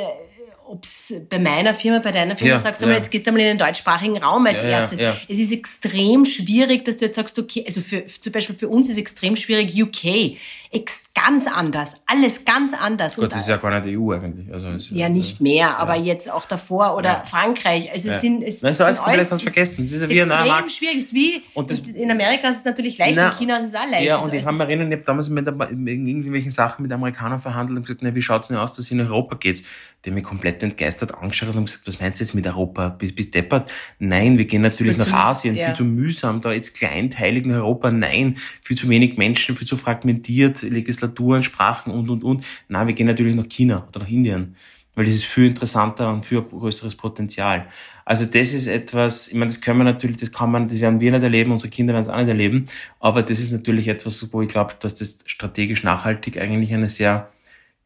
ob 0.69 0.85
es 0.85 1.15
bei 1.29 1.39
meiner 1.39 1.75
Firma, 1.75 2.01
bei 2.01 2.13
deiner 2.13 2.37
Firma 2.37 2.55
Ja, 2.55 2.59
sagst, 2.59 2.83
du 2.83 2.87
mal, 2.87 2.93
ja. 2.93 2.99
jetzt 2.99 3.11
gehst 3.11 3.27
du 3.27 3.33
mal 3.33 3.39
in 3.41 3.47
den 3.47 3.59
deutschsprachigen 3.59 4.17
Raum 4.19 4.47
als 4.47 4.59
Ja, 4.59 4.65
erstes. 4.69 5.01
Es 5.29 5.39
ist 5.39 5.53
extrem 5.53 6.25
schwierig, 6.25 6.85
dass 6.85 6.97
du 6.97 7.05
jetzt 7.07 7.17
sagst, 7.17 7.39
okay, 7.39 7.65
also 7.67 7.81
für, 7.81 8.05
zum 8.07 8.33
Beispiel 8.33 8.57
für 8.57 8.69
uns 8.69 8.89
ist 8.89 8.99
extrem 8.99 9.37
schwierig 9.37 9.81
UK. 9.81 10.37
Ex, 10.73 11.13
ganz 11.15 11.47
anders. 11.47 12.03
Alles 12.07 12.45
ganz 12.45 12.75
anders. 12.75 13.17
Gott, 13.17 13.33
das 13.33 13.43
ist 13.43 13.49
ja 13.49 13.57
gar 13.57 13.81
nicht 13.81 13.97
EU 13.97 14.11
eigentlich. 14.13 14.53
Also, 14.53 14.69
es 14.71 14.83
ist 14.87 14.91
ja, 14.91 15.09
nicht 15.09 15.41
mehr, 15.41 15.79
aber 15.79 15.95
jetzt 15.95 16.31
auch 16.31 16.45
davor 16.45 16.97
oder 16.97 17.23
Frankreich. 17.25 17.91
Also 17.93 18.11
es 18.11 18.21
sind, 18.21 18.43
es 18.43 18.63
Nein, 18.63 18.73
ist 18.73 18.79
sind 18.79 18.87
alles 18.87 18.99
alles- 19.01 19.43
vergessen. 19.43 19.85
Das 19.85 19.93
ist 19.93 20.03
es 20.03 20.11
ein 20.11 20.17
extrem 20.17 20.69
schwierig. 20.69 20.97
Es 20.99 21.05
ist 21.05 21.15
wie, 21.15 21.43
das- 21.67 21.79
in 21.79 22.11
Amerika 22.11 22.49
ist 22.49 22.59
es 22.59 22.65
natürlich 22.65 22.99
leicht, 22.99 23.17
Na, 23.17 23.29
in 23.29 23.33
China 23.35 23.57
ist 23.59 23.65
es 23.65 23.75
auch 23.75 23.89
leicht. 23.89 24.05
Ja, 24.05 24.17
Also 24.17 24.29
und 24.29 24.35
ich 24.35 24.41
es 24.41 24.45
kann 24.45 24.55
ist- 24.55 24.61
mich 24.61 24.69
erinnern, 24.69 24.89
ich 24.91 24.97
habe 24.99 25.05
damals 25.05 25.29
mit 25.29 25.47
irgendwelchen 25.47 26.51
Sachen 26.51 26.83
mit 26.83 26.93
Amerikanern 26.93 27.41
verhandelt 27.41 27.79
und 27.79 27.85
gesagt, 27.87 28.03
na, 28.03 28.15
wie 28.15 28.21
schaut's 28.23 28.49
denn 28.49 28.57
aus, 28.57 28.73
dass 28.75 28.91
in 28.91 29.01
Europa 29.01 29.37
geht? 29.37 29.63
Die 30.05 30.11
haben 30.11 30.15
mich 30.15 30.25
komplett 30.25 30.56
entgeistert 30.63 31.15
angeschaut 31.15 31.51
und 31.51 31.57
haben 31.57 31.65
gesagt, 31.67 31.87
was 31.87 32.01
meinst 32.01 32.21
du 32.21 32.25
jetzt 32.25 32.35
mit 32.35 32.47
Europa? 32.47 32.89
Bist, 32.91 33.17
bist 33.17 33.35
deppert? 33.35 33.71
Nein, 33.99 34.39
wir 34.39 34.45
gehen 34.45 34.63
natürlich 34.63 34.97
Viel 34.97 35.07
nach 35.07 35.31
Asien, 35.31 35.55
ja. 35.55 35.67
viel 35.67 35.75
zu 35.75 35.85
mühsam, 35.85 36.41
da 36.41 36.53
jetzt 36.53 36.77
kleinteilig 36.77 37.47
nach 37.47 37.57
Europa, 37.57 37.91
nein, 37.91 38.37
viel 38.63 38.77
zu 38.77 38.89
wenig 38.89 39.17
Menschen, 39.17 39.57
viel 39.57 39.67
zu 39.67 39.77
fragmentiert, 39.77 40.63
Legislaturen, 40.63 41.43
Sprachen 41.43 41.93
und, 41.93 42.11
und, 42.11 42.25
und. 42.25 42.45
Nein, 42.69 42.87
wir 42.87 42.95
gehen 42.95 43.07
natürlich 43.07 43.37
nach 43.37 43.49
China 43.49 43.87
oder 43.89 44.01
nach 44.01 44.09
Indien, 44.09 44.57
weil 44.95 45.05
das 45.05 45.15
ist 45.15 45.25
viel 45.25 45.47
interessanter 45.47 46.13
und 46.13 46.25
viel 46.25 46.43
größeres 46.43 46.97
Potenzial. 46.97 47.67
Also 48.05 48.25
das 48.25 48.53
ist 48.53 48.69
etwas, 48.69 49.29
ich 49.29 49.35
meine, 49.35 49.51
das 49.51 49.61
können 49.61 49.79
wir 49.79 49.85
natürlich, 49.85 50.17
das 50.17 50.31
kann 50.31 50.51
man, 50.51 50.69
das 50.69 50.81
werden 50.81 51.01
wir 51.01 51.11
nicht 51.11 51.23
erleben, 51.23 51.53
unsere 51.53 51.71
Kinder 51.71 51.93
werden 51.93 52.05
es 52.05 52.09
auch 52.09 52.17
nicht 52.17 52.29
erleben, 52.29 52.67
aber 53.01 53.23
das 53.23 53.41
ist 53.41 53.51
natürlich 53.51 53.89
etwas, 53.89 54.33
wo 54.33 54.43
ich 54.43 54.49
glaube, 54.49 54.75
dass 54.79 54.95
das 54.95 55.25
strategisch 55.27 55.83
nachhaltig 55.83 56.39
eigentlich 56.39 56.73
eine 56.73 56.89
sehr 56.89 57.33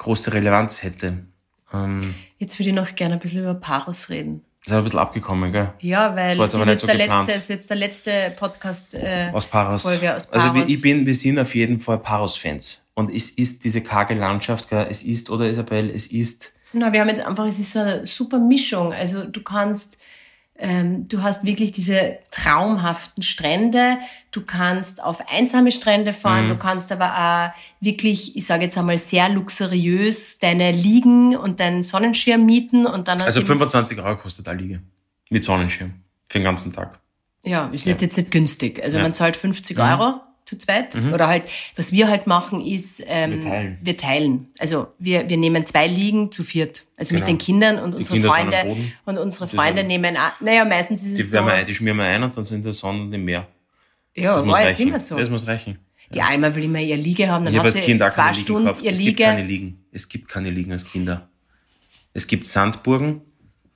große 0.01 0.33
Relevanz 0.33 0.83
hätte. 0.83 1.25
Ähm, 1.73 2.15
Jetzt 2.39 2.59
würde 2.59 2.71
ich 2.71 2.75
noch 2.77 2.95
gerne 2.95 3.15
ein 3.15 3.21
bisschen 3.21 3.41
über 3.43 3.55
Paros 3.55 4.09
reden. 4.11 4.43
das 4.65 4.73
ist 4.73 4.79
ein 4.79 4.85
bisschen 4.85 4.99
abgekommen, 4.99 5.53
gell? 5.53 5.73
Ja, 5.81 6.15
weil 6.17 6.37
Das 6.37 6.53
ist 6.55 6.59
jetzt, 6.61 6.69
nicht 6.69 6.87
der 6.89 7.09
so 7.09 7.13
letzte, 7.23 7.33
ist 7.33 7.49
jetzt 7.49 7.71
der 7.71 7.77
letzte 7.77 8.35
Podcast. 8.39 8.95
Äh, 8.95 9.31
Aus 9.33 9.47
Paros. 9.47 9.83
Folge 9.83 10.15
aus 10.15 10.33
Also 10.33 10.47
wir, 10.49 10.53
Paros. 10.63 10.71
ich 10.71 10.81
bin, 10.83 11.07
wir 11.07 11.15
sind 11.15 11.39
auf 11.39 11.55
jeden 11.55 11.81
Fall 11.81 11.99
Paros-Fans. 11.99 12.87
Und 12.95 13.15
es 13.15 13.31
ist 13.31 13.65
diese 13.65 13.81
karge 13.83 14.15
Landschaft, 14.15 14.69
gell? 14.69 14.87
es 14.91 15.03
ist, 15.03 15.31
oder 15.31 15.49
Isabel, 15.49 15.91
es 15.91 16.07
ist, 16.09 16.53
na, 16.73 16.93
wir 16.93 17.01
haben 17.01 17.09
jetzt 17.09 17.25
einfach, 17.27 17.47
es 17.47 17.59
ist 17.59 17.73
so 17.73 17.81
eine 17.81 18.07
super 18.07 18.39
Mischung. 18.39 18.93
Also 18.93 19.25
du 19.25 19.43
kannst, 19.43 19.99
ähm, 20.61 21.09
du 21.09 21.23
hast 21.23 21.45
wirklich 21.45 21.73
diese 21.73 22.19
traumhaften 22.31 23.23
Strände. 23.23 23.99
Du 24.31 24.43
kannst 24.43 25.03
auf 25.03 25.29
einsame 25.31 25.73
Strände 25.73 26.13
fahren. 26.13 26.45
Mhm. 26.45 26.49
Du 26.51 26.57
kannst 26.57 26.93
aber 26.93 27.15
auch 27.17 27.59
wirklich, 27.81 28.37
ich 28.37 28.47
sage 28.47 28.65
jetzt 28.65 28.77
einmal 28.79 28.99
sehr 28.99 29.29
luxuriös 29.29 30.39
deine 30.39 30.71
Liegen 30.73 31.37
und 31.37 31.61
deinen 31.61 31.83
Sonnenschirm 31.83 32.45
mieten 32.45 32.87
und 32.87 33.09
dann 33.09 33.21
also 33.21 33.41
du 33.41 33.47
25 33.47 33.99
Euro 34.01 34.17
kostet 34.17 34.47
eine 34.49 34.61
Liege. 34.61 34.81
Mit 35.31 35.45
Sonnenschirm. 35.45 35.95
Für 36.29 36.39
den 36.39 36.45
ganzen 36.45 36.73
Tag. 36.73 36.99
Ja, 37.43 37.67
ist 37.73 37.87
nicht, 37.87 38.03
jetzt 38.03 38.17
nicht 38.19 38.31
günstig. 38.31 38.83
Also 38.83 38.99
Ja. 38.99 39.03
man 39.05 39.15
zahlt 39.15 39.37
50 39.37 39.77
Mhm. 39.79 39.83
Euro 39.83 40.21
zu 40.51 40.59
zweit. 40.59 40.95
Oder 40.97 41.29
halt, 41.29 41.45
was 41.77 41.93
wir 41.93 42.09
halt 42.09 42.27
machen, 42.27 42.61
ist, 42.61 43.03
ähm, 43.07 43.31
Wir 43.31 43.41
teilen. 43.41 43.79
wir 43.81 43.97
teilen. 43.97 44.49
Also 44.59 44.89
wir, 44.99 45.29
wir 45.29 45.37
nehmen 45.37 45.65
zwei 45.65 45.87
Liegen 45.87 46.31
zu 46.33 46.43
viert. 46.45 46.83
Also 46.97 47.15
mit 47.15 47.23
Genau. 47.25 47.33
den 47.33 47.39
Kindern 47.39 47.79
und 47.79 47.95
unsere 47.95 48.17
Kinder 48.17 48.29
Freunde. 48.31 48.77
Und 49.07 49.19
unsere 49.19 49.47
Die 49.47 49.57
Freunde 49.57 49.85
nehmen, 49.85 50.17
auch, 50.17 50.41
naja, 50.41 50.65
meistens 50.65 51.03
ist 51.05 51.17
Die, 51.17 51.23
es 51.23 51.31
so. 51.31 51.39
ein, 51.39 51.65
die 51.65 51.75
schmieren 51.75 51.97
wir 51.99 52.05
ein 52.05 52.23
und 52.23 52.37
dann 52.37 52.45
sind 52.45 52.59
in 52.59 52.63
der 52.65 52.73
Sonne 52.73 53.03
und 53.03 53.13
im 53.13 53.25
Meer. 53.25 53.47
Ja, 54.17 54.35
Das 54.37 54.45
muss 54.45 54.53
war 54.55 54.61
jetzt 54.67 54.79
reichen. 54.79 54.89
immer 54.89 55.01
so. 55.01 55.17
Das 55.17 55.31
muss 55.31 55.47
reichen. 55.47 55.79
Die 56.13 56.21
Alma 56.21 56.53
will 56.55 56.65
immer 56.65 56.81
ihr 56.81 56.97
Liege 56.97 57.29
haben, 57.29 57.45
dann 57.45 57.55
ich 57.55 57.59
habe 57.61 57.69
hat 57.69 57.77
als 57.77 57.85
sie 57.85 57.89
Kind 57.89 58.03
auch 58.03 58.09
zwei 58.09 58.33
Stunden 58.35 58.65
gehabt. 58.65 58.83
ihr 58.83 58.91
Es 58.93 58.99
gibt 58.99 59.21
keine 59.21 59.43
Liege. 59.43 59.53
Liegen. 59.65 59.85
Es 59.93 60.09
gibt 60.09 60.29
keine 60.29 60.51
Liegen 60.51 60.73
als 60.73 60.85
Kinder. 60.85 61.29
Es 62.13 62.27
gibt 62.27 62.45
Sandburgen. 62.47 63.21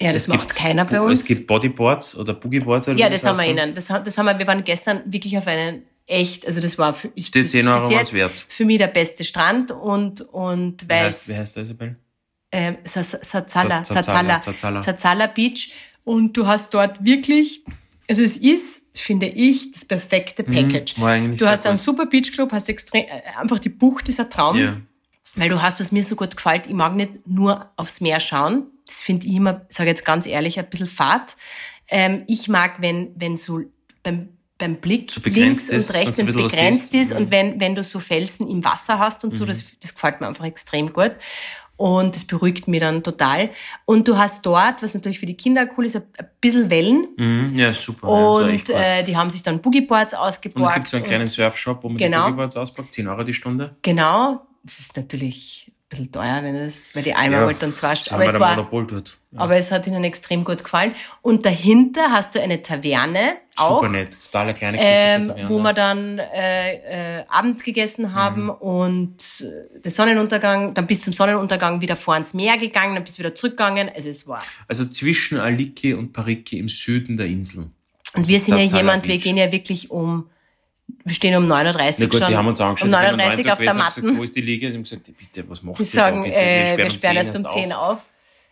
Ja, 0.03 0.13
das 0.13 0.23
es 0.23 0.29
macht 0.29 0.49
gibt, 0.49 0.57
keiner 0.57 0.85
bei 0.85 1.01
uns. 1.01 1.21
Es 1.21 1.27
gibt 1.27 1.47
Bodyboards 1.47 2.17
oder 2.19 2.35
Boogieboards. 2.35 2.89
Oder 2.89 2.99
ja, 2.99 3.09
das 3.09 3.25
haben 3.25 3.39
wir 3.39 3.47
ihnen. 3.49 3.77
Das, 3.77 3.87
das 3.87 4.19
haben 4.19 4.27
wir, 4.27 4.37
wir 4.37 4.47
waren 4.49 4.65
gestern 4.65 5.03
wirklich 5.07 5.39
auf 5.39 5.47
einen 5.47 5.85
echt, 6.07 6.47
also 6.47 6.61
das 6.61 6.77
war 6.79 6.95
für, 6.95 7.09
Die 7.09 7.31
bis, 7.31 7.51
10 7.53 7.67
Euro 7.69 7.89
bis 7.89 8.13
jetzt 8.13 8.45
für 8.49 8.65
mich 8.65 8.79
der 8.79 8.89
beste 8.89 9.25
Strand 9.25 9.71
und, 9.71 10.21
und 10.21 10.83
Wie 10.85 10.89
weil 10.89 11.07
heißt, 11.07 11.29
wie 11.29 11.35
heißt 11.37 11.57
der 11.57 11.63
Isabel? 11.63 11.97
ähm, 12.53 12.77
Sa- 12.85 13.03
Sa- 13.03 13.19
Sazala, 13.23 13.83
Zazala, 13.83 13.83
Zazala, 13.85 14.41
Zazala. 14.41 14.83
Zazala 14.83 15.27
Beach. 15.29 15.73
Und 16.05 16.37
du 16.37 16.47
hast 16.47 16.73
dort 16.75 17.03
wirklich, 17.03 17.65
also 18.09 18.23
es 18.23 18.37
ist, 18.37 18.87
finde 18.95 19.27
ich, 19.27 19.73
das 19.73 19.85
perfekte 19.87 20.45
Package. 20.45 20.99
Mhm, 20.99 21.03
war 21.03 21.11
eigentlich 21.13 21.41
du 21.41 21.47
hast 21.47 21.67
einen 21.67 21.79
super 21.79 22.07
Beachclub, 22.07 22.53
hast 22.53 22.69
extrem, 22.69 23.05
äh, 23.05 23.23
einfach 23.41 23.59
die 23.59 23.71
Bucht 23.71 24.09
ist 24.09 24.21
ein 24.21 24.31
Traum. 24.31 24.57
Ja. 24.59 24.77
Weil 25.37 25.49
du 25.49 25.61
hast, 25.63 25.81
was 25.81 25.91
mir 25.91 26.03
so 26.05 26.15
gut 26.15 26.37
gefällt, 26.37 26.67
ich 26.69 26.75
mag 26.75 26.95
nicht 26.95 27.27
nur 27.27 27.71
aufs 27.77 28.01
Meer 28.01 28.21
schauen. 28.21 28.67
Das 28.87 29.01
finde 29.01 29.27
ich 29.27 29.33
immer, 29.33 29.63
sage 29.71 29.89
jetzt 29.89 30.05
ganz 30.05 30.27
ehrlich, 30.27 30.59
ein 30.59 30.69
bisschen 30.69 30.87
fad. 30.87 31.35
Ähm, 31.89 32.23
ich 32.29 32.47
mag, 32.49 32.81
wenn, 32.81 33.13
wenn 33.17 33.37
so 33.37 33.63
beim, 34.05 34.29
beim 34.59 34.77
Blick 34.77 35.13
links 35.25 35.69
ist 35.69 35.89
und 35.91 35.97
rechts, 35.97 36.19
und 36.19 36.29
wenn 36.29 36.35
so 36.35 36.45
es 36.47 36.53
begrenzt 36.53 36.95
ist 36.95 37.11
Mhm. 37.11 37.17
und 37.17 37.31
wenn, 37.31 37.61
wenn 37.61 37.75
du 37.75 37.83
so 37.83 37.99
Felsen 38.01 38.49
im 38.49 38.65
Wasser 38.65 38.99
hast 38.99 39.25
und 39.25 39.35
so, 39.35 39.45
das, 39.45 39.65
das 39.81 39.95
gefällt 39.95 40.21
mir 40.21 40.29
einfach 40.29 40.45
extrem 40.45 40.93
gut. 40.93 41.13
Und 41.77 42.15
das 42.15 42.25
beruhigt 42.25 42.69
mich 42.69 42.79
dann 42.79 43.03
total. 43.03 43.51
Und 43.85 44.07
du 44.07 44.17
hast 44.17 44.47
dort, 44.47 44.81
was 44.81 44.95
natürlich 44.95 45.19
für 45.19 45.27
die 45.27 45.35
Kinder 45.37 45.69
cool 45.77 45.87
ist, 45.87 45.97
ein 45.97 46.05
bisschen 46.41 46.71
Wellen. 46.71 47.09
Mhm, 47.17 47.59
ja, 47.59 47.75
super. 47.75 48.09
ja, 48.09 48.15
Und 48.15 48.65
gut. 48.67 48.71
äh, 48.71 49.03
die 49.03 49.17
haben 49.17 49.29
sich 49.29 49.43
dann 49.43 49.61
Boogieboards 49.61 50.13
Und 50.15 50.21
es 50.21 50.25
ausgeborgt. 50.37 50.75
gibt 50.77 50.89
so 50.89 50.97
einen 50.99 51.05
kleinen 51.07 51.27
Surfshop, 51.27 51.83
wo 51.83 51.89
man 51.89 51.97
Genau. 51.99 52.19
die 52.19 52.31
Boogieboards 52.31 52.57
auspackt, 52.57 52.95
10 52.95 53.09
Euro 53.09 53.25
die 53.25 53.35
Stunde. 53.35 53.75
Genau, 53.83 54.47
das 54.63 54.79
ist 54.79 54.97
natürlich 54.97 55.73
bisschen 55.95 56.13
teuer, 56.13 56.41
wenn 56.43 56.57
das, 56.59 56.95
weil 56.95 57.03
die 57.03 57.15
einmal 57.15 57.41
Ja, 57.41 57.47
wollte 57.47 57.61
dann 57.61 57.75
zwei 57.75 57.95
Stunden. 57.97 58.15
Aber 58.23 58.31
es 58.33 58.39
war, 58.41 58.51
Monopol 58.57 58.87
dort. 58.87 59.17
Ja. 59.33 59.41
aber 59.41 59.57
es 59.57 59.71
hat 59.71 59.87
ihnen 59.87 60.05
extrem 60.05 60.45
gut 60.45 60.63
gefallen. 60.63 60.95
Und 61.23 61.45
dahinter 61.47 62.11
hast 62.11 62.35
du 62.35 62.41
eine 62.43 62.63
Taverne, 62.63 63.35
auch, 63.57 63.77
Super 63.83 63.89
nett. 63.89 64.09
Total 64.27 64.43
eine 64.43 64.55
kleine 64.55 64.79
ähm, 64.81 65.29
Taverne. 65.29 65.49
wo 65.49 65.59
wir 65.61 65.73
dann 65.73 66.19
äh, 66.19 67.19
äh, 67.21 67.25
Abend 67.29 67.63
gegessen 67.65 68.07
Mhm. 68.07 68.15
haben 68.15 68.51
und 68.51 69.17
äh, 69.43 69.81
der 69.81 69.91
Sonnenuntergang, 69.91 70.75
dann 70.75 70.87
bis 70.87 71.03
zum 71.03 71.13
Sonnenuntergang 71.13 71.81
wieder 71.81 71.97
vor 71.97 72.15
ans 72.15 72.35
Meer 72.35 72.59
gegangen, 72.59 72.95
dann 72.95 73.05
bist 73.05 73.17
du 73.17 73.21
wieder 73.21 73.35
zurückgegangen. 73.35 73.91
Also 73.95 74.09
es 74.09 74.27
war. 74.27 74.43
Also 74.69 74.85
zwischen 74.87 75.39
Aliki 75.39 75.95
und 75.95 76.13
Pariki 76.13 76.59
im 76.59 76.69
Süden 76.69 77.17
der 77.17 77.27
Insel. 77.27 77.71
Und 78.15 78.29
wir 78.29 78.39
sind 78.41 78.59
ja 78.59 78.65
jemand, 78.65 79.07
wir 79.09 79.19
gehen 79.19 79.37
ja 79.37 79.51
wirklich 79.51 79.91
um, 79.91 80.29
wir 81.05 81.15
stehen 81.15 81.37
um 81.37 81.47
9.30 81.51 81.55
Uhr 81.57 81.75
Na 81.99 82.07
gut, 82.07 82.19
schon. 82.21 82.29
die 82.29 82.37
haben 82.37 82.47
uns 82.49 82.61
angeschaut. 82.61 82.89
um 82.89 82.95
ich 82.95 83.01
bin 83.01 83.15
um 83.15 83.21
9.30 83.21 83.31
Uhr 83.39 83.45
neun 83.45 83.51
auf 83.51 83.59
der. 83.59 83.75
Gesagt, 84.03 84.17
wo 84.19 84.23
ist 84.23 84.37
die 84.37 84.41
Liege? 84.41 84.71
Sie 84.71 84.77
haben 84.77 84.85
gesagt, 84.85 85.11
bitte, 85.19 85.49
was 85.49 85.63
macht 85.63 85.79
Die 85.79 85.83
ihr 85.83 85.87
sagen, 85.87 86.17
da? 86.19 86.23
Bitte, 86.25 86.37
äh, 86.37 86.77
wir 86.79 86.91
sperren 86.91 87.17
erst 87.17 87.37
um 87.37 87.43
10 87.45 87.51
10 87.65 87.73
auf. 87.73 88.07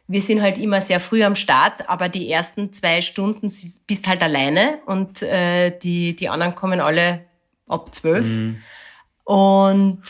Wir 0.08 0.20
sind 0.20 0.42
halt 0.42 0.58
immer 0.58 0.80
sehr 0.80 1.00
früh 1.00 1.22
am 1.22 1.36
Start, 1.36 1.88
aber 1.88 2.08
die 2.08 2.28
ersten 2.30 2.72
zwei 2.72 3.00
Stunden 3.00 3.50
bist 3.86 4.06
halt 4.08 4.20
alleine 4.22 4.78
und 4.86 5.22
äh, 5.22 5.76
die, 5.78 6.14
die 6.16 6.28
anderen 6.28 6.54
kommen 6.54 6.80
alle 6.80 7.24
ab 7.68 7.94
12. 7.94 8.26
Und 9.24 10.02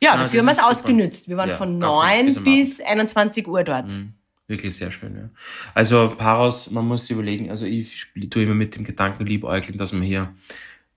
ja, 0.00 0.12
Ah, 0.12 0.16
dafür 0.18 0.40
haben 0.40 0.44
Mhm. 0.46 0.48
wir 0.50 0.52
es 0.52 0.58
ausgenützt. 0.62 1.28
Wir 1.28 1.36
waren 1.36 1.48
Ja, 1.50 1.56
von 1.56 1.80
ganz 1.80 1.98
9 1.98 2.26
bis 2.26 2.44
bis 2.44 2.80
21 2.80 3.48
Uhr 3.48 3.64
dort. 3.64 3.90
Mhm. 3.92 4.12
Wirklich 4.46 4.76
sehr 4.76 4.90
schön, 4.90 5.14
ja. 5.16 5.28
Also 5.74 6.14
Paros, 6.16 6.70
man 6.70 6.86
muss 6.86 7.02
sich 7.06 7.10
überlegen, 7.10 7.50
also 7.50 7.66
ich 7.66 8.06
tue 8.30 8.44
immer 8.44 8.54
mit 8.54 8.76
dem 8.76 8.84
Gedanken 8.84 9.26
liebäugeln, 9.26 9.76
dass 9.76 9.92
man 9.92 10.02
hier 10.02 10.32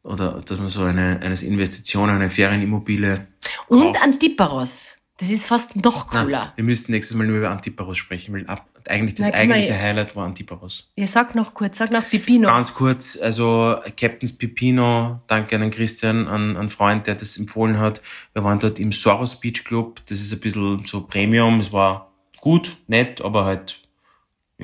oder 0.04 0.42
dass 0.42 0.58
man 0.58 0.70
so 0.70 0.84
eine, 0.84 1.20
eine 1.22 1.36
Investition, 1.42 2.10
eine 2.10 2.30
Ferienimmobilie 2.30 3.28
Und 3.68 3.94
kauft. 3.94 4.04
Antiparos. 4.04 4.98
Das 5.18 5.30
ist 5.30 5.46
fast 5.46 5.76
noch 5.76 6.08
cooler. 6.08 6.46
Na, 6.48 6.54
wir 6.56 6.64
müssten 6.64 6.92
nächstes 6.94 7.16
Mal 7.16 7.28
nur 7.28 7.38
über 7.38 7.52
Antiparos 7.52 7.96
sprechen, 8.00 8.34
weil 8.34 8.48
ab, 8.48 8.68
eigentlich 8.90 9.14
das 9.14 9.28
wir- 9.28 9.36
eigentliche 9.36 9.78
Highlight 9.80 10.16
war 10.16 10.26
Antiparos. 10.26 10.90
Ja, 10.96 11.06
sag 11.06 11.36
noch 11.36 11.54
kurz, 11.54 11.78
sag 11.78 11.92
noch 11.92 12.10
Pipino. 12.10 12.48
Ganz 12.48 12.74
kurz, 12.74 13.20
also 13.22 13.76
Captain's 13.96 14.36
Pipino, 14.36 15.22
danke 15.28 15.54
an 15.56 15.62
den 15.62 15.70
Christian, 15.70 16.28
an 16.28 16.58
einen 16.58 16.72
Freund, 16.72 17.06
der 17.06 17.14
das 17.14 17.38
empfohlen 17.38 17.78
hat. 17.78 18.02
Wir 18.34 18.44
waren 18.44 18.58
dort 18.60 18.80
im 18.80 18.92
Soros 18.92 19.40
Beach 19.40 19.64
Club, 19.64 20.02
das 20.08 20.22
ist 20.22 20.34
ein 20.34 20.40
bisschen 20.40 20.86
so 20.88 21.02
Premium, 21.02 21.60
es 21.60 21.72
war 21.72 22.12
gut, 22.40 22.76
nett, 22.88 23.22
aber 23.22 23.46
halt 23.46 23.80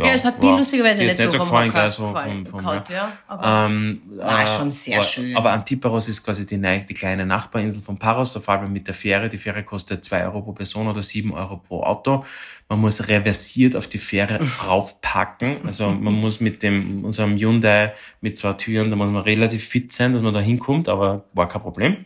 Ja, 0.05 0.13
es 0.13 0.23
hat 0.23 0.41
war- 0.41 0.57
lustigerweise 0.57 1.03
nicht 1.03 1.17
ist 1.19 1.31
so 1.31 1.39
gefallen, 1.39 1.71
gell, 1.73 1.91
so 1.91 2.07
vom, 2.13 2.45
vom, 2.45 2.59
gehaut, 2.59 2.89
ja. 2.89 2.95
ja, 2.95 3.11
aber 3.27 3.65
Ähm, 3.65 4.01
war 4.17 4.43
äh, 4.43 4.47
schon 4.47 4.71
sehr 4.71 4.97
war- 4.97 5.03
schön. 5.03 5.35
Aber 5.35 5.51
Antiparos 5.51 6.07
ist 6.07 6.23
quasi 6.23 6.45
die, 6.45 6.57
die 6.59 6.93
kleine 6.93 7.25
Nachbarinsel 7.25 7.81
von 7.81 7.97
Paros. 7.97 8.33
Da 8.33 8.39
fahren 8.39 8.61
wir 8.61 8.69
mit 8.69 8.87
der 8.87 8.93
Fähre. 8.93 9.27
Die 9.29 9.37
Fähre 9.37 9.63
kostet 9.63 10.05
2 10.05 10.25
Euro 10.25 10.41
pro 10.41 10.53
Person 10.53 10.87
oder 10.87 11.01
7 11.01 11.33
Euro 11.33 11.57
pro 11.57 11.81
Auto. 11.83 12.23
Man 12.69 12.79
muss 12.81 13.07
reversiert 13.07 13.75
auf 13.75 13.87
die 13.87 13.97
Fähre 13.97 14.39
raufpacken. 14.67 15.57
Also 15.65 15.89
man 15.89 16.13
muss 16.13 16.39
mit 16.39 16.63
dem 16.63 17.03
unserem 17.05 17.37
Hyundai 17.37 17.93
mit 18.21 18.37
zwei 18.37 18.53
Türen, 18.53 18.89
da 18.89 18.95
muss 18.95 19.09
man 19.09 19.23
relativ 19.23 19.67
fit 19.67 19.91
sein, 19.91 20.13
dass 20.13 20.21
man 20.21 20.33
da 20.33 20.39
hinkommt, 20.39 20.89
aber 20.89 21.23
war 21.33 21.47
kein 21.49 21.61
Problem. 21.61 22.05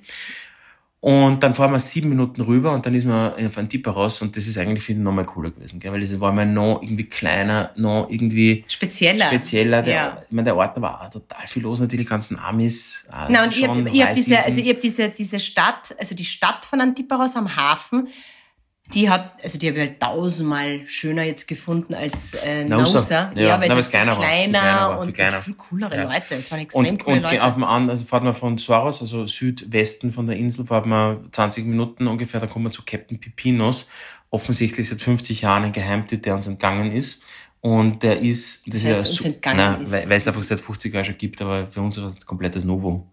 Und 1.02 1.42
dann 1.42 1.56
fahren 1.56 1.72
wir 1.72 1.80
sieben 1.80 2.10
Minuten 2.10 2.42
rüber 2.42 2.74
und 2.74 2.86
dann 2.86 2.94
ist 2.94 3.06
man 3.06 3.34
auf 3.34 3.58
Antiparos 3.58 4.22
und 4.22 4.38
das 4.38 4.46
ist 4.46 4.56
eigentlich 4.60 4.84
finde 4.84 5.02
ich 5.02 5.04
nochmal 5.04 5.26
cooler 5.26 5.50
gewesen, 5.50 5.80
gell? 5.80 5.92
weil 5.92 6.02
das 6.02 6.20
war 6.20 6.32
mal 6.32 6.46
noch 6.46 6.84
irgendwie 6.84 7.06
kleiner, 7.06 7.72
noch 7.76 8.08
irgendwie 8.08 8.64
spezieller. 8.68 9.26
spezieller. 9.26 9.82
Der, 9.82 9.94
Ja. 9.94 10.22
Ich 10.24 10.32
meine, 10.32 10.46
der 10.46 10.56
Ort 10.56 10.80
war 10.80 11.02
auch 11.02 11.10
total 11.10 11.48
viel 11.48 11.64
los, 11.64 11.80
natürlich 11.80 12.06
die 12.06 12.10
ganzen 12.10 12.38
Amis. 12.38 13.08
äh, 13.12 13.26
Na, 13.30 13.44
und 13.46 13.58
ihr 13.58 13.68
habt, 13.68 13.78
ihr 13.92 14.06
habt 14.06 14.16
diese, 14.16 14.46
also 14.46 14.62
ihr 14.62 14.74
habt 14.74 14.84
diese, 14.84 15.10
diese 15.10 15.40
Stadt, 15.40 15.96
also 15.98 16.14
die 16.14 16.24
Stadt 16.24 16.66
von 16.66 16.80
Antiparos 16.80 17.36
am 17.36 17.56
Hafen, 17.56 18.08
die 18.94 19.10
hat, 19.10 19.32
also 19.44 19.58
die 19.58 19.68
habe 19.68 19.80
ich 19.80 19.88
halt 19.88 20.00
tausendmal 20.00 20.82
schöner 20.88 21.24
jetzt 21.24 21.48
gefunden 21.48 21.94
als 21.94 22.34
äh, 22.34 22.64
Nausa. 22.64 22.94
Nausa. 22.94 23.32
Ja, 23.36 23.36
weil 23.36 23.36
na, 23.36 23.54
es 23.54 23.60
weil 23.62 23.70
halt 23.70 23.80
es 23.80 23.90
kleiner 23.90 24.12
viel 24.12 24.22
war, 24.22 24.28
kleiner, 24.28 24.60
kleiner 24.60 24.80
war, 24.90 25.00
und 25.00 25.14
kleiner. 25.14 25.42
viel 25.42 25.54
coolere 25.56 25.96
Ja. 25.96 26.04
Leute. 26.04 26.36
Es 26.36 26.52
waren 26.52 26.60
extrem 26.62 26.86
und, 26.86 27.04
coole 27.04 27.16
und 27.18 27.24
Leute. 27.24 27.44
auf 27.44 27.54
dem 27.54 27.64
an, 27.64 27.90
also 27.90 28.06
fahrt 28.06 28.24
man 28.24 28.34
von 28.34 28.58
Soros, 28.58 29.02
also 29.02 29.26
Südwesten 29.26 30.12
von 30.12 30.28
der 30.28 30.38
Insel, 30.38 30.66
fahrt 30.66 30.86
man 30.86 31.32
20 31.32 31.66
Minuten 31.66 32.08
ungefähr, 32.08 32.40
da 32.40 32.48
kommt 32.48 32.64
man 32.64 32.72
zu 32.72 32.84
Captain 32.86 33.20
Pipinos. 33.20 33.88
Offensichtlich 34.30 34.88
seit 34.88 35.02
50 35.02 35.42
Jahren 35.42 35.66
ein 35.66 35.74
Geheimtipp, 35.74 36.24
der 36.24 36.36
uns 36.36 36.48
entgangen 36.48 36.92
ist. 36.92 37.24
Und 37.60 38.02
der 38.02 38.20
ist, 38.22 38.66
das, 38.68 38.84
Das 38.84 38.86
heißt, 38.86 39.00
ist 39.02 39.06
ja 39.06 39.12
uns 39.12 39.26
entgangen 39.26 39.58
nein, 39.58 39.82
ist, 39.84 39.92
weil, 39.92 40.02
das 40.02 40.10
weil 40.10 40.18
es 40.18 40.28
einfach 40.28 40.44
seit 40.44 40.60
50 40.60 40.94
Jahren 40.94 41.06
schon 41.06 41.18
gibt, 41.18 41.42
aber 41.42 41.68
für 41.68 41.82
uns 41.82 41.98
es 41.98 42.24
ein 42.24 42.26
komplettes 42.26 42.64
Novum. 42.64 43.11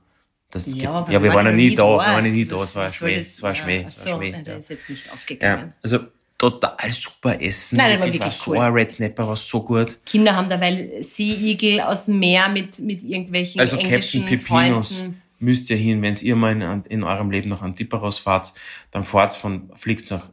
Das 0.50 0.66
ja, 0.66 0.72
gibt, 1.02 1.12
ja, 1.12 1.22
wir 1.22 1.34
waren 1.34 1.46
ja 1.46 1.52
nie 1.52 1.74
da, 1.74 1.82
wir 1.84 1.96
waren 1.98 2.24
ja 2.24 2.30
nie 2.30 2.44
da, 2.46 2.62
es 2.62 2.74
war 2.74 2.90
Schmäh, 2.90 3.14
es 3.16 3.42
war 3.42 3.50
ja, 3.50 3.54
Schmäh, 3.54 3.82
ach 3.84 3.88
es 3.88 4.02
so, 4.04 4.10
war 4.12 4.16
Schmäh. 4.16 4.30
ja, 4.30 4.42
der 4.42 4.52
ja. 4.54 4.58
ist 4.60 4.70
jetzt 4.70 4.88
nicht 4.88 5.06
Ja, 5.06 5.12
aufgegangen. 5.12 5.72
also 5.82 5.98
total 6.38 6.92
super 6.92 7.40
Essen. 7.42 7.76
Nein, 7.76 7.90
der 7.90 7.98
war 8.00 8.06
wirklich, 8.06 8.22
wirklich 8.22 8.34
so 8.40 8.50
cool. 8.52 8.58
ein 8.58 8.72
Red 8.72 8.92
Snapper 8.92 9.28
war 9.28 9.36
so 9.36 9.62
gut. 9.62 9.98
Kinder 10.06 10.34
haben 10.36 10.48
derweil 10.48 11.02
Seeigel 11.02 11.80
aus 11.82 12.06
dem 12.06 12.18
Meer 12.20 12.48
mit, 12.48 12.78
mit 12.78 13.02
irgendwelchen 13.02 13.60
Also 13.60 13.76
Captain 13.76 14.24
Pepinos 14.24 14.94
Freunden. 15.00 15.22
müsst 15.40 15.68
ihr 15.68 15.76
hin, 15.76 16.00
wenn 16.00 16.14
ihr 16.14 16.36
mal 16.36 16.52
in, 16.52 16.84
in 16.88 17.02
eurem 17.04 17.30
Leben 17.30 17.50
nach 17.50 17.60
Antiparos 17.60 18.18
fahrt, 18.18 18.54
dann 18.90 19.04
fahrt 19.04 19.34
von, 19.34 19.70
fliegt 19.76 20.10
nach 20.10 20.30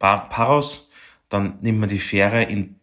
Pa- 0.00 0.16
Paros, 0.16 0.90
dann 1.28 1.58
nimmt 1.60 1.78
man 1.78 1.88
die 1.88 2.00
Fähre 2.00 2.42
in 2.42 2.74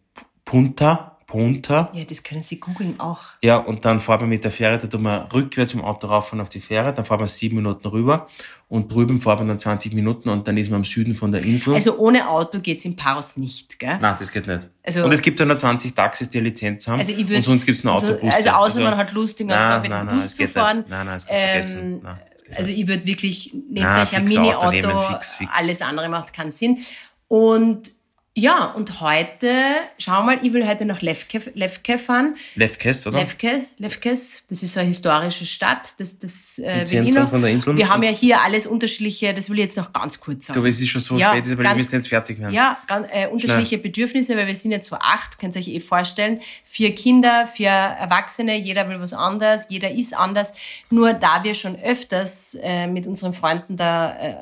Punta, 0.46 1.11
Punta, 1.32 1.90
Ja, 1.94 2.04
das 2.04 2.22
können 2.22 2.42
Sie 2.42 2.60
googeln 2.60 3.00
auch. 3.00 3.20
ja, 3.42 3.56
und 3.56 3.86
dann 3.86 4.00
fahrt 4.00 4.20
man 4.20 4.28
mit 4.28 4.44
der 4.44 4.50
Fähre, 4.50 4.76
da 4.76 4.86
tut 4.86 5.00
man 5.00 5.22
rückwärts 5.32 5.72
im 5.72 5.80
Auto 5.82 6.06
rauf 6.06 6.30
und 6.34 6.42
auf 6.42 6.50
die 6.50 6.60
Fähre, 6.60 6.92
dann 6.92 7.06
fahrt 7.06 7.20
man 7.20 7.26
sieben 7.26 7.56
Minuten 7.56 7.88
rüber 7.88 8.28
und 8.68 8.92
drüben 8.92 9.18
fahrt 9.18 9.38
man 9.38 9.48
dann 9.48 9.58
20 9.58 9.94
Minuten 9.94 10.28
und 10.28 10.46
dann 10.46 10.58
ist 10.58 10.70
man 10.70 10.80
am 10.80 10.84
Süden 10.84 11.14
von 11.14 11.32
der 11.32 11.42
Insel. 11.42 11.72
Also 11.72 11.96
ohne 11.96 12.28
Auto 12.28 12.60
geht's 12.60 12.84
in 12.84 12.96
Paros 12.96 13.38
nicht, 13.38 13.78
gell? 13.78 13.96
Nein, 13.98 14.16
das 14.18 14.30
geht 14.30 14.46
nicht. 14.46 14.68
Also- 14.82 15.04
und 15.04 15.12
es 15.12 15.22
gibt 15.22 15.40
ja 15.40 15.46
nur 15.46 15.56
20 15.56 15.94
Taxis, 15.94 16.28
die 16.28 16.36
eine 16.36 16.48
Lizenz 16.50 16.86
haben. 16.86 16.98
Also 16.98 17.12
ich 17.12 17.26
würd, 17.26 17.38
und 17.38 17.42
sonst 17.44 17.64
gibt's 17.64 17.82
nur 17.82 17.94
also, 17.94 18.08
Autobusse. 18.08 18.34
also 18.36 18.50
außer 18.50 18.80
man 18.82 18.96
hat 18.98 19.12
Lust, 19.12 19.40
den 19.40 19.48
ganzen 19.48 19.68
Tag 19.68 19.82
mit 19.82 19.90
dem 19.90 20.06
Bus 20.14 20.24
es 20.26 20.30
zu 20.32 20.36
geht 20.42 20.50
fahren. 20.50 20.78
Nicht. 20.80 20.90
Nein, 20.90 21.06
nein, 21.06 21.14
das 21.16 21.26
kannst 21.26 21.42
Ähm, 21.42 21.48
vergessen. 21.62 22.00
Nein, 22.02 22.18
das 22.30 22.44
geht 22.44 22.56
Also 22.58 22.70
ich 22.72 22.86
würde 22.86 23.06
wirklich, 23.06 23.54
nehmt 23.70 23.94
euch 23.94 24.14
ein 24.14 24.24
Mini-Auto, 24.24 25.16
alles 25.50 25.80
andere 25.80 26.10
macht 26.10 26.34
keinen 26.34 26.50
Sinn. 26.50 26.78
Und 27.26 27.90
ja, 28.34 28.72
und 28.72 29.00
heute, 29.02 29.50
schau 29.98 30.22
mal, 30.22 30.38
ich 30.42 30.54
will 30.54 30.66
heute 30.66 30.86
nach 30.86 31.02
Levke, 31.02 31.42
Levke 31.54 31.98
fahren. 31.98 32.34
Lefkes, 32.54 33.06
oder? 33.06 33.18
Levke, 33.18 33.66
Levkes, 33.76 34.46
das 34.48 34.62
ist 34.62 34.72
so 34.72 34.80
eine 34.80 34.88
historische 34.88 35.44
Stadt, 35.44 36.00
das, 36.00 36.18
das 36.18 36.58
äh, 36.58 36.90
will 36.90 37.08
ich 37.08 37.14
noch. 37.14 37.28
von 37.28 37.42
der 37.42 37.50
Insel. 37.50 37.76
Wir 37.76 37.90
haben 37.90 38.02
ja 38.02 38.08
hier 38.10 38.40
alles 38.40 38.66
unterschiedliche, 38.66 39.34
das 39.34 39.50
will 39.50 39.58
ich 39.58 39.64
jetzt 39.66 39.76
noch 39.76 39.92
ganz 39.92 40.18
kurz 40.18 40.46
sagen. 40.46 40.54
Du, 40.54 40.60
aber 40.60 40.70
es 40.70 40.80
ist 40.80 40.88
schon 40.88 41.02
so 41.02 41.18
Ja, 41.18 41.32
spät, 41.32 41.44
aber 41.44 41.58
wir 41.58 41.62
ganz- 41.62 41.76
müssen 41.76 41.94
jetzt 41.94 42.08
fertig 42.08 42.40
werden. 42.40 42.54
Ja, 42.54 42.78
ganz, 42.86 43.06
äh, 43.10 43.28
unterschiedliche 43.28 43.76
Bedürfnisse, 43.76 44.34
weil 44.34 44.46
wir 44.46 44.56
sind 44.56 44.70
jetzt 44.70 44.88
so 44.88 44.96
acht, 44.96 45.38
könnt 45.38 45.54
ihr 45.56 45.60
euch 45.60 45.68
eh 45.68 45.80
vorstellen. 45.80 46.40
Vier 46.64 46.94
Kinder, 46.94 47.46
vier 47.48 47.68
Erwachsene, 47.68 48.56
jeder 48.56 48.88
will 48.88 48.98
was 48.98 49.12
anderes, 49.12 49.66
jeder 49.68 49.90
ist 49.90 50.16
anders. 50.16 50.54
Nur 50.88 51.12
da 51.12 51.44
wir 51.44 51.52
schon 51.52 51.76
öfters 51.76 52.56
äh, 52.62 52.86
mit 52.86 53.06
unseren 53.06 53.34
Freunden 53.34 53.76
da 53.76 54.16
äh, 54.16 54.34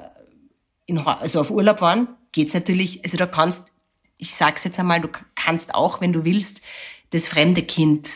in, 0.86 0.99
also 0.99 1.41
auf 1.41 1.51
Urlaub 1.51 1.80
waren, 1.80 2.07
geht's 2.30 2.55
natürlich, 2.55 3.03
also 3.03 3.16
da 3.16 3.26
kannst, 3.26 3.69
ich 4.20 4.34
sag's 4.34 4.64
jetzt 4.64 4.78
einmal, 4.78 5.00
du 5.00 5.08
kannst 5.34 5.74
auch, 5.74 6.00
wenn 6.00 6.12
du 6.12 6.24
willst, 6.24 6.60
das 7.10 7.26
fremde 7.28 7.62
Kind 7.62 8.08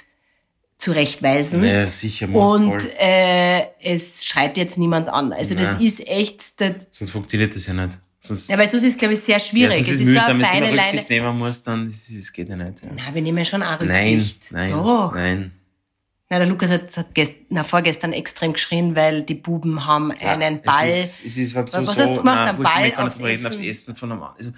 zurechtweisen. 0.78 1.64
Ja, 1.64 1.86
sicher, 1.86 2.26
muss 2.26 2.52
Und 2.60 2.84
äh, 2.98 3.68
es 3.80 4.24
schreit 4.24 4.56
jetzt 4.56 4.76
niemand 4.76 5.08
an. 5.08 5.32
Also 5.32 5.54
das 5.54 5.74
Ja. 5.80 5.86
ist 5.86 6.06
echt, 6.06 6.60
der, 6.60 6.76
Sonst 6.90 7.10
funktioniert 7.10 7.54
das 7.54 7.66
ja 7.66 7.74
nicht. 7.74 7.98
Sonst, 8.20 8.48
ja, 8.48 8.56
weil 8.58 8.66
sonst 8.68 8.84
ist 8.84 8.94
es, 8.94 8.98
glaube 8.98 9.14
ich, 9.14 9.20
sehr 9.20 9.38
schwierig. 9.38 9.84
sonst 9.84 9.88
es 9.88 9.94
ist 9.94 10.00
ist 10.00 10.06
so 10.08 10.12
mühsam, 10.12 10.24
eine 10.24 10.32
wenn 10.32 10.38
du 10.40 10.46
feine 10.46 10.66
Leine. 10.76 10.88
Rücksicht 10.88 11.10
nehmen 11.10 11.38
musst, 11.38 11.66
dann 11.66 11.88
ist 11.88 12.08
es 12.10 12.32
geht 12.32 12.48
ja 12.48 12.56
nicht. 12.56 12.82
Ja. 12.82 12.88
Na, 13.06 13.14
wir 13.14 13.22
nehmen 13.22 13.38
ja 13.38 13.44
schon 13.44 13.62
auch 13.62 13.80
Nein, 13.80 14.14
Rücksicht. 14.14 14.52
nein, 14.52 14.70
Doch. 14.70 15.14
nein. 15.14 15.52
Na, 16.30 16.38
der 16.38 16.46
Lukas 16.48 16.70
hat, 16.70 16.96
hat 16.96 17.14
gest, 17.14 17.34
na, 17.50 17.64
vorgestern 17.64 18.12
extrem 18.14 18.54
geschrien, 18.54 18.96
weil 18.96 19.22
die 19.24 19.34
Buben 19.34 19.86
haben 19.86 20.10
einen 20.10 20.62
Ball 20.62 20.88
Es 20.88 21.20
ist, 21.20 21.26
es 21.26 21.36
ist 21.36 21.56
halt 21.56 21.68
so, 21.68 21.86
Was 21.86 21.98
hast 21.98 22.10
du 22.16 22.20
gemacht? 22.22 22.24
nein, 22.46 22.54
Einen 22.54 22.62
Ball 22.94 23.06
aufs 23.06 23.22
reden, 23.22 23.46
aufs 23.46 23.56
Essen? 23.56 23.68
Essen 23.68 23.96
von 23.96 24.12
einem, 24.12 24.22
also, 24.22 24.50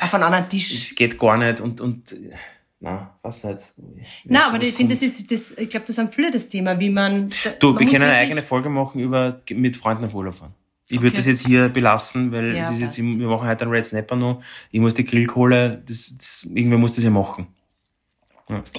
auf 0.00 0.14
einen 0.14 0.22
anderen 0.24 0.48
Tisch. 0.48 0.72
es 0.90 0.94
geht 0.94 1.18
gar 1.18 1.36
nicht 1.38 1.60
und, 1.60 1.80
und, 1.80 2.14
na, 2.78 3.18
was 3.22 3.42
nicht. 3.42 3.58
Na, 4.26 4.46
aber 4.48 4.62
ich 4.62 4.74
finde, 4.74 4.94
das 4.94 5.02
ist, 5.02 5.30
das, 5.32 5.58
ich 5.58 5.68
glaube, 5.68 5.86
das 5.86 5.98
haben 5.98 6.12
viele 6.12 6.30
das 6.30 6.48
Thema, 6.48 6.78
wie 6.78 6.90
man. 6.90 7.30
da- 7.42 7.50
Du, 7.58 7.72
man 7.72 7.80
wir 7.80 7.90
können 7.90 8.04
eine 8.04 8.18
eigene 8.18 8.42
Folge 8.42 8.68
machen 8.68 9.00
über 9.00 9.40
mit 9.50 9.76
Freunden 9.76 10.04
auf 10.04 10.14
Urlaub 10.14 10.36
fahren. 10.36 10.54
Ich 10.88 10.98
würde 10.98 11.08
Okay. 11.08 11.16
das 11.16 11.26
jetzt 11.26 11.44
hier 11.44 11.68
belassen, 11.68 12.30
weil 12.30 12.54
Ja, 12.54 12.66
es 12.70 12.74
ist 12.78 12.80
jetzt, 12.80 12.96
wir 12.98 13.26
machen 13.26 13.48
heute 13.48 13.62
einen 13.62 13.72
Red 13.72 13.86
Snapper 13.86 14.14
noch. 14.14 14.40
Ich 14.70 14.78
muss 14.78 14.94
die 14.94 15.04
Grillkohle, 15.04 15.82
das, 15.84 16.14
das, 16.16 16.44
irgendwer 16.54 16.78
muss 16.78 16.94
das 16.94 17.02
ja 17.02 17.10
machen. 17.10 17.48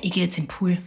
Ich 0.02 0.12
gehe 0.12 0.24
jetzt 0.24 0.38
im 0.38 0.48
Pool. 0.48 0.78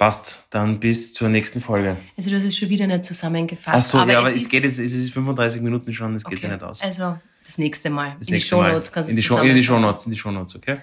Passt, 0.00 0.46
dann 0.48 0.80
bis 0.80 1.12
zur 1.12 1.28
nächsten 1.28 1.60
Folge. 1.60 1.94
Also, 2.16 2.30
das 2.30 2.42
ist 2.42 2.56
schon 2.56 2.70
wieder 2.70 2.86
nicht 2.86 3.04
zusammengefasst. 3.04 3.94
Ach 3.94 4.00
so, 4.00 4.10
ja, 4.10 4.20
aber 4.20 4.30
es, 4.30 4.36
ist- 4.36 4.48
geht 4.50 4.64
jetzt, 4.64 4.78
es 4.78 4.94
ist 4.94 5.12
35 5.12 5.60
Minuten 5.60 5.92
schon, 5.92 6.14
das 6.14 6.24
geht 6.24 6.38
okay. 6.38 6.46
ja 6.46 6.54
nicht 6.54 6.62
aus. 6.62 6.80
Also, 6.80 7.18
das 7.44 7.58
nächste 7.58 7.90
Mal. 7.90 8.12
Das 8.18 8.20
in 8.20 8.26
die 8.28 8.32
nächste 8.32 8.56
Mal. 8.56 8.68
Shownotes 8.68 8.92
kannst 8.92 9.08
du 9.08 9.10
in 9.10 9.16
die, 9.18 9.20
es 9.20 9.26
Show, 9.26 9.36
in 9.42 9.54
die. 9.54 9.62
Shownotes, 9.62 10.06
in 10.06 10.12
die 10.12 10.16
Shownotes, 10.16 10.56
okay? 10.56 10.78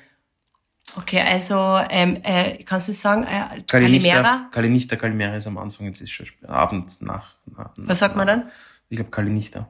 Okay, 0.97 1.19
also, 1.21 1.79
ähm, 1.89 2.19
äh, 2.21 2.63
kannst 2.63 2.89
du 2.89 2.93
sagen, 2.93 3.23
äh, 3.23 3.63
Kalimera? 3.63 4.49
Kalinista, 4.51 4.95
Kalimera 4.95 5.35
ist 5.35 5.47
am 5.47 5.57
Anfang, 5.57 5.87
jetzt 5.87 5.99
ist 6.01 6.11
schon 6.11 6.27
spät, 6.27 6.47
Abend 6.47 7.01
nach. 7.01 7.33
nach 7.57 7.71
Was 7.75 7.97
sagt 7.97 8.15
man 8.15 8.27
dann? 8.27 8.51
Ich 8.89 8.97
glaube 8.97 9.09
Kalinista. 9.09 9.67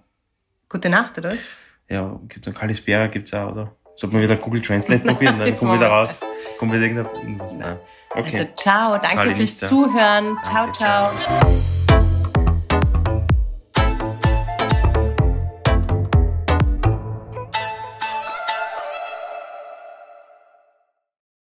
Gute 0.68 0.90
Nacht, 0.90 1.18
oder 1.20 1.32
was? 1.32 1.48
Ja, 1.88 2.20
gibt's 2.28 2.50
auch 2.50 2.54
Kalispera, 2.54 3.08
gibt's 3.08 3.34
auch, 3.34 3.54
oder? 3.54 3.74
Sollte 3.96 4.14
man 4.14 4.24
wieder 4.24 4.36
Google 4.36 4.62
Translate 4.62 5.04
probieren, 5.06 5.40
dann 5.40 5.56
kommt 5.56 5.74
wieder 5.74 5.88
raus. 5.88 6.20
Kommt 6.60 6.74
wieder 6.74 6.82
irgendwas. 6.82 7.18
irgendwas. 7.18 7.54
Nein. 7.54 7.78
Okay. 8.18 8.40
Also, 8.40 8.54
ciao, 8.56 8.98
danke 8.98 9.18
Kali 9.18 9.36
fürs 9.36 9.38
Lichter. 9.38 9.70
Zuhören. 9.70 10.38
Ciao, 10.44 10.66
Danke, 10.66 10.78
ciao. 10.80 11.16
ciao. 11.18 11.40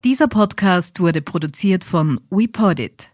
Dieser 0.06 0.28
Podcast 0.30 1.02
wurde 1.02 1.22
produziert 1.22 1.84
von 1.84 2.22
WePodit. 2.30 3.11